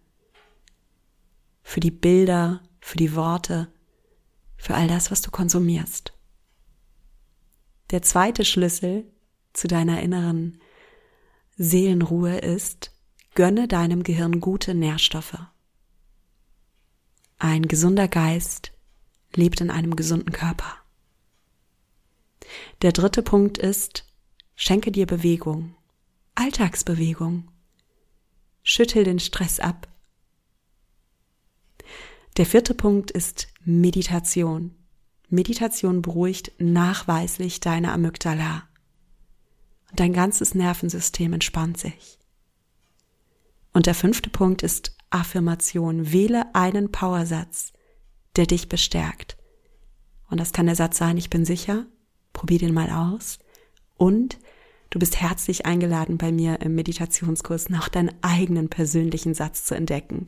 für 1.63 1.81
die 1.81 1.91
Bilder, 1.91 2.63
für 2.81 2.97
die 2.97 3.15
Worte, 3.15 3.73
für 4.57 4.75
all 4.75 4.89
das, 4.89 5.11
was 5.11 5.21
du 5.21 5.31
konsumierst. 5.31 6.13
Der 7.91 8.03
zweite 8.03 8.45
Schlüssel 8.45 9.13
zu 9.55 9.69
deiner 9.69 10.03
inneren 10.03 10.61
Seelenruhe 11.57 12.37
ist, 12.39 12.91
gönne 13.35 13.67
deinem 13.69 14.03
Gehirn 14.03 14.41
gute 14.41 14.75
Nährstoffe. 14.75 15.39
Ein 17.39 17.67
gesunder 17.67 18.09
Geist 18.09 18.73
lebt 19.35 19.61
in 19.61 19.71
einem 19.71 19.97
gesunden 19.97 20.33
Körper. 20.33 20.77
Der 22.83 22.93
dritte 22.93 23.23
Punkt 23.23 23.59
ist, 23.59 24.05
schenke 24.55 24.93
dir 24.93 25.07
Bewegung, 25.07 25.75
Alltagsbewegung. 26.35 27.51
Schüttel 28.63 29.05
den 29.05 29.19
Stress 29.19 29.61
ab. 29.61 29.89
Der 32.37 32.47
vierte 32.47 32.75
Punkt 32.75 33.11
ist 33.11 33.49
Meditation. 33.65 34.75
Meditation 35.29 36.03
beruhigt 36.03 36.53
nachweislich 36.59 37.61
deine 37.61 37.93
Amygdala. 37.93 38.69
Und 39.95 40.01
dein 40.01 40.13
ganzes 40.13 40.57
Nervensystem 40.57 41.35
entspannt 41.35 41.79
sich. 41.79 42.19
Und 43.73 43.87
der 43.87 43.95
fünfte 43.95 44.29
Punkt 44.29 44.65
ist 44.65 44.97
Affirmation. 45.11 46.11
Wähle 46.11 46.53
einen 46.53 46.91
Powersatz, 46.91 47.73
der 48.35 48.47
dich 48.47 48.69
bestärkt. 48.69 49.37
Und 50.29 50.41
das 50.41 50.53
kann 50.53 50.67
der 50.67 50.75
Satz 50.75 50.99
sein, 50.99 51.17
ich 51.17 51.31
bin 51.31 51.45
sicher, 51.45 51.87
probier 52.33 52.59
den 52.59 52.75
mal 52.75 52.91
aus. 52.91 53.39
Und 53.97 54.41
du 54.91 54.99
bist 54.99 55.21
herzlich 55.21 55.65
eingeladen, 55.65 56.19
bei 56.19 56.33
mir 56.33 56.61
im 56.61 56.75
Meditationskurs 56.75 57.69
noch 57.69 57.87
deinen 57.89 58.15
eigenen 58.21 58.71
persönlichen 58.71 59.35
Satz 59.35 59.65
zu 59.65 59.77
entdecken 59.77 60.27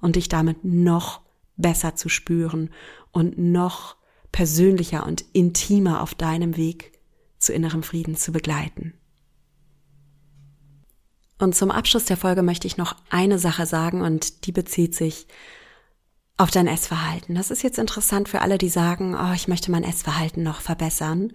und 0.00 0.14
dich 0.14 0.28
damit 0.28 0.64
noch 0.64 1.22
besser 1.56 1.96
zu 1.96 2.08
spüren 2.08 2.70
und 3.10 3.38
noch 3.38 3.96
persönlicher 4.30 5.04
und 5.04 5.24
intimer 5.32 6.00
auf 6.00 6.14
deinem 6.14 6.56
Weg 6.56 6.92
zu 7.38 7.52
innerem 7.52 7.82
Frieden 7.82 8.16
zu 8.16 8.32
begleiten. 8.32 8.94
Und 11.38 11.54
zum 11.54 11.70
Abschluss 11.70 12.04
der 12.04 12.16
Folge 12.16 12.42
möchte 12.42 12.66
ich 12.66 12.76
noch 12.76 12.96
eine 13.10 13.38
Sache 13.38 13.64
sagen 13.64 14.02
und 14.02 14.46
die 14.46 14.52
bezieht 14.52 14.94
sich 14.94 15.28
auf 16.36 16.50
dein 16.50 16.66
Essverhalten. 16.66 17.34
Das 17.34 17.50
ist 17.50 17.62
jetzt 17.62 17.78
interessant 17.78 18.28
für 18.28 18.40
alle, 18.40 18.58
die 18.58 18.68
sagen, 18.68 19.14
oh, 19.14 19.32
ich 19.34 19.48
möchte 19.48 19.70
mein 19.70 19.84
Essverhalten 19.84 20.42
noch 20.42 20.60
verbessern. 20.60 21.32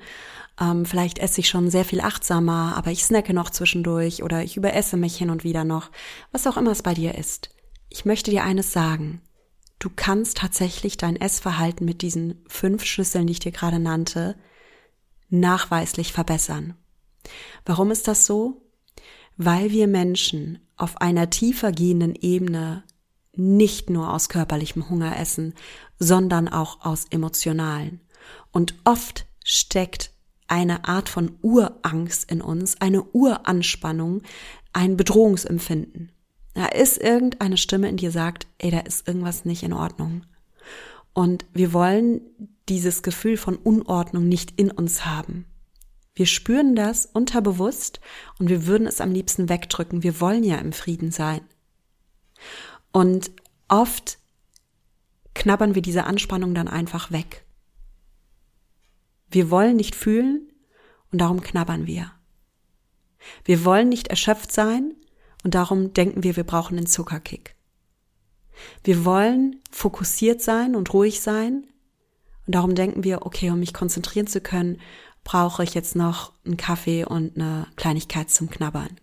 Ähm, 0.59 0.85
vielleicht 0.85 1.19
esse 1.19 1.41
ich 1.41 1.49
schon 1.49 1.69
sehr 1.69 1.83
viel 1.85 2.01
achtsamer, 2.01 2.73
aber 2.77 2.91
ich 2.91 3.03
snacke 3.03 3.33
noch 3.33 3.49
zwischendurch 3.49 4.23
oder 4.23 4.43
ich 4.43 4.55
überesse 4.55 4.97
mich 4.97 5.17
hin 5.17 5.29
und 5.29 5.43
wieder 5.43 5.65
noch, 5.65 5.91
was 6.31 6.47
auch 6.47 6.57
immer 6.57 6.71
es 6.71 6.83
bei 6.83 6.93
dir 6.93 7.15
ist. 7.15 7.49
Ich 7.89 8.05
möchte 8.05 8.31
dir 8.31 8.43
eines 8.43 8.71
sagen. 8.71 9.21
Du 9.79 9.89
kannst 9.93 10.37
tatsächlich 10.37 10.95
dein 10.95 11.17
Essverhalten 11.17 11.85
mit 11.85 12.01
diesen 12.01 12.41
fünf 12.47 12.85
Schlüsseln, 12.85 13.27
die 13.27 13.33
ich 13.33 13.39
dir 13.39 13.51
gerade 13.51 13.79
nannte, 13.79 14.35
nachweislich 15.33 16.13
verbessern. 16.13 16.75
Warum 17.65 17.91
ist 17.91 18.07
das 18.07 18.25
so? 18.25 18.61
Weil 19.35 19.71
wir 19.71 19.87
Menschen 19.87 20.59
auf 20.77 21.01
einer 21.01 21.29
tiefer 21.29 21.71
gehenden 21.71 22.15
Ebene 22.15 22.83
nicht 23.35 23.89
nur 23.89 24.13
aus 24.13 24.29
körperlichem 24.29 24.89
Hunger 24.89 25.17
essen, 25.17 25.55
sondern 25.97 26.47
auch 26.47 26.85
aus 26.85 27.05
emotionalen. 27.09 28.01
Und 28.51 28.75
oft 28.83 29.25
steckt 29.43 30.11
eine 30.47 30.85
Art 30.85 31.09
von 31.09 31.37
Urangst 31.41 32.29
in 32.29 32.41
uns, 32.41 32.79
eine 32.79 33.01
Uranspannung, 33.01 34.21
ein 34.71 34.97
Bedrohungsempfinden. 34.97 36.11
Da 36.53 36.67
ist 36.67 37.01
irgendeine 37.01 37.57
Stimme 37.57 37.89
in 37.89 37.97
dir 37.97 38.11
sagt, 38.11 38.45
ey, 38.59 38.69
da 38.69 38.79
ist 38.79 39.07
irgendwas 39.07 39.45
nicht 39.45 39.63
in 39.63 39.73
Ordnung. 39.73 40.25
Und 41.13 41.45
wir 41.53 41.73
wollen 41.73 42.21
dieses 42.69 43.03
Gefühl 43.03 43.37
von 43.37 43.57
Unordnung 43.57 44.27
nicht 44.27 44.59
in 44.59 44.71
uns 44.71 45.05
haben. 45.05 45.45
Wir 46.15 46.27
spüren 46.27 46.75
das 46.75 47.07
unterbewusst 47.07 47.99
und 48.39 48.49
wir 48.49 48.67
würden 48.67 48.87
es 48.87 49.01
am 49.01 49.11
liebsten 49.11 49.49
wegdrücken. 49.49 50.03
Wir 50.03 50.19
wollen 50.19 50.43
ja 50.43 50.57
im 50.57 50.71
Frieden 50.71 51.11
sein. 51.11 51.41
Und 52.91 53.31
oft 53.67 54.19
knabbern 55.33 55.73
wir 55.73 55.81
diese 55.81 56.03
Anspannung 56.03 56.53
dann 56.53 56.67
einfach 56.67 57.11
weg. 57.11 57.45
Wir 59.29 59.49
wollen 59.49 59.75
nicht 59.75 59.95
fühlen 59.95 60.51
und 61.11 61.19
darum 61.19 61.41
knabbern 61.41 61.87
wir. 61.87 62.11
Wir 63.43 63.65
wollen 63.65 63.89
nicht 63.89 64.09
erschöpft 64.09 64.51
sein 64.51 64.93
und 65.43 65.55
darum 65.55 65.93
denken 65.93 66.23
wir, 66.23 66.35
wir 66.35 66.43
brauchen 66.43 66.77
einen 66.77 66.85
Zuckerkick. 66.85 67.55
Wir 68.83 69.03
wollen 69.05 69.61
fokussiert 69.71 70.41
sein 70.41 70.75
und 70.75 70.93
ruhig 70.93 71.21
sein 71.21 71.65
und 72.45 72.55
darum 72.55 72.75
denken 72.75 73.03
wir, 73.03 73.25
okay, 73.25 73.49
um 73.49 73.59
mich 73.59 73.73
konzentrieren 73.73 74.27
zu 74.27 74.41
können, 74.41 74.79
brauche 75.23 75.63
ich 75.63 75.73
jetzt 75.73 75.95
noch 75.95 76.33
einen 76.45 76.57
Kaffee 76.57 77.05
und 77.05 77.35
eine 77.35 77.67
Kleinigkeit 77.75 78.29
zum 78.29 78.49
Knabbern. 78.49 78.99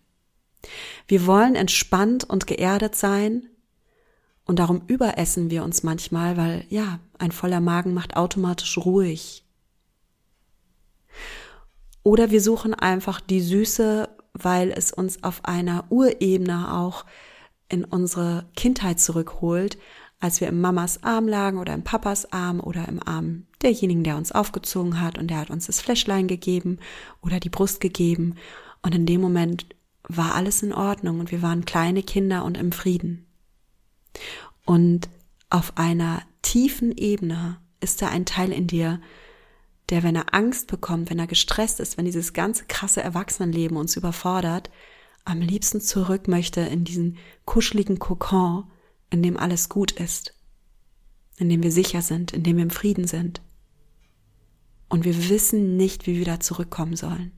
Wir 1.09 1.26
wollen 1.26 1.55
entspannt 1.55 2.24
und 2.24 2.47
geerdet 2.47 2.95
sein 2.95 3.49
und 4.45 4.59
darum 4.59 4.82
überessen 4.86 5.51
wir 5.51 5.64
uns 5.64 5.82
manchmal, 5.82 6.36
weil 6.36 6.66
ja, 6.68 7.01
ein 7.18 7.32
voller 7.32 7.61
Magen 7.61 7.95
macht 7.95 8.16
automatisch 8.16 8.76
ruhig. 8.78 9.45
Oder 12.03 12.30
wir 12.30 12.41
suchen 12.41 12.74
einfach 12.74 13.20
die 13.20 13.41
Süße, 13.41 14.09
weil 14.32 14.70
es 14.70 14.93
uns 14.93 15.22
auf 15.22 15.45
einer 15.45 15.84
Urebene 15.91 16.74
auch 16.74 17.05
in 17.68 17.84
unsere 17.84 18.47
Kindheit 18.57 19.01
zurückholt, 19.01 19.78
als 20.21 20.41
wir 20.41 20.49
im 20.49 20.61
Mamas 20.61 21.03
Arm 21.03 21.27
lagen 21.27 21.59
oder 21.59 21.73
im 21.73 21.83
Papas 21.83 22.31
Arm 22.31 22.61
oder 22.61 22.87
im 22.87 23.03
Arm 23.07 23.47
derjenigen, 23.62 24.05
der 24.05 24.16
uns 24.16 24.33
aufgezogen 24.33 25.01
hat 25.01 25.18
und 25.18 25.29
der 25.29 25.39
hat 25.39 25.51
uns 25.51 25.66
das 25.66 25.81
Fläschlein 25.81 26.29
gegeben 26.29 26.79
oder 27.23 27.41
die 27.41 27.49
Brust 27.49 27.81
gegeben. 27.81 28.37
Und 28.83 28.95
in 28.95 29.07
dem 29.07 29.21
Moment 29.21 29.66
war 30.03 30.35
alles 30.35 30.62
in 30.62 30.73
Ordnung 30.73 31.21
und 31.21 31.31
wir 31.31 31.43
waren 31.43 31.64
kleine 31.64 32.03
Kinder 32.03 32.45
und 32.45 32.59
im 32.59 32.73
Frieden. 32.73 33.27
Und 34.66 35.09
auf 35.49 35.77
einer 35.77 36.23
tiefen 36.43 36.93
Ebene 36.93 37.59
ist 37.81 38.03
da 38.03 38.09
ein 38.09 38.27
Teil 38.27 38.53
in 38.53 38.66
dir, 38.66 39.01
der, 39.89 40.03
wenn 40.03 40.16
er 40.16 40.35
Angst 40.35 40.68
bekommt, 40.68 41.11
wenn 41.11 41.18
er 41.18 41.27
gestresst 41.27 41.81
ist, 41.81 41.97
wenn 41.97 42.05
dieses 42.05 42.33
ganze 42.33 42.64
krasse 42.66 43.03
Erwachsenenleben 43.03 43.77
uns 43.77 43.97
überfordert, 43.97 44.71
am 45.25 45.41
liebsten 45.41 45.81
zurück 45.81 46.29
möchte 46.29 46.61
in 46.61 46.85
diesen 46.85 47.18
kuscheligen 47.45 47.99
Kokon, 47.99 48.71
in 49.11 49.22
dem 49.22 49.36
alles 49.36 49.68
gut 49.68 49.92
ist, 49.92 50.34
in 51.36 51.48
dem 51.48 51.62
wir 51.62 51.72
sicher 51.72 52.02
sind, 52.02 52.32
in 52.32 52.42
dem 52.42 52.56
wir 52.56 52.62
im 52.62 52.70
Frieden 52.70 53.06
sind. 53.06 53.42
Und 54.88 55.04
wir 55.04 55.28
wissen 55.28 55.76
nicht, 55.76 56.06
wie 56.06 56.16
wir 56.16 56.24
da 56.24 56.40
zurückkommen 56.40 56.96
sollen. 56.96 57.32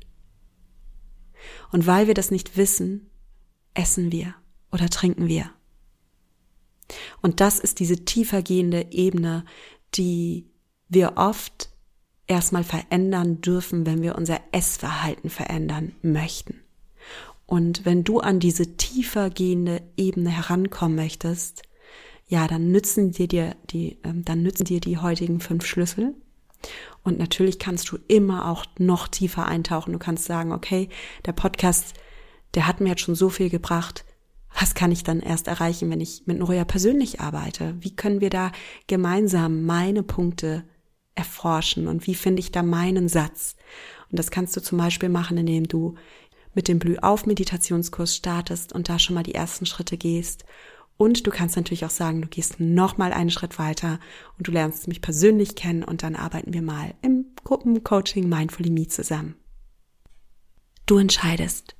Und 1.71 1.87
weil 1.87 2.07
wir 2.07 2.15
das 2.15 2.31
nicht 2.31 2.57
wissen, 2.57 3.11
essen 3.75 4.13
wir 4.13 4.35
oder 4.71 4.89
trinken 4.89 5.29
wir. 5.29 5.51
Und 7.21 7.41
das 7.41 7.59
ist 7.59 7.81
diese 7.81 8.05
tiefergehende 8.05 8.87
Ebene, 8.91 9.45
die 9.95 10.47
wir 10.89 11.15
oft 11.17 11.71
erstmal 12.27 12.65
verändern 12.65 13.41
dürfen, 13.41 13.87
wenn 13.87 14.03
wir 14.03 14.17
unser 14.17 14.41
Essverhalten 14.53 15.31
verändern 15.31 15.93
möchten. 16.03 16.61
Und 17.53 17.85
wenn 17.85 18.03
du 18.03 18.21
an 18.21 18.41
diese 18.41 18.79
tiefergehende 18.79 19.83
Ebene 19.99 20.31
herankommen 20.31 20.97
möchtest, 20.97 21.61
ja, 22.27 22.47
dann 22.47 22.73
nützen 22.73 23.11
dir 23.11 23.29
die, 23.29 23.51
die 23.69 23.99
ähm, 24.05 24.25
dann 24.25 24.43
nützen 24.43 24.65
dir 24.65 24.81
die 24.81 24.97
heutigen 24.97 25.39
fünf 25.39 25.67
Schlüssel. 25.67 26.15
Und 27.03 27.19
natürlich 27.19 27.59
kannst 27.59 27.91
du 27.91 27.99
immer 28.09 28.49
auch 28.49 28.65
noch 28.79 29.07
tiefer 29.07 29.45
eintauchen. 29.45 29.93
Du 29.93 29.99
kannst 29.99 30.25
sagen, 30.25 30.51
okay, 30.51 30.89
der 31.27 31.33
Podcast, 31.33 31.93
der 32.55 32.67
hat 32.67 32.81
mir 32.81 32.89
jetzt 32.89 33.03
schon 33.03 33.15
so 33.15 33.29
viel 33.29 33.51
gebracht. 33.51 34.07
Was 34.59 34.73
kann 34.73 34.91
ich 34.91 35.05
dann 35.05 35.21
erst 35.21 35.47
erreichen, 35.47 35.91
wenn 35.91 36.01
ich 36.01 36.23
mit 36.25 36.39
Noria 36.39 36.65
persönlich 36.65 37.21
arbeite? 37.21 37.77
Wie 37.81 37.95
können 37.95 38.23
wir 38.23 38.31
da 38.31 38.51
gemeinsam 38.87 39.67
meine 39.67 40.03
Punkte 40.03 40.65
erforschen 41.15 41.87
und 41.87 42.07
wie 42.07 42.15
finde 42.15 42.41
ich 42.41 42.51
da 42.51 42.63
meinen 42.63 43.11
Satz? 43.11 43.57
Und 44.11 44.19
das 44.19 44.31
kannst 44.31 44.57
du 44.57 44.63
zum 44.63 44.79
Beispiel 44.79 45.11
machen, 45.11 45.37
indem 45.37 45.69
du 45.69 45.97
mit 46.55 46.69
dem 46.69 46.79
Blühauf-Meditationskurs 46.79 48.17
startest 48.17 48.73
und 48.73 48.89
da 48.89 48.99
schon 48.99 49.15
mal 49.15 49.23
die 49.23 49.35
ersten 49.35 49.67
Schritte 49.67 49.97
gehst. 49.97 50.45
Und 50.97 51.27
du 51.27 51.31
kannst 51.31 51.57
natürlich 51.57 51.85
auch 51.85 51.91
sagen, 51.91 52.23
du 52.23 52.29
gehst 52.29 52.61
noch 52.61 52.99
mal 52.99 53.13
einen 53.13 53.31
Schritt 53.31 53.59
weiter 53.59 53.99
und 54.39 54.47
du 54.47 54.53
lernst 54.53 54.89
mich 54.89 55.01
persönlich 55.01 55.57
kennen 55.57 55.83
und 55.83 56.03
dann 56.03 56.15
arbeiten 56.15 56.53
wir 56.53 56.63
mal 56.63 56.95
im 57.03 57.27
Gruppencoaching 57.45 58.29
Mindfully 58.29 58.71
Me 58.71 58.87
zusammen. 58.87 59.37
Du 60.87 60.99
entscheidest. 60.99 61.77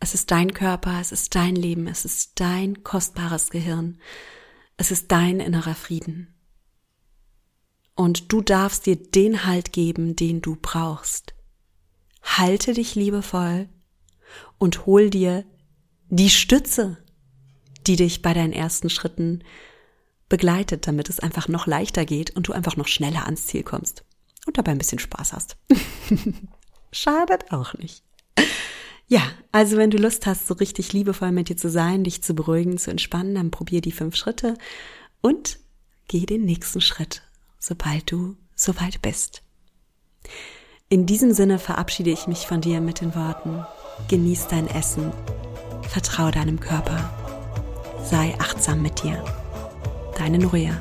Es 0.00 0.14
ist 0.14 0.30
dein 0.30 0.54
Körper, 0.54 1.00
es 1.00 1.12
ist 1.12 1.34
dein 1.34 1.56
Leben, 1.56 1.86
es 1.88 2.04
ist 2.04 2.40
dein 2.40 2.84
kostbares 2.84 3.50
Gehirn, 3.50 3.98
es 4.76 4.90
ist 4.90 5.10
dein 5.10 5.40
innerer 5.40 5.74
Frieden. 5.74 6.34
Und 7.96 8.32
du 8.32 8.40
darfst 8.40 8.86
dir 8.86 8.96
den 8.96 9.44
Halt 9.44 9.72
geben, 9.72 10.14
den 10.14 10.40
du 10.40 10.56
brauchst. 10.60 11.34
Halte 12.36 12.72
dich 12.72 12.94
liebevoll 12.94 13.68
und 14.58 14.86
hol 14.86 15.10
dir 15.10 15.44
die 16.08 16.30
Stütze, 16.30 16.98
die 17.86 17.96
dich 17.96 18.22
bei 18.22 18.34
deinen 18.34 18.52
ersten 18.52 18.90
Schritten 18.90 19.42
begleitet, 20.28 20.86
damit 20.86 21.08
es 21.08 21.20
einfach 21.20 21.48
noch 21.48 21.66
leichter 21.66 22.04
geht 22.04 22.36
und 22.36 22.48
du 22.48 22.52
einfach 22.52 22.76
noch 22.76 22.88
schneller 22.88 23.24
ans 23.24 23.46
Ziel 23.46 23.62
kommst 23.62 24.04
und 24.46 24.58
dabei 24.58 24.72
ein 24.72 24.78
bisschen 24.78 24.98
Spaß 24.98 25.32
hast. 25.32 25.56
Schadet 26.92 27.50
auch 27.52 27.74
nicht. 27.74 28.02
Ja, 29.06 29.22
also 29.52 29.78
wenn 29.78 29.90
du 29.90 29.96
Lust 29.96 30.26
hast, 30.26 30.46
so 30.46 30.54
richtig 30.54 30.92
liebevoll 30.92 31.32
mit 31.32 31.48
dir 31.48 31.56
zu 31.56 31.70
sein, 31.70 32.04
dich 32.04 32.22
zu 32.22 32.34
beruhigen, 32.34 32.76
zu 32.76 32.90
entspannen, 32.90 33.36
dann 33.36 33.50
probier 33.50 33.80
die 33.80 33.92
fünf 33.92 34.16
Schritte 34.16 34.54
und 35.22 35.58
geh 36.08 36.26
den 36.26 36.44
nächsten 36.44 36.82
Schritt 36.82 37.22
sobald 37.58 38.10
du 38.10 38.36
soweit 38.54 39.02
bist. 39.02 39.42
In 40.90 41.04
diesem 41.04 41.34
Sinne 41.34 41.58
verabschiede 41.58 42.08
ich 42.08 42.26
mich 42.28 42.46
von 42.46 42.62
dir 42.62 42.80
mit 42.80 43.02
den 43.02 43.14
Worten, 43.14 43.62
genieß 44.08 44.46
dein 44.46 44.66
Essen, 44.68 45.12
vertrau 45.82 46.30
deinem 46.30 46.60
Körper, 46.60 47.10
sei 48.02 48.34
achtsam 48.38 48.80
mit 48.80 49.02
dir. 49.02 49.22
Deine 50.16 50.38
Nuria. 50.38 50.80